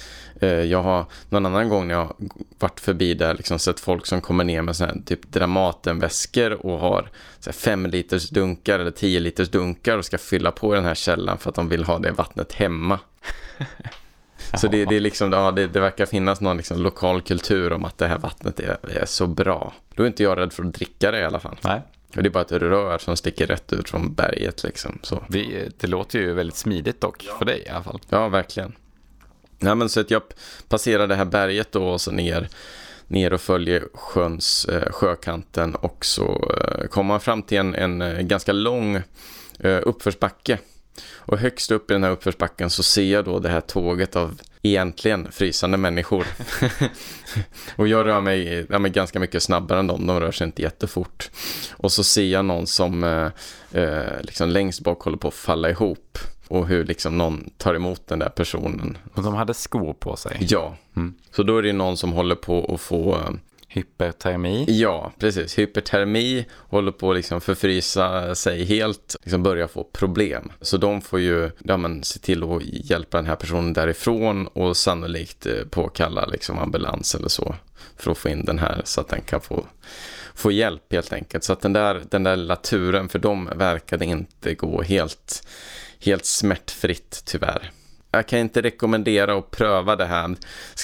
Eh, 0.42 0.50
jag 0.50 0.84
har 0.84 1.06
någon 1.30 1.46
annan 1.46 1.70
gång 1.70 1.88
när 1.88 1.94
jag 1.94 2.16
varit 2.60 2.80
förbi 2.80 3.14
där 3.14 3.34
liksom 3.34 3.60
sett 3.60 3.80
folk 3.80 4.06
som 4.06 4.22
kommer 4.22 4.44
ner 4.44 4.62
med 4.62 4.76
såna 4.76 4.92
här, 4.92 5.02
typ 5.06 5.32
Dramatenväskor 5.32 6.66
och 6.66 6.80
har 6.80 7.10
så 7.40 7.50
här, 7.50 7.54
fem 7.54 7.86
liters 7.86 8.30
dunkar 8.30 8.80
eller 8.80 8.92
tio 8.92 9.20
liters 9.20 9.50
dunkar 9.50 9.98
och 9.98 10.06
ska 10.06 10.18
fylla 10.18 10.52
på 10.52 10.74
den 10.74 10.86
här 10.86 10.96
källan 10.96 11.38
för 11.38 11.50
att 11.50 11.56
de 11.56 11.70
vill 11.70 11.84
ha 11.84 12.00
det 12.00 12.12
vattnet 12.12 12.54
hemma. 12.54 13.00
Så 14.58 14.68
det, 14.68 14.86
det, 14.86 14.96
är 14.96 15.00
liksom, 15.00 15.34
ja, 15.34 15.52
det, 15.52 15.68
det 15.68 15.80
verkar 15.80 16.06
finnas 16.06 16.42
någon 16.42 16.58
liksom 16.58 16.82
lokal 16.82 17.22
kultur 17.22 17.74
om 17.74 17.86
att 17.86 17.98
det 17.98 18.08
här 18.08 18.18
vattnet 18.18 18.60
är, 18.60 18.78
är 18.90 19.06
så 19.06 19.28
bra. 19.28 19.74
Då 19.96 20.04
är 20.04 20.08
inte 20.08 20.24
jag 20.24 20.38
rädd 20.38 20.54
för 20.54 20.64
att 20.64 20.74
dricka 20.74 21.12
det 21.12 21.20
i 21.20 21.24
alla 21.24 21.40
fall. 21.40 21.58
Nej. 21.62 21.82
Det 22.14 22.26
är 22.26 22.30
bara 22.30 22.44
ett 22.44 22.52
rör 22.52 22.98
som 22.98 23.18
sticker 23.18 23.48
rätt 23.48 23.74
ut 23.74 23.90
från 23.90 24.14
berget. 24.14 24.64
Liksom, 24.64 25.00
så. 25.02 25.24
Vi, 25.30 25.70
det 25.78 25.88
låter 25.88 26.20
ju 26.20 26.34
väldigt 26.34 26.56
smidigt 26.56 27.02
dock, 27.02 27.24
för 27.40 27.46
dig 27.46 27.64
i 27.66 27.70
alla 27.70 27.84
fall. 27.84 28.00
Ja, 28.10 28.28
verkligen. 28.28 28.76
Ja, 29.60 29.76
men 29.76 29.90
så 29.90 30.00
att 30.00 30.12
jag 30.12 30.22
passerar 30.70 31.08
det 31.08 31.16
här 31.16 31.26
berget 31.26 31.72
då 31.72 31.88
och 31.88 32.02
så 32.02 32.12
ner, 32.12 32.50
ner 33.08 33.34
och 33.34 33.42
följer 33.42 33.88
sjöns, 33.94 34.66
eh, 34.66 34.92
sjökanten 34.92 35.76
och 35.76 36.06
så 36.06 36.54
eh, 36.58 36.88
kommer 36.88 37.08
man 37.08 37.20
fram 37.20 37.44
till 37.44 37.58
en, 37.58 37.76
en 37.76 38.02
eh, 38.02 38.22
ganska 38.22 38.54
lång 38.54 38.96
eh, 39.60 39.80
uppförsbacke. 39.84 40.58
Och 41.16 41.38
högst 41.38 41.72
upp 41.72 41.92
i 41.92 41.94
den 41.94 42.04
här 42.04 42.12
uppförsbacken 42.12 42.70
så 42.70 42.84
ser 42.84 43.04
jag 43.04 43.26
då 43.26 43.40
det 43.40 43.50
här 43.50 43.62
tåget 43.62 44.16
av 44.16 44.42
egentligen 44.62 45.32
frysande 45.32 45.78
människor. 45.78 46.28
och 47.76 47.88
jag 47.88 48.06
rör 48.06 48.22
mig 48.22 48.66
ja, 48.70 48.80
ganska 48.80 49.20
mycket 49.20 49.44
snabbare 49.44 49.80
än 49.80 49.88
dem, 49.88 50.08
de 50.08 50.20
rör 50.20 50.32
sig 50.32 50.46
inte 50.46 50.62
jättefort. 50.62 51.30
Och 51.72 51.92
så 51.92 52.04
ser 52.04 52.26
jag 52.26 52.46
någon 52.46 52.68
som 52.68 53.04
eh, 53.04 53.28
eh, 53.82 54.22
liksom 54.22 54.50
längst 54.50 54.82
bak 54.82 55.02
håller 55.02 55.18
på 55.18 55.28
att 55.28 55.34
falla 55.34 55.70
ihop. 55.70 56.18
Och 56.48 56.68
hur 56.68 56.86
liksom 56.86 57.18
någon 57.18 57.50
tar 57.58 57.76
emot 57.76 58.08
den 58.08 58.20
där 58.20 58.30
personen. 58.30 58.98
Och 59.14 59.24
de 59.24 59.34
hade 59.34 59.54
skor 59.54 59.94
på 59.94 60.16
sig? 60.16 60.38
Ja. 60.50 60.78
Mm. 60.96 61.14
Så 61.32 61.44
då 61.44 61.58
är 61.58 61.62
det 61.62 61.74
någon 61.74 61.98
som 61.98 62.12
håller 62.12 62.36
på 62.36 62.74
att 62.74 62.82
få 62.82 63.16
eh, 63.16 63.30
Hypertermi? 63.74 64.66
Ja, 64.68 65.12
precis. 65.20 65.60
Hypertermi 65.60 66.46
håller 66.58 66.92
på 66.92 67.12
att 67.12 67.16
liksom 67.16 67.42
förfrysa 67.42 68.36
sig 68.36 68.64
helt, 68.64 69.16
liksom 69.22 69.44
börjar 69.44 69.68
få 69.68 69.84
problem. 69.84 70.52
Så 70.62 70.78
de 70.78 71.02
får 71.02 71.20
ju 71.20 71.52
ja, 71.64 71.78
men, 71.78 72.04
se 72.04 72.20
till 72.20 72.44
att 72.44 72.64
hjälpa 72.64 73.18
den 73.18 73.26
här 73.26 73.36
personen 73.36 73.74
därifrån 73.74 74.48
och 74.48 74.78
sannolikt 74.78 75.46
eh, 75.46 75.54
påkalla 75.70 76.26
liksom, 76.26 76.60
ambulans 76.60 77.16
eller 77.16 77.30
så 77.30 77.56
för 77.98 78.12
att 78.12 78.18
få 78.18 78.30
in 78.30 78.46
den 78.46 78.60
här 78.60 78.82
så 78.86 79.02
att 79.02 79.10
den 79.10 79.22
kan 79.22 79.42
få, 79.42 79.66
få 80.36 80.52
hjälp 80.52 80.94
helt 80.94 81.14
enkelt. 81.14 81.44
Så 81.44 81.54
att 81.54 81.62
den 81.62 81.74
där, 81.74 82.02
den 82.10 82.24
där 82.24 82.36
lilla 82.36 82.56
turen 82.56 83.10
för 83.10 83.20
dem 83.20 83.50
verkade 83.56 84.06
inte 84.06 84.54
gå 84.54 84.82
helt, 84.82 85.48
helt 86.00 86.26
smärtfritt 86.26 87.24
tyvärr 87.26 87.72
jag 88.12 88.28
kan 88.28 88.40
inte 88.40 88.62
rekommendera 88.62 89.38
att 89.38 89.52
pröva 89.52 89.96
det 89.96 90.06
här. 90.06 90.36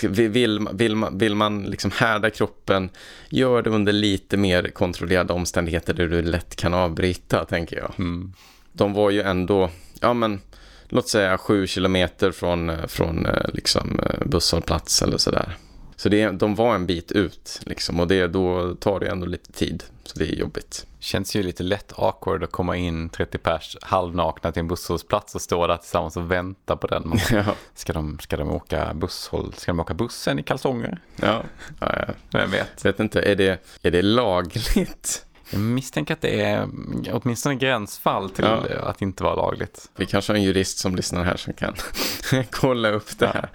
Vill, 0.07 0.67
vill, 0.73 1.05
vill 1.11 1.35
man 1.35 1.63
liksom 1.63 1.91
härda 1.91 2.29
kroppen, 2.29 2.89
gör 3.29 3.61
det 3.61 3.69
under 3.69 3.93
lite 3.93 4.37
mer 4.37 4.63
kontrollerade 4.63 5.33
omständigheter 5.33 5.93
där 5.93 6.07
du 6.07 6.21
lätt 6.21 6.55
kan 6.55 6.73
avbryta, 6.73 7.45
tänker 7.45 7.77
jag. 7.77 7.93
Mm. 7.97 8.33
De 8.71 8.93
var 8.93 9.09
ju 9.09 9.21
ändå, 9.21 9.69
ja 10.01 10.13
men, 10.13 10.41
låt 10.89 11.09
säga 11.09 11.37
sju 11.37 11.67
kilometer 11.67 12.31
från, 12.31 12.71
från 12.87 13.25
eh, 13.25 13.49
liksom, 13.53 13.99
eh, 13.99 14.27
busshållplats 14.27 15.01
eller 15.01 15.17
sådär. 15.17 15.57
Så 15.95 16.09
det, 16.09 16.29
de 16.31 16.55
var 16.55 16.75
en 16.75 16.85
bit 16.85 17.11
ut 17.11 17.61
liksom, 17.65 17.99
och 17.99 18.07
det, 18.07 18.27
då 18.27 18.75
tar 18.75 18.99
det 18.99 19.07
ändå 19.07 19.25
lite 19.25 19.51
tid. 19.51 19.83
Så 20.07 20.19
det 20.19 20.25
är 20.25 20.35
jobbigt. 20.35 20.87
Känns 20.99 21.35
ju 21.35 21.43
lite 21.43 21.63
lätt 21.63 21.93
awkward 21.95 22.43
att 22.43 22.51
komma 22.51 22.77
in 22.77 23.09
30 23.09 23.37
pers 23.37 23.77
halvnakna 23.81 24.51
till 24.51 24.59
en 24.59 24.67
busshållplats 24.67 25.35
och 25.35 25.41
stå 25.41 25.67
där 25.67 25.77
tillsammans 25.77 26.17
och 26.17 26.31
vänta 26.31 26.75
på 26.77 26.87
den. 26.87 27.13
Ja. 27.31 27.55
Ska, 27.73 27.93
de, 27.93 28.19
ska, 28.19 28.37
de 28.37 28.49
åka 28.49 28.93
busshåll, 28.93 29.53
ska 29.53 29.71
de 29.71 29.79
åka 29.79 29.93
bussen 29.93 30.39
i 30.39 30.43
kalsonger? 30.43 31.01
Ja, 31.15 31.43
ja, 31.79 32.05
ja. 32.07 32.13
vem 32.31 32.51
vet. 32.51 32.85
Vet 32.85 32.99
inte, 32.99 33.21
är 33.21 33.35
det, 33.35 33.65
är 33.81 33.91
det 33.91 34.01
lagligt? 34.01 35.25
Jag 35.49 35.61
misstänker 35.61 36.13
att 36.13 36.21
det 36.21 36.41
är 36.41 36.69
åtminstone 37.11 37.55
gränsfall 37.55 38.29
till 38.29 38.45
ja. 38.45 38.63
att 38.81 39.01
inte 39.01 39.23
vara 39.23 39.35
lagligt. 39.35 39.91
Vi 39.95 40.05
kanske 40.05 40.33
har 40.33 40.37
en 40.37 40.43
jurist 40.43 40.77
som 40.77 40.95
lyssnar 40.95 41.23
här 41.23 41.37
som 41.37 41.53
kan 41.53 41.73
kolla 42.51 42.89
upp 42.89 43.19
det 43.19 43.27
här. 43.27 43.49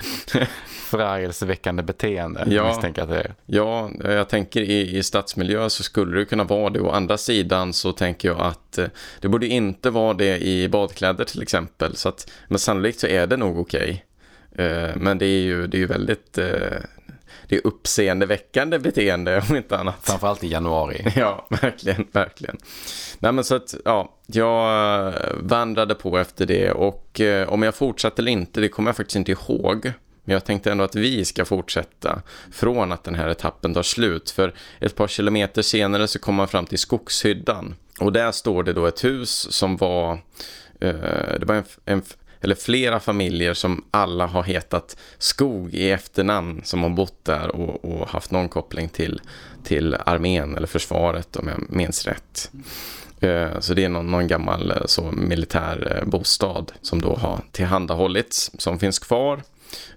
Förargelseväckande 0.67 1.83
beteende, 1.83 2.45
ja. 2.49 2.69
misstänker 2.69 3.03
att 3.03 3.09
det 3.09 3.21
är. 3.21 3.35
Ja, 3.47 3.91
jag 4.05 4.29
tänker 4.29 4.61
i, 4.61 4.99
i 4.99 5.03
stadsmiljö 5.03 5.71
så 5.71 5.83
skulle 5.83 6.19
det 6.19 6.25
kunna 6.25 6.45
vara 6.45 6.71
det. 6.71 6.81
Å 6.81 6.91
andra 6.91 7.19
sidan 7.19 7.73
så 7.73 7.93
tänker 7.93 8.29
jag 8.29 8.41
att 8.41 8.79
eh, 8.79 8.87
det 9.21 9.29
borde 9.29 9.47
inte 9.47 9.91
vara 9.91 10.15
det 10.15 10.39
i 10.39 10.69
badkläder 10.69 11.25
till 11.25 11.43
exempel. 11.43 11.97
Så 11.97 12.09
att, 12.09 12.31
men 12.49 12.59
sannolikt 12.59 13.01
så 13.01 13.07
är 13.07 13.27
det 13.27 13.37
nog 13.37 13.59
okej. 13.59 14.05
Okay. 14.53 14.67
Eh, 14.67 14.97
men 14.97 15.19
det 15.19 15.27
är 15.27 15.41
ju, 15.41 15.67
det 15.67 15.77
är 15.77 15.81
ju 15.81 15.87
väldigt 15.87 16.39
eh, 16.39 16.47
det 17.53 17.57
är 17.59 17.67
uppseendeväckande 17.67 18.79
beteende 18.79 19.43
om 19.51 19.57
inte 19.57 19.77
annat. 19.77 19.95
Framförallt 20.03 20.45
i 20.45 20.49
januari. 20.49 21.13
Ja, 21.17 21.47
verkligen, 21.51 22.07
verkligen. 22.13 22.57
Nej 23.19 23.33
men 23.33 23.45
så 23.45 23.55
att, 23.55 23.75
ja, 23.85 24.17
jag 24.27 25.15
vandrade 25.41 25.95
på 25.95 26.19
efter 26.19 26.47
det 26.47 26.73
och 26.73 27.21
eh, 27.21 27.49
om 27.49 27.63
jag 27.63 27.75
fortsatte 27.75 28.23
eller 28.23 28.33
inte, 28.33 28.61
det 28.61 28.69
kommer 28.69 28.89
jag 28.89 28.97
faktiskt 28.97 29.17
inte 29.17 29.33
ihåg. 29.33 29.93
Men 30.25 30.33
jag 30.33 30.45
tänkte 30.45 30.73
ändå 30.73 30.85
att 30.85 30.95
vi 30.95 31.25
ska 31.25 31.45
fortsätta 31.45 32.23
från 32.53 32.93
att 32.93 33.05
den 33.05 33.15
här 33.15 33.29
etappen 33.29 33.75
tar 33.75 33.83
slut. 33.83 34.31
För 34.31 34.55
ett 34.81 34.95
par 34.95 35.09
kilometer 35.09 35.63
senare 35.63 36.09
så 36.09 36.19
kommer 36.19 36.37
man 36.37 36.49
fram 36.49 36.67
till 36.67 36.79
Skogshyddan. 36.79 37.75
Och 38.01 38.13
där 38.13 38.33
står 38.33 38.63
det 38.63 38.73
då 38.73 38.87
ett 38.87 39.05
hus 39.05 39.53
som 39.53 39.77
var, 39.77 40.13
eh, 40.81 41.39
det 41.41 41.45
var 41.47 41.55
en, 41.55 41.65
en 41.85 42.03
eller 42.43 42.55
flera 42.55 43.01
familjer 43.01 43.55
som 43.55 43.85
alla 43.91 44.27
har 44.27 44.43
hetat 44.43 44.97
Skog 45.19 45.75
i 45.75 45.91
efternamn 45.91 46.61
som 46.65 46.83
har 46.83 46.91
bott 46.91 47.25
där 47.25 47.57
och, 47.57 47.85
och 47.85 48.09
haft 48.09 48.31
någon 48.31 48.49
koppling 48.49 48.89
till, 48.89 49.21
till 49.65 49.97
armén 50.07 50.57
eller 50.57 50.67
försvaret 50.67 51.37
om 51.37 51.49
jag 51.49 51.77
minns 51.77 52.07
rätt. 52.07 52.51
Eh, 53.21 53.61
så 53.61 53.75
det 53.75 53.85
är 53.85 53.89
någon, 53.89 54.11
någon 54.11 54.27
gammal 54.27 54.71
eh, 54.71 54.87
så, 54.87 55.03
militär 55.13 55.97
eh, 55.97 56.09
bostad 56.09 56.73
som 56.83 57.01
då 57.01 57.17
har 57.17 57.41
tillhandahållits, 57.53 58.51
som 58.59 58.79
finns 58.79 58.99
kvar. 58.99 59.43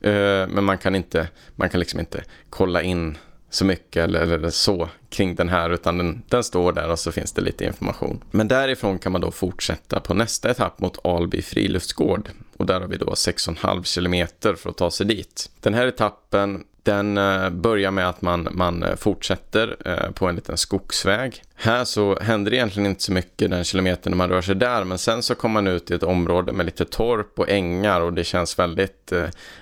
Men 0.02 0.64
man 0.64 0.78
kan, 0.78 0.96
inte, 0.96 1.28
man 1.56 1.70
kan 1.70 1.80
liksom 1.80 2.00
inte 2.00 2.24
kolla 2.50 2.82
in 2.82 3.18
så 3.56 3.66
mycket 3.66 4.04
eller, 4.04 4.22
eller 4.22 4.50
så 4.50 4.90
kring 5.10 5.36
den 5.36 5.50
här 5.50 5.70
utan 5.70 5.98
den, 5.98 6.24
den, 6.30 6.44
står 6.44 6.74
där 6.74 6.92
och 6.92 7.00
så 7.00 7.12
finns 7.12 7.32
det 7.32 7.42
lite 7.42 7.66
information. 7.66 8.24
Men 8.32 8.48
därifrån 8.48 9.00
kan 9.00 9.12
man 9.12 9.22
då 9.22 9.32
fortsätta 9.32 10.00
på 10.00 10.14
nästa 10.14 10.52
etapp 10.52 10.80
mot 10.80 11.06
Alby 11.06 11.42
friluftsgård 11.42 12.30
och 12.58 12.66
där 12.66 12.82
har 12.82 12.88
vi 12.88 12.98
då 12.98 13.06
6,5 13.06 13.84
kilometer 13.84 14.56
för 14.56 14.70
att 14.70 14.78
ta 14.78 14.92
sig 14.92 15.06
dit. 15.06 15.50
Den 15.60 15.74
här 15.74 15.88
etappen 15.88 16.64
den 16.86 17.18
eh, 17.18 17.50
börjar 17.50 17.92
med 17.92 18.10
att 18.10 18.22
man, 18.22 18.48
man 18.52 18.84
eh, 18.84 18.96
fortsätter 18.96 19.76
eh, 19.86 20.12
på 20.12 20.28
en 20.28 20.36
liten 20.36 20.58
skogsväg. 20.58 21.44
Här 21.56 21.86
så 21.86 22.20
händer 22.20 22.52
det 22.52 22.58
egentligen 22.58 22.90
inte 22.90 23.04
så 23.04 23.12
mycket 23.12 23.52
den 23.52 23.64
kilometern 23.64 24.12
när 24.12 24.18
man 24.18 24.30
rör 24.30 24.42
sig 24.42 24.56
där, 24.56 24.84
men 24.84 24.98
sen 24.98 25.24
så 25.24 25.36
kommer 25.36 25.54
man 25.54 25.68
ut 25.68 25.92
i 25.92 25.94
ett 25.94 26.04
område 26.04 26.52
med 26.52 26.66
lite 26.66 26.86
torp 26.86 27.40
och 27.40 27.50
ängar 27.50 28.02
och 28.02 28.14
det 28.14 28.24
känns 28.24 28.60
väldigt, 28.60 29.14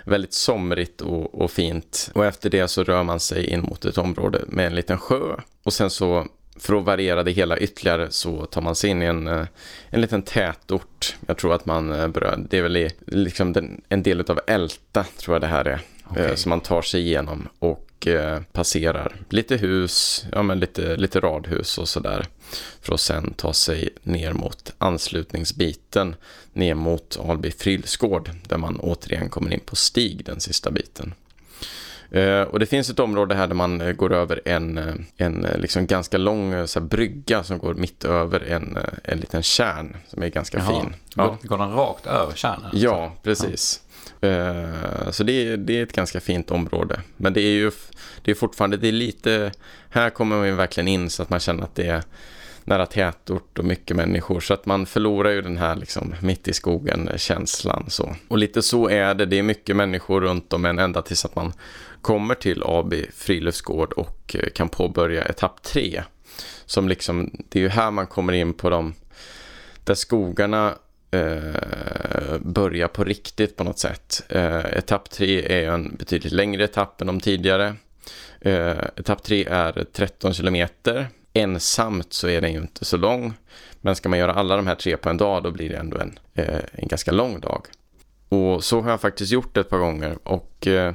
väldigt 0.06 0.34
somrigt 0.34 1.02
och, 1.02 1.42
och 1.42 1.52
fint. 1.52 2.12
Och 2.14 2.26
efter 2.26 2.50
det 2.50 2.68
så 2.68 2.84
rör 2.84 3.04
man 3.04 3.20
sig 3.20 3.50
in 3.50 3.62
mot 3.62 3.86
ett 3.86 3.98
område 3.98 4.42
med 4.48 4.68
en 4.68 4.76
liten 4.76 4.98
sjö. 4.98 5.36
Och 5.64 5.74
sen 5.74 5.90
så 5.90 6.28
för 6.60 6.76
att 6.76 6.86
variera 6.86 7.24
det 7.24 7.32
hela 7.32 7.58
ytterligare 7.58 8.12
så 8.12 8.46
tar 8.46 8.62
man 8.62 8.76
sig 8.76 8.90
in 8.90 9.02
i 9.02 9.06
en, 9.06 9.28
en 9.90 10.02
liten 10.02 10.22
tätort. 10.22 11.16
Jag 11.28 11.38
tror 11.38 11.54
att 11.54 11.66
man 11.66 12.12
berör, 12.12 12.46
det 12.50 12.58
är 12.58 12.64
väl 12.64 12.78
i, 12.78 12.90
liksom 13.08 13.54
den, 13.54 13.82
en 13.90 14.04
del 14.04 14.22
av 14.22 14.40
Älta 14.48 15.06
tror 15.18 15.36
jag 15.36 15.42
det 15.42 15.48
här 15.48 15.66
är 15.66 15.82
okay. 16.12 16.26
eh, 16.26 16.36
som 16.36 16.50
man 16.50 16.60
tar 16.60 16.82
sig 16.82 17.02
igenom 17.02 17.48
och 17.60 18.08
eh, 18.08 18.40
passerar 18.52 19.16
lite 19.30 19.58
hus, 19.58 20.26
ja 20.32 20.44
men 20.44 20.60
lite, 20.60 20.96
lite 20.96 21.20
radhus 21.20 21.78
och 21.78 21.90
sådär. 21.90 22.26
För 22.82 22.94
att 22.94 23.00
sen 23.00 23.34
ta 23.34 23.54
sig 23.54 23.90
ner 24.04 24.34
mot 24.34 24.74
anslutningsbiten, 24.78 26.16
ner 26.54 26.74
mot 26.76 27.20
Alby 27.30 27.52
Frillsgård, 27.52 28.32
där 28.48 28.58
man 28.58 28.80
återigen 28.80 29.30
kommer 29.30 29.54
in 29.54 29.60
på 29.60 29.76
stig 29.76 30.26
den 30.26 30.40
sista 30.40 30.72
biten. 30.72 31.14
Eh, 32.12 32.42
och 32.42 32.60
det 32.60 32.66
finns 32.66 32.90
ett 32.90 33.00
område 33.00 33.36
här 33.36 33.48
där 33.48 33.56
man 33.56 33.96
går 33.98 34.14
över 34.14 34.42
en, 34.46 35.06
en 35.18 35.48
liksom 35.58 35.88
ganska 35.88 36.18
lång 36.18 36.68
så 36.68 36.80
här, 36.80 36.88
brygga 36.88 37.44
som 37.44 37.58
går 37.58 37.74
mitt 37.74 38.06
över 38.06 38.40
en, 38.40 38.78
en 39.04 39.18
liten 39.18 39.44
kärn 39.44 39.98
som 40.08 40.24
är 40.24 40.30
ganska 40.30 40.58
Jaha. 40.58 40.82
fin. 40.82 40.96
Ja. 41.16 41.38
Går 41.44 41.58
den 41.58 41.72
rakt 41.72 42.06
över 42.06 42.34
kärnan? 42.34 42.72
Ja, 42.74 43.12
precis. 43.24 43.82
Ja. 43.83 43.83
Eh, 44.24 45.12
så 45.12 45.24
det 45.24 45.48
är, 45.48 45.58
det 45.58 45.80
är 45.80 45.84
ett 45.84 45.94
ganska 45.94 46.20
fint 46.20 46.52
område. 46.52 47.02
Men 47.18 47.34
det 47.34 47.42
är 47.42 47.54
ju 47.54 47.72
det 48.22 48.32
är 48.32 48.36
fortfarande, 48.36 48.78
det 48.78 48.88
är 48.88 48.92
lite, 48.92 49.52
här 49.90 50.10
kommer 50.10 50.38
man 50.38 50.48
ju 50.48 50.56
verkligen 50.56 50.88
in 50.88 51.10
så 51.10 51.24
att 51.24 51.30
man 51.30 51.40
känner 51.40 51.64
att 51.64 51.76
det 51.76 51.88
är 51.88 52.04
nära 52.64 52.86
tätort 52.86 53.60
och 53.60 53.66
mycket 53.66 53.98
människor. 53.98 54.40
Så 54.40 54.54
att 54.54 54.66
man 54.66 54.86
förlorar 54.86 55.32
ju 55.32 55.42
den 55.42 55.58
här 55.58 55.76
liksom 55.76 56.16
mitt 56.22 56.48
i 56.48 56.54
skogen-känslan. 56.54 57.86
Så. 57.88 58.16
Och 58.28 58.38
lite 58.38 58.62
så 58.62 58.90
är 58.90 59.14
det. 59.14 59.26
Det 59.26 59.40
är 59.40 59.44
mycket 59.44 59.76
människor 59.76 60.22
runt 60.22 60.54
om 60.54 60.66
en 60.66 60.80
ända 60.80 61.02
tills 61.02 61.26
att 61.26 61.36
man 61.36 61.54
kommer 62.02 62.36
till 62.36 62.64
AB 62.66 62.94
Friluftsgård 63.14 63.94
och 63.94 64.36
eh, 64.40 64.50
kan 64.50 64.70
påbörja 64.70 65.26
etapp 65.26 65.64
tre. 65.64 66.04
Som 66.66 66.90
liksom, 66.90 67.32
det 67.50 67.60
är 67.60 67.64
ju 67.64 67.70
här 67.70 67.92
man 67.92 68.08
kommer 68.08 68.34
in 68.34 68.54
på 68.54 68.70
de 68.70 68.94
där 69.84 69.96
skogarna 69.96 70.74
eh, 71.14 72.88
på 72.88 73.04
riktigt 73.04 73.56
på 73.56 73.64
något 73.64 73.80
sätt. 73.80 74.24
Eh, 74.30 74.78
etapp 74.78 75.10
3 75.10 75.64
är 75.64 75.72
en 75.72 75.96
betydligt 75.96 76.34
längre 76.34 76.64
etapp 76.64 77.02
än 77.02 77.08
de 77.08 77.20
tidigare. 77.20 77.76
Eh, 78.42 78.78
etapp 78.96 79.24
3 79.24 79.46
är 79.50 79.86
13 79.94 80.34
kilometer 80.34 81.08
ensamt 81.34 82.14
så 82.14 82.28
är 82.28 82.42
den 82.42 82.54
ju 82.54 82.60
inte 82.60 82.86
så 82.86 82.98
lång. 82.98 83.34
Men 83.82 83.96
ska 83.96 84.10
man 84.10 84.20
göra 84.20 84.34
alla 84.34 84.56
de 84.56 84.68
här 84.68 84.76
tre 84.76 84.98
på 84.98 85.10
en 85.10 85.18
dag 85.18 85.44
då 85.44 85.52
blir 85.52 85.70
det 85.70 85.78
ändå 85.78 85.98
en, 85.98 86.20
eh, 86.34 86.60
en 86.72 86.88
ganska 86.88 87.12
lång 87.12 87.40
dag. 87.40 87.66
Och 88.30 88.64
så 88.64 88.82
har 88.82 88.90
jag 88.90 89.02
faktiskt 89.02 89.32
gjort 89.32 89.58
ett 89.58 89.70
par 89.70 89.78
gånger. 89.78 90.18
Och 90.24 90.68
eh, 90.68 90.94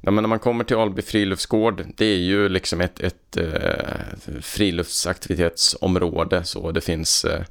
när 0.00 0.12
man 0.12 0.38
kommer 0.38 0.64
till 0.64 0.76
Alby 0.76 1.02
friluftsgård, 1.02 1.84
det 1.96 2.06
är 2.06 2.18
ju 2.18 2.48
liksom 2.48 2.80
ett, 2.80 3.00
ett 3.00 3.36
eh, 3.36 4.40
friluftsaktivitetsområde. 4.40 6.44
Så 6.44 6.70
det 6.70 6.80
finns, 6.80 7.24
eh, 7.24 7.42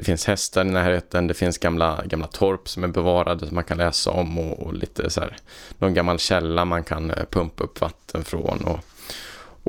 det 0.00 0.04
finns 0.04 0.26
hästar 0.26 0.64
i 0.64 0.70
närheten, 0.70 1.26
det 1.26 1.34
finns 1.34 1.58
gamla, 1.58 2.02
gamla 2.06 2.26
torp 2.26 2.68
som 2.68 2.84
är 2.84 2.88
bevarade 2.88 3.46
som 3.46 3.54
man 3.54 3.64
kan 3.64 3.78
läsa 3.78 4.10
om 4.10 4.38
och, 4.38 4.58
och 4.58 4.74
lite 4.74 5.10
så 5.10 5.20
här, 5.20 5.36
någon 5.78 5.94
gammal 5.94 6.18
källa 6.18 6.64
man 6.64 6.84
kan 6.84 7.10
eh, 7.10 7.24
pumpa 7.30 7.64
upp 7.64 7.80
vatten 7.80 8.24
från. 8.24 8.60
Och, 8.60 8.78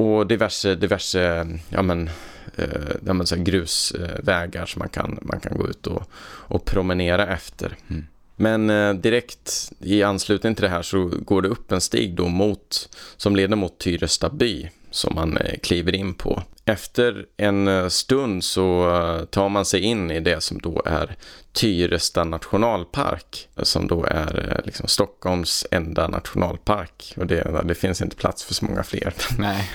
och 0.03 0.27
diverse, 0.27 0.75
diverse 0.75 1.47
ja 1.69 1.81
men, 1.81 2.09
eh, 2.55 3.13
men 3.13 3.27
så 3.27 3.35
grusvägar 3.35 4.65
som 4.65 4.79
man 4.79 4.89
kan, 4.89 5.19
man 5.21 5.39
kan 5.39 5.57
gå 5.57 5.69
ut 5.69 5.87
och, 5.87 6.03
och 6.23 6.65
promenera 6.65 7.27
efter. 7.27 7.77
Mm. 7.87 8.05
Men 8.35 8.69
eh, 8.69 8.93
direkt 8.93 9.71
i 9.79 10.03
anslutning 10.03 10.55
till 10.55 10.63
det 10.63 10.69
här 10.69 10.81
så 10.81 11.03
går 11.03 11.41
det 11.41 11.47
upp 11.47 11.71
en 11.71 11.81
stig 11.81 12.15
då 12.15 12.27
mot, 12.27 12.89
som 13.17 13.35
leder 13.35 13.55
mot 13.55 13.79
Tyresta 13.79 14.29
by 14.29 14.69
som 14.91 15.15
man 15.15 15.37
eh, 15.37 15.59
kliver 15.59 15.95
in 15.95 16.13
på. 16.13 16.43
Efter 16.71 17.25
en 17.37 17.67
eh, 17.67 17.87
stund 17.87 18.43
så 18.43 18.95
eh, 18.95 19.25
tar 19.25 19.49
man 19.49 19.65
sig 19.65 19.79
in 19.81 20.11
i 20.11 20.19
det 20.19 20.41
som 20.41 20.59
då 20.59 20.81
är 20.85 21.15
Tyresta 21.53 22.23
nationalpark 22.23 23.49
som 23.57 23.87
då 23.87 24.05
är 24.05 24.49
eh, 24.49 24.65
liksom 24.65 24.87
Stockholms 24.87 25.65
enda 25.71 26.07
nationalpark 26.07 27.13
och 27.17 27.27
det, 27.27 27.61
det 27.63 27.75
finns 27.75 28.01
inte 28.01 28.15
plats 28.15 28.43
för 28.43 28.53
så 28.53 28.65
många 28.65 28.83
fler. 28.83 29.13
Nej. 29.37 29.71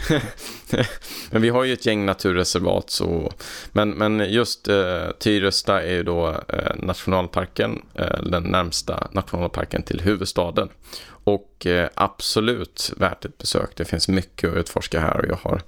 men 1.31 1.43
vi 1.43 1.49
har 1.49 1.65
ju 1.65 1.73
ett 1.73 1.87
gäng 1.87 2.07
naturreservat 2.07 2.91
så 2.91 3.33
men, 3.73 3.91
men 3.91 4.33
just 4.33 4.69
eh, 4.69 5.11
Tyresta 5.19 5.83
är 5.83 5.93
ju 5.93 6.03
då 6.03 6.29
eh, 6.29 6.77
nationalparken, 6.77 7.83
eh, 7.95 8.23
den 8.23 8.43
närmsta 8.43 9.09
nationalparken 9.13 9.83
till 9.83 10.01
huvudstaden 10.01 10.69
och 11.09 11.67
absolut 11.95 12.93
värt 12.97 13.25
ett 13.25 13.39
besök. 13.39 13.71
Det 13.77 13.85
finns 13.85 14.09
mycket 14.09 14.51
att 14.51 14.57
utforska 14.57 15.01
här 15.01 15.17
och 15.17 15.27
jag 15.29 15.39
har 15.51 15.63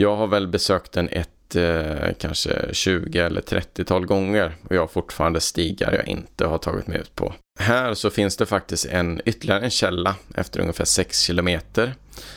jag 0.00 0.16
har 0.16 0.26
väl 0.26 0.48
besökt 0.48 0.92
den 0.92 1.08
ett 1.08 1.56
eh, 1.56 2.12
kanske 2.18 2.74
20 2.74 3.18
eller 3.18 3.40
30-tal 3.40 4.06
gånger 4.06 4.56
och 4.68 4.76
jag 4.76 4.80
har 4.80 4.88
fortfarande 4.88 5.40
stigar 5.40 5.92
jag 5.92 6.08
inte 6.08 6.46
har 6.46 6.58
tagit 6.58 6.86
mig 6.86 6.98
ut 6.98 7.14
på. 7.14 7.34
Här 7.60 7.94
så 7.94 8.10
finns 8.10 8.36
det 8.36 8.46
faktiskt 8.46 8.86
en 8.86 9.20
ytterligare 9.24 9.64
en 9.64 9.70
källa 9.70 10.16
efter 10.34 10.60
ungefär 10.60 10.84
6 10.84 11.20
kilometer 11.20 11.94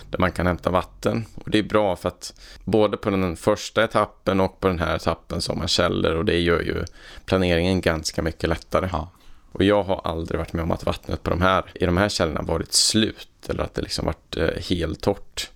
där 0.09 0.19
man 0.19 0.31
kan 0.31 0.47
hämta 0.47 0.69
vatten. 0.69 1.25
Och 1.35 1.49
det 1.49 1.59
är 1.59 1.63
bra 1.63 1.95
för 1.95 2.07
att 2.07 2.33
både 2.63 2.97
på 2.97 3.09
den 3.09 3.35
första 3.35 3.83
etappen 3.83 4.39
och 4.39 4.59
på 4.59 4.67
den 4.67 4.79
här 4.79 4.95
etappen 4.95 5.41
så 5.41 5.51
har 5.51 5.57
man 5.57 5.67
källor 5.67 6.13
och 6.13 6.25
det 6.25 6.39
gör 6.39 6.61
ju 6.61 6.85
planeringen 7.25 7.81
ganska 7.81 8.21
mycket 8.21 8.49
lättare. 8.49 8.89
Ja. 8.91 9.11
Och 9.51 9.63
jag 9.63 9.83
har 9.83 10.01
aldrig 10.03 10.39
varit 10.39 10.53
med 10.53 10.63
om 10.63 10.71
att 10.71 10.85
vattnet 10.85 11.23
på 11.23 11.29
de 11.29 11.41
här, 11.41 11.71
i 11.75 11.85
de 11.85 11.97
här 11.97 12.09
källorna 12.09 12.41
varit 12.41 12.73
slut 12.73 13.49
eller 13.49 13.63
att 13.63 13.73
det 13.73 13.81
liksom 13.81 14.05
varit 14.05 14.37
eh, 14.37 14.63
helt 14.69 15.01
torrt. 15.01 15.49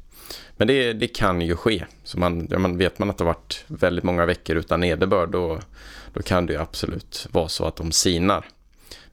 Men 0.58 0.68
det, 0.68 0.94
det 0.94 1.08
kan 1.08 1.42
ju 1.42 1.56
ske. 1.56 1.86
Så 2.04 2.20
man, 2.20 2.48
ja, 2.52 2.60
man 2.60 2.78
vet 2.78 3.00
man 3.00 3.10
att 3.10 3.18
det 3.18 3.24
har 3.24 3.34
varit 3.34 3.64
väldigt 3.68 4.04
många 4.04 4.26
veckor 4.26 4.56
utan 4.56 4.80
nederbörd 4.80 5.30
då, 5.30 5.60
då 6.14 6.22
kan 6.22 6.46
det 6.46 6.54
ju 6.54 6.60
absolut 6.60 7.28
vara 7.32 7.48
så 7.48 7.66
att 7.66 7.76
de 7.76 7.92
sinar. 7.92 8.46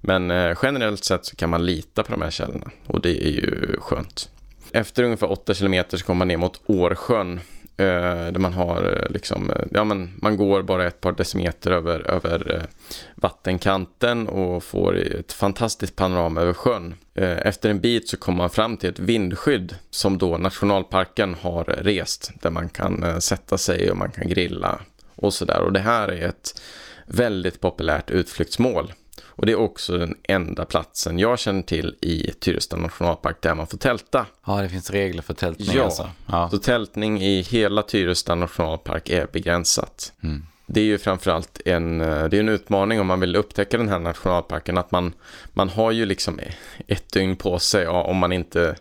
Men 0.01 0.31
eh, 0.31 0.59
generellt 0.63 1.05
sett 1.05 1.27
så 1.27 1.37
kan 1.37 1.51
man 1.51 1.67
lita 1.67 2.03
på 2.03 2.13
de 2.13 2.23
här 2.23 2.31
källorna 2.31 2.71
och 2.87 3.01
det 3.01 3.27
är 3.27 3.31
ju 3.31 3.77
skönt. 3.81 4.29
Efter 4.73 5.03
ungefär 5.03 5.31
8 5.31 5.55
kilometer 5.55 5.97
så 5.97 6.05
kommer 6.05 6.19
man 6.19 6.29
ner 6.29 6.37
mot 6.37 6.61
Årsjön 6.67 7.41
Eh, 7.83 8.33
där 8.33 8.39
man 8.39 8.53
har 8.53 8.97
eh, 8.97 9.13
liksom, 9.13 9.51
eh, 9.51 9.65
ja 9.71 9.85
men 9.85 10.11
man 10.23 10.37
går 10.37 10.63
bara 10.63 10.87
ett 10.87 11.01
par 11.01 11.13
decimeter 11.13 11.71
över, 11.71 12.11
över 12.11 12.67
vattenkanten 13.15 14.29
och 14.29 14.65
får 14.65 14.97
ett 14.97 15.33
fantastiskt 15.33 15.97
panorama 15.97 16.41
över 16.41 16.53
sjön. 16.53 16.95
Efter 17.15 17.71
en 17.71 17.81
bit 17.81 18.09
så 18.09 18.17
kommer 18.17 18.39
man 18.39 18.51
fram 18.51 18.77
till 18.77 18.91
ett 18.91 18.99
vindskydd 18.99 19.77
som 19.91 20.19
då 20.19 20.39
nationalparken 20.39 21.35
har 21.35 21.65
rest 21.65 22.31
där 22.43 22.51
man 22.51 22.69
kan 22.69 23.21
sätta 23.21 23.59
sig 23.59 23.91
och 23.91 23.97
man 23.97 24.11
kan 24.11 24.29
grilla 24.29 24.81
och 25.15 25.35
sådär. 25.35 25.61
Och 25.61 25.73
det 25.73 25.81
här 25.81 26.09
är 26.09 26.29
ett 26.29 26.61
väldigt 27.07 27.61
populärt 27.61 28.11
utflyktsmål. 28.11 28.93
Och 29.25 29.47
det 29.47 29.53
är 29.53 29.57
också 29.57 29.99
den 29.99 30.15
enda 30.23 30.65
platsen 30.65 31.19
jag 31.19 31.39
känner 31.39 31.63
till 31.63 31.97
i 32.01 32.33
Tyresta 32.41 32.77
nationalpark 32.77 33.43
där 33.43 33.55
man 33.55 33.67
får 33.67 33.79
tälta. 33.79 34.27
Ja, 34.47 34.63
det 34.63 34.69
finns 34.69 34.91
regler 34.91 35.23
för 35.23 35.35
tältning 35.35 35.77
ja. 35.77 35.85
alltså. 35.85 36.11
Ja, 36.27 36.51
så 36.51 36.59
tältning 36.59 37.23
i 37.23 37.43
hela 37.43 37.83
Tyresta 37.83 38.35
nationalpark 38.35 39.11
är 39.11 39.27
begränsat. 39.33 40.13
Mm. 40.23 40.47
Det 40.67 40.81
är 40.81 40.85
ju 40.85 40.99
framförallt 40.99 41.61
en, 41.65 42.01
eh, 42.01 42.25
det 42.25 42.37
är 42.37 42.41
en 42.41 42.49
utmaning 42.49 43.01
om 43.01 43.07
man 43.07 43.21
vill 43.21 43.37
upptäcka 43.37 43.79
den 43.79 43.89
här 43.89 43.99
nationalparken 43.99 44.79
att 44.79 44.91
man, 44.91 45.13
man 45.53 45.69
har 45.69 45.91
ju 45.91 46.07
liksom 46.07 46.41
ett 46.87 47.13
dygn 47.13 47.37
på 47.37 47.59
sig 47.59 47.87
om 47.89 48.17
man 48.17 48.33
inte 48.33 48.77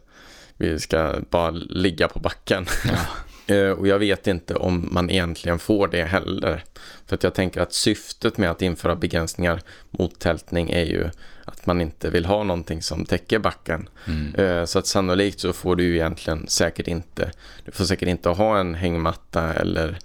vi 0.61 0.79
ska 0.79 1.15
bara 1.29 1.49
ligga 1.49 2.07
på 2.07 2.19
backen. 2.19 2.65
Ja. 2.85 2.97
Eh, 3.47 3.69
och 3.69 3.87
jag 3.87 3.99
vet 3.99 4.27
inte 4.27 4.55
om 4.55 4.89
man 4.91 5.09
egentligen 5.09 5.59
får 5.59 5.87
det 5.87 6.03
heller. 6.03 6.63
För 7.05 7.15
att 7.15 7.23
jag 7.23 7.33
tänker 7.33 7.61
att 7.61 7.73
syftet 7.73 8.37
med 8.37 8.51
att 8.51 8.61
införa 8.61 8.95
begränsningar 8.95 9.61
mot 9.89 10.19
tältning 10.19 10.69
är 10.69 10.85
ju 10.85 11.09
att 11.45 11.65
man 11.65 11.81
inte 11.81 12.09
vill 12.09 12.25
ha 12.25 12.43
någonting 12.43 12.81
som 12.81 13.05
täcker 13.05 13.39
backen. 13.39 13.89
Mm. 14.07 14.35
Eh, 14.35 14.65
så 14.65 14.79
att 14.79 14.87
sannolikt 14.87 15.39
så 15.39 15.53
får 15.53 15.75
du 15.75 15.83
ju 15.83 15.95
egentligen 15.95 16.47
säkert 16.47 16.87
inte, 16.87 17.31
du 17.65 17.71
får 17.71 17.85
säkert 17.85 18.09
inte 18.09 18.29
ha 18.29 18.59
en 18.59 18.75
hängmatta 18.75 19.53
eller 19.53 19.97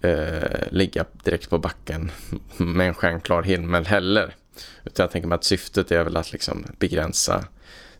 eh, 0.00 0.70
ligga 0.70 1.04
direkt 1.24 1.50
på 1.50 1.58
backen 1.58 2.10
med 2.56 2.88
en 2.88 2.94
stjärnklar 2.94 3.42
himmel 3.42 3.86
heller. 3.86 4.34
Utan 4.84 5.04
jag 5.04 5.10
tänker 5.10 5.28
mig 5.28 5.36
att 5.36 5.44
syftet 5.44 5.92
är 5.92 6.04
väl 6.04 6.16
att 6.16 6.32
liksom 6.32 6.66
begränsa 6.78 7.44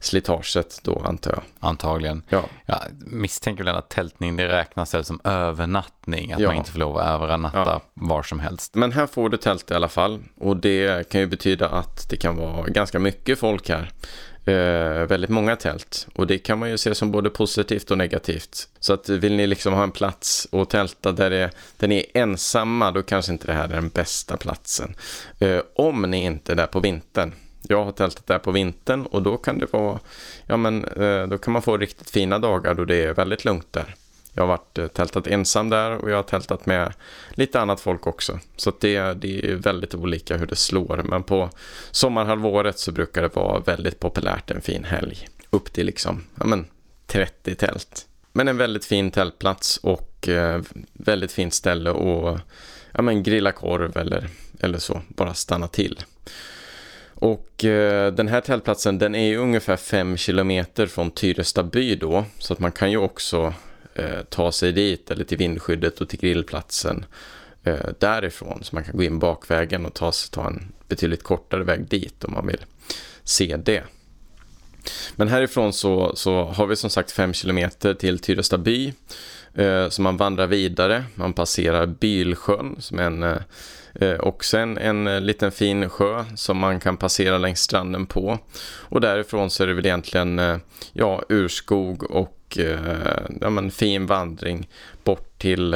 slitaget 0.00 0.80
då 0.82 1.02
antar 1.04 1.30
jag. 1.30 1.42
Antagligen. 1.60 2.22
Ja. 2.28 2.44
Jag 2.66 2.78
misstänker 3.06 3.64
väl 3.64 3.76
att 3.76 3.88
tältning 3.88 4.36
det 4.36 4.48
räknas 4.48 4.94
väl 4.94 5.04
som 5.04 5.20
övernattning. 5.24 6.32
Att 6.32 6.40
ja. 6.40 6.48
man 6.48 6.56
inte 6.56 6.72
får 6.72 6.78
lov 6.78 6.98
att 6.98 7.06
övernatta 7.06 7.58
ja. 7.64 7.82
var 7.94 8.22
som 8.22 8.40
helst. 8.40 8.74
Men 8.74 8.92
här 8.92 9.06
får 9.06 9.28
du 9.28 9.36
tält 9.36 9.70
i 9.70 9.74
alla 9.74 9.88
fall. 9.88 10.22
Och 10.40 10.56
det 10.56 11.08
kan 11.08 11.20
ju 11.20 11.26
betyda 11.26 11.68
att 11.68 12.10
det 12.10 12.16
kan 12.16 12.36
vara 12.36 12.66
ganska 12.66 12.98
mycket 12.98 13.38
folk 13.38 13.68
här. 13.68 13.92
Eh, 14.46 15.06
väldigt 15.06 15.30
många 15.30 15.56
tält 15.56 16.06
och 16.14 16.26
det 16.26 16.38
kan 16.38 16.58
man 16.58 16.70
ju 16.70 16.78
se 16.78 16.94
som 16.94 17.10
både 17.10 17.30
positivt 17.30 17.90
och 17.90 17.98
negativt. 17.98 18.68
Så 18.80 18.92
att 18.92 19.08
vill 19.08 19.36
ni 19.36 19.46
liksom 19.46 19.72
ha 19.72 19.82
en 19.82 19.90
plats 19.90 20.48
och 20.50 20.70
tälta 20.70 21.12
där, 21.12 21.30
det, 21.30 21.50
där 21.76 21.88
ni 21.88 21.98
är 21.98 22.22
ensamma 22.22 22.90
då 22.90 23.02
kanske 23.02 23.32
inte 23.32 23.46
det 23.46 23.52
här 23.52 23.64
är 23.64 23.68
den 23.68 23.88
bästa 23.88 24.36
platsen. 24.36 24.94
Eh, 25.38 25.60
om 25.76 26.02
ni 26.02 26.24
inte 26.24 26.52
är 26.52 26.56
där 26.56 26.66
på 26.66 26.80
vintern 26.80 27.32
jag 27.68 27.84
har 27.84 27.92
tältat 27.92 28.26
där 28.26 28.38
på 28.38 28.50
vintern 28.50 29.06
och 29.06 29.22
då 29.22 29.36
kan 29.36 29.58
det 29.58 29.72
vara, 29.72 29.98
ja 30.46 30.56
men 30.56 30.84
eh, 30.84 31.26
då 31.26 31.38
kan 31.38 31.52
man 31.52 31.62
få 31.62 31.76
riktigt 31.76 32.10
fina 32.10 32.38
dagar 32.38 32.74
då 32.74 32.84
det 32.84 33.04
är 33.04 33.14
väldigt 33.14 33.44
lugnt 33.44 33.72
där. 33.72 33.94
Jag 34.32 34.42
har 34.42 34.48
varit 34.48 34.78
eh, 34.78 34.86
tältat 34.86 35.26
ensam 35.26 35.70
där 35.70 35.90
och 35.96 36.10
jag 36.10 36.16
har 36.16 36.22
tältat 36.22 36.66
med 36.66 36.92
lite 37.30 37.60
annat 37.60 37.80
folk 37.80 38.06
också. 38.06 38.38
Så 38.56 38.72
det, 38.80 39.12
det 39.12 39.50
är 39.50 39.54
väldigt 39.54 39.94
olika 39.94 40.36
hur 40.36 40.46
det 40.46 40.56
slår. 40.56 41.02
Men 41.04 41.22
på 41.22 41.50
sommarhalvåret 41.90 42.78
så 42.78 42.92
brukar 42.92 43.22
det 43.22 43.36
vara 43.36 43.58
väldigt 43.58 44.00
populärt 44.00 44.50
en 44.50 44.60
fin 44.60 44.84
helg. 44.84 45.28
upp 45.50 45.72
till 45.72 45.86
liksom, 45.86 46.24
ja 46.34 46.46
men 46.46 46.66
30 47.06 47.54
tält. 47.54 48.06
Men 48.32 48.48
en 48.48 48.56
väldigt 48.56 48.84
fin 48.84 49.10
tältplats 49.10 49.76
och 49.76 50.28
eh, 50.28 50.62
väldigt 50.92 51.32
fint 51.32 51.54
ställe 51.54 51.90
att 51.90 52.40
ja 52.92 53.02
men 53.02 53.22
grilla 53.22 53.52
korv 53.52 53.96
eller, 53.96 54.28
eller 54.60 54.78
så, 54.78 55.02
bara 55.08 55.34
stanna 55.34 55.68
till. 55.68 56.00
Och 57.18 57.64
eh, 57.64 58.12
den 58.12 58.28
här 58.28 58.40
tältplatsen 58.40 58.98
den 58.98 59.14
är 59.14 59.26
ju 59.26 59.36
ungefär 59.36 59.76
5 59.76 60.16
kilometer 60.16 60.86
från 60.86 61.10
Tyresta 61.10 61.62
by 61.62 61.96
då, 61.96 62.24
så 62.38 62.52
att 62.52 62.58
man 62.58 62.72
kan 62.72 62.90
ju 62.90 62.96
också 62.96 63.54
eh, 63.94 64.22
ta 64.28 64.52
sig 64.52 64.72
dit 64.72 65.10
eller 65.10 65.24
till 65.24 65.38
vindskyddet 65.38 66.00
och 66.00 66.08
till 66.08 66.18
grillplatsen 66.18 67.04
eh, 67.64 67.86
därifrån. 67.98 68.64
Så 68.64 68.74
man 68.74 68.84
kan 68.84 68.96
gå 68.96 69.02
in 69.02 69.18
bakvägen 69.18 69.86
och 69.86 69.94
ta, 69.94 70.12
ta 70.30 70.46
en 70.46 70.72
betydligt 70.88 71.22
kortare 71.22 71.64
väg 71.64 71.88
dit 71.88 72.24
om 72.24 72.32
man 72.32 72.46
vill 72.46 72.64
se 73.24 73.56
det. 73.56 73.82
Men 75.16 75.28
härifrån 75.28 75.72
så, 75.72 76.16
så 76.16 76.44
har 76.44 76.66
vi 76.66 76.76
som 76.76 76.90
sagt 76.90 77.12
5 77.12 77.32
kilometer 77.32 77.94
till 77.94 78.18
Tyresta 78.18 78.58
by. 78.58 78.92
Eh, 79.56 79.88
så 79.88 80.02
man 80.02 80.16
vandrar 80.16 80.46
vidare, 80.46 81.04
man 81.14 81.32
passerar 81.32 81.86
Bylsjön 81.86 82.76
som 82.78 82.98
är 82.98 83.02
en 83.02 83.22
eh, 83.22 83.36
eh, 83.94 84.20
också 84.20 84.58
en, 84.58 84.78
en 84.78 85.26
liten 85.26 85.52
fin 85.52 85.88
sjö 85.88 86.24
som 86.34 86.58
man 86.58 86.80
kan 86.80 86.96
passera 86.96 87.38
längs 87.38 87.60
stranden 87.60 88.06
på. 88.06 88.38
Och 88.78 89.00
därifrån 89.00 89.50
så 89.50 89.62
är 89.62 89.66
det 89.66 89.74
väl 89.74 89.86
egentligen 89.86 90.60
ja, 90.92 91.22
urskog 91.28 92.10
och 92.10 92.58
ja, 93.40 93.50
men 93.50 93.70
fin 93.70 94.06
vandring 94.06 94.68
bort 95.04 95.38
till 95.38 95.70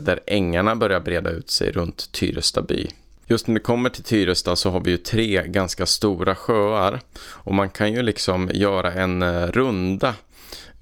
där 0.00 0.20
ängarna 0.26 0.76
börjar 0.76 1.00
breda 1.00 1.30
ut 1.30 1.50
sig 1.50 1.72
runt 1.72 2.12
Tyresta 2.12 2.62
by. 2.62 2.88
Just 3.26 3.46
när 3.46 3.54
det 3.54 3.60
kommer 3.60 3.90
till 3.90 4.04
Tyresta 4.04 4.56
så 4.56 4.70
har 4.70 4.80
vi 4.80 4.90
ju 4.90 4.96
tre 4.96 5.42
ganska 5.46 5.86
stora 5.86 6.34
sjöar 6.34 7.00
och 7.20 7.54
man 7.54 7.70
kan 7.70 7.92
ju 7.92 8.02
liksom 8.02 8.50
göra 8.54 8.92
en 8.92 9.46
runda 9.52 10.14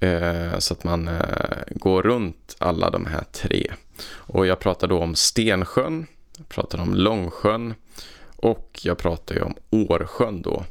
Eh, 0.00 0.58
så 0.58 0.74
att 0.74 0.84
man 0.84 1.08
eh, 1.08 1.58
går 1.70 2.02
runt 2.02 2.56
alla 2.58 2.90
de 2.90 3.06
här 3.06 3.24
tre. 3.32 3.72
Och 4.10 4.46
jag 4.46 4.58
pratar 4.58 4.88
då 4.88 4.98
om 4.98 5.14
Stensjön, 5.14 6.06
jag 6.36 6.48
pratar 6.48 6.78
om 6.78 6.94
Långsjön 6.94 7.74
och 8.36 8.80
jag 8.82 8.98
pratar 8.98 9.34
ju 9.34 9.40
om 9.40 9.54
Årsjön 9.70 10.42
då. 10.42 10.64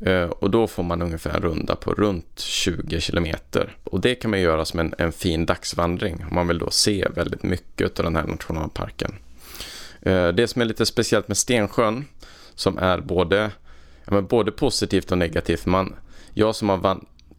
Eh, 0.00 0.24
och 0.24 0.50
då 0.50 0.66
får 0.66 0.82
man 0.82 1.02
ungefär 1.02 1.30
en 1.30 1.42
runda 1.42 1.76
på 1.76 1.94
runt 1.94 2.40
20 2.40 3.00
kilometer. 3.00 3.76
Och 3.84 4.00
det 4.00 4.14
kan 4.14 4.30
man 4.30 4.40
göra 4.40 4.64
som 4.64 4.80
en, 4.80 4.94
en 4.98 5.12
fin 5.12 5.46
dagsvandring 5.46 6.24
om 6.28 6.34
man 6.34 6.48
vill 6.48 6.58
då 6.58 6.70
se 6.70 7.08
väldigt 7.14 7.42
mycket 7.42 7.98
av 7.98 8.04
den 8.04 8.16
här 8.16 8.26
nationalparken. 8.26 9.14
Det 10.34 10.50
som 10.50 10.62
är 10.62 10.66
lite 10.66 10.86
speciellt 10.86 11.28
med 11.28 11.36
Stensjön, 11.36 12.04
som 12.54 12.78
är 12.78 13.00
både, 13.00 13.50
ja, 14.04 14.20
både 14.20 14.52
positivt 14.52 15.12
och 15.12 15.18
negativt. 15.18 15.66
Man, 15.66 15.94
jag 16.34 16.56
som 16.56 16.68
har 16.68 16.76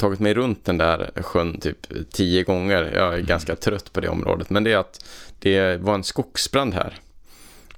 tagit 0.04 0.20
mig 0.20 0.34
runt 0.34 0.66
den 0.66 0.78
där 0.78 1.12
sjön 1.16 1.60
typ 1.60 1.78
tio 2.12 2.43
gånger, 2.43 2.91
jag 2.95 3.08
är 3.08 3.14
mm. 3.14 3.26
ganska 3.26 3.56
trött 3.56 3.93
på 3.93 4.01
det 4.01 4.10
området, 4.10 4.49
men 4.49 4.64
det 4.64 4.72
är 4.72 4.78
att 4.78 5.06
det 5.39 5.78
var 5.82 5.93
en 5.93 6.04
skogsbrand 6.04 6.74
här. 6.74 6.99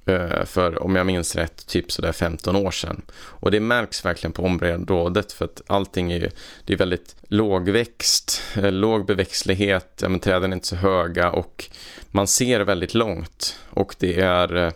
Eh, 0.06 0.44
för, 0.44 0.82
om 0.82 0.96
jag 0.96 1.06
minns 1.06 1.36
rätt, 1.36 1.66
typ 1.66 1.92
sådär 1.92 2.12
15 2.12 2.56
år 2.56 2.70
sedan. 2.70 3.02
Och 3.16 3.50
det 3.50 3.60
märks 3.60 4.04
verkligen 4.04 4.32
på 4.32 4.42
området 4.42 5.32
för 5.32 5.44
att 5.44 5.62
allting 5.66 6.12
är, 6.12 6.30
det 6.64 6.72
är 6.72 6.76
väldigt 6.76 7.16
lågväxt, 7.28 8.42
eh, 8.56 8.72
låg 8.72 9.06
beväxtlighet, 9.06 9.98
ja, 10.02 10.08
men 10.08 10.20
träden 10.20 10.52
är 10.52 10.56
inte 10.56 10.66
så 10.66 10.76
höga 10.76 11.30
och 11.30 11.64
man 12.10 12.26
ser 12.26 12.60
väldigt 12.60 12.94
långt. 12.94 13.58
Och 13.70 13.94
det 13.98 14.20
är 14.20 14.56
eh, 14.56 14.72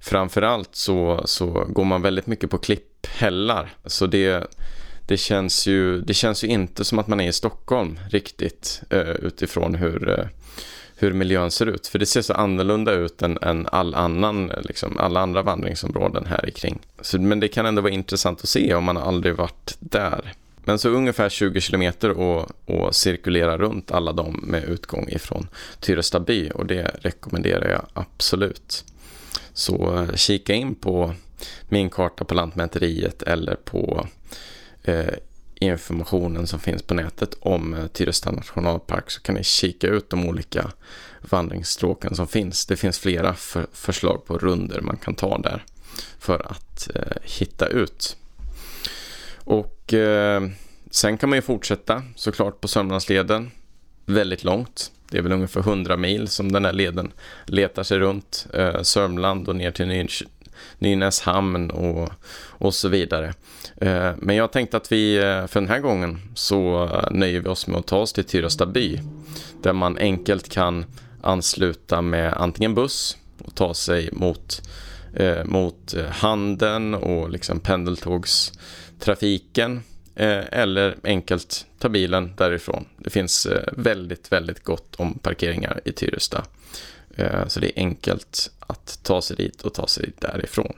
framförallt 0.00 0.74
så, 0.76 1.22
så 1.24 1.66
går 1.68 1.84
man 1.84 2.02
väldigt 2.02 2.26
mycket 2.26 2.50
på 2.50 2.58
klipphällar. 2.58 3.74
Så 3.86 4.06
det, 4.06 4.46
det, 5.06 5.16
känns 5.16 5.66
ju, 5.66 6.00
det 6.00 6.14
känns 6.14 6.44
ju 6.44 6.48
inte 6.48 6.84
som 6.84 6.98
att 6.98 7.08
man 7.08 7.20
är 7.20 7.28
i 7.28 7.32
Stockholm 7.32 7.98
riktigt 8.10 8.82
eh, 8.90 9.00
utifrån 9.00 9.74
hur 9.74 10.18
eh, 10.18 10.26
hur 10.96 11.12
miljön 11.12 11.50
ser 11.50 11.66
ut. 11.66 11.86
För 11.86 11.98
det 11.98 12.06
ser 12.06 12.22
så 12.22 12.32
annorlunda 12.32 12.92
ut 12.92 13.22
än, 13.22 13.38
än 13.42 13.66
all 13.72 13.94
annan, 13.94 14.52
liksom, 14.62 14.98
alla 14.98 15.20
andra 15.20 15.42
vandringsområden 15.42 16.26
här 16.26 16.50
kring. 16.50 16.78
Så, 17.00 17.20
men 17.20 17.40
det 17.40 17.48
kan 17.48 17.66
ändå 17.66 17.82
vara 17.82 17.92
intressant 17.92 18.40
att 18.40 18.48
se 18.48 18.74
om 18.74 18.84
man 18.84 18.96
aldrig 18.96 19.34
varit 19.36 19.76
där. 19.78 20.32
Men 20.64 20.78
så 20.78 20.88
ungefär 20.88 21.28
20 21.28 21.60
kilometer 21.60 22.10
och, 22.10 22.50
och 22.64 22.94
cirkulera 22.94 23.58
runt 23.58 23.90
alla 23.90 24.12
dem 24.12 24.40
med 24.42 24.64
utgång 24.64 25.08
ifrån 25.08 25.48
Tyresta 25.80 26.20
by 26.20 26.50
och 26.50 26.66
det 26.66 26.96
rekommenderar 27.00 27.70
jag 27.70 27.86
absolut. 27.92 28.84
Så 29.52 29.96
eh, 29.98 30.14
kika 30.14 30.54
in 30.54 30.74
på 30.74 31.14
min 31.68 31.90
karta 31.90 32.24
på 32.24 32.34
Lantmäteriet 32.34 33.22
eller 33.22 33.54
på 33.54 34.06
eh, 34.84 35.14
informationen 35.54 36.46
som 36.46 36.60
finns 36.60 36.82
på 36.82 36.94
nätet 36.94 37.34
om 37.40 37.74
eh, 37.74 37.86
Tyresta 37.86 38.30
nationalpark 38.30 39.10
så 39.10 39.20
kan 39.20 39.34
ni 39.34 39.44
kika 39.44 39.86
ut 39.86 40.10
de 40.10 40.28
olika 40.28 40.70
vandringsstråken 41.20 42.14
som 42.14 42.28
finns. 42.28 42.66
Det 42.66 42.76
finns 42.76 42.98
flera 42.98 43.34
för 43.34 43.66
förslag 43.72 44.24
på 44.26 44.38
runder 44.38 44.80
man 44.80 44.96
kan 44.96 45.14
ta 45.14 45.38
där 45.38 45.64
för 46.18 46.50
att 46.50 46.90
eh, 46.94 47.16
hitta 47.22 47.66
ut. 47.66 48.16
Och 49.36 49.94
eh, 49.94 50.42
sen 50.90 51.18
kan 51.18 51.28
man 51.28 51.38
ju 51.38 51.42
fortsätta 51.42 52.02
såklart 52.16 52.60
på 52.60 52.68
Sörmlandsleden 52.68 53.50
väldigt 54.06 54.44
långt. 54.44 54.90
Det 55.10 55.18
är 55.18 55.22
väl 55.22 55.32
ungefär 55.32 55.60
100 55.60 55.96
mil 55.96 56.28
som 56.28 56.52
den 56.52 56.64
här 56.64 56.72
leden 56.72 57.12
letar 57.46 57.82
sig 57.82 57.98
runt 57.98 58.46
eh, 58.54 58.82
Sörmland 58.82 59.48
och 59.48 59.56
ner 59.56 59.70
till 59.70 59.86
Nynäshamn 60.78 61.70
och, 61.70 62.10
och 62.58 62.74
så 62.74 62.88
vidare. 62.88 63.34
Eh, 63.76 64.12
men 64.18 64.36
jag 64.36 64.52
tänkte 64.52 64.76
att 64.76 64.92
vi 64.92 65.16
eh, 65.16 65.46
för 65.46 65.60
den 65.60 65.68
här 65.68 65.80
gången 65.80 66.18
så 66.34 66.84
eh, 66.84 67.10
nöjer 67.10 67.40
vi 67.40 67.48
oss 67.48 67.66
med 67.66 67.78
att 67.78 67.86
ta 67.86 67.98
oss 67.98 68.12
till 68.12 68.24
Tyresta 68.24 68.66
by 68.66 69.00
där 69.62 69.72
man 69.72 69.98
enkelt 69.98 70.48
kan 70.48 70.84
ansluta 71.22 72.02
med 72.02 72.32
antingen 72.32 72.74
buss 72.74 73.16
och 73.38 73.54
ta 73.54 73.74
sig 73.74 74.08
mot, 74.12 74.62
mot 75.44 75.94
handeln 76.10 76.94
och 76.94 77.30
liksom 77.30 77.60
pendeltågstrafiken 77.60 79.82
eller 80.14 80.96
enkelt 81.04 81.66
ta 81.78 81.88
bilen 81.88 82.32
därifrån. 82.36 82.84
Det 82.98 83.10
finns 83.10 83.46
väldigt, 83.72 84.32
väldigt 84.32 84.64
gott 84.64 84.94
om 84.96 85.18
parkeringar 85.18 85.80
i 85.84 85.92
Tyresta. 85.92 86.44
Eh, 87.16 87.46
så 87.46 87.60
det 87.60 87.66
är 87.66 87.82
enkelt 87.82 88.50
att 88.60 88.98
ta 89.02 89.22
sig 89.22 89.36
dit 89.36 89.62
och 89.62 89.74
ta 89.74 89.86
sig 89.86 90.12
därifrån. 90.18 90.74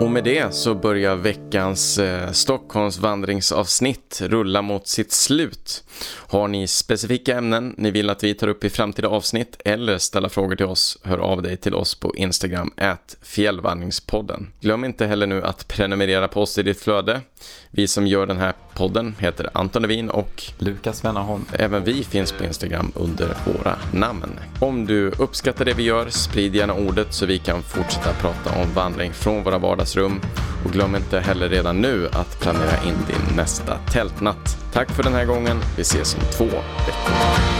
Och 0.00 0.10
med 0.10 0.24
det 0.24 0.54
så 0.54 0.74
börjar 0.74 1.16
veckans 1.16 1.98
eh, 1.98 2.32
Stockholmsvandringsavsnitt 2.32 4.20
rulla 4.24 4.62
mot 4.62 4.86
sitt 4.86 5.12
slut. 5.12 5.84
Har 6.16 6.48
ni 6.48 6.66
specifika 6.66 7.36
ämnen 7.36 7.74
ni 7.78 7.90
vill 7.90 8.10
att 8.10 8.24
vi 8.24 8.34
tar 8.34 8.48
upp 8.48 8.64
i 8.64 8.70
framtida 8.70 9.08
avsnitt 9.08 9.60
eller 9.64 9.98
ställa 9.98 10.28
frågor 10.28 10.56
till 10.56 10.66
oss, 10.66 10.98
hör 11.02 11.18
av 11.18 11.42
dig 11.42 11.56
till 11.56 11.74
oss 11.74 11.94
på 11.94 12.16
Instagram, 12.16 12.70
at 12.76 13.16
fjällvandringspodden. 13.22 14.52
Glöm 14.60 14.84
inte 14.84 15.06
heller 15.06 15.26
nu 15.26 15.42
att 15.42 15.68
prenumerera 15.68 16.28
på 16.28 16.42
oss 16.42 16.58
i 16.58 16.62
ditt 16.62 16.80
flöde. 16.80 17.20
Vi 17.70 17.88
som 17.88 18.06
gör 18.06 18.26
den 18.26 18.38
här 18.38 18.52
podden 18.74 19.14
heter 19.18 19.50
Anton 19.54 19.82
Levin 19.82 20.10
och 20.10 20.42
Lukas 20.58 21.04
Wennerholm. 21.04 21.44
Även 21.52 21.84
vi 21.84 22.04
finns 22.04 22.32
på 22.32 22.44
Instagram 22.44 22.92
under 22.94 23.36
våra 23.46 23.76
namn. 23.92 24.38
Om 24.60 24.86
du 24.86 25.10
uppskattar 25.10 25.64
det 25.64 25.74
vi 25.74 25.82
gör, 25.82 26.08
sprid 26.10 26.54
gärna 26.54 26.74
ordet 26.74 27.14
så 27.14 27.26
vi 27.26 27.38
kan 27.38 27.62
fortsätta 27.62 28.12
prata 28.12 28.62
om 28.62 28.74
vandring 28.74 29.12
från 29.12 29.44
våra 29.44 29.58
vardagsrum. 29.58 30.20
Och 30.64 30.72
glöm 30.72 30.96
inte 30.96 31.20
heller 31.20 31.48
redan 31.48 31.80
nu 31.80 32.08
att 32.12 32.40
planera 32.40 32.82
in 32.82 32.96
din 33.06 33.36
nästa 33.36 33.78
tältnatt. 33.92 34.56
Tack 34.72 34.90
för 34.90 35.02
den 35.02 35.14
här 35.14 35.24
gången. 35.24 35.56
Vi 35.76 35.82
ses 35.82 36.14
om 36.14 36.20
två 36.20 36.44
veckor. 36.44 37.57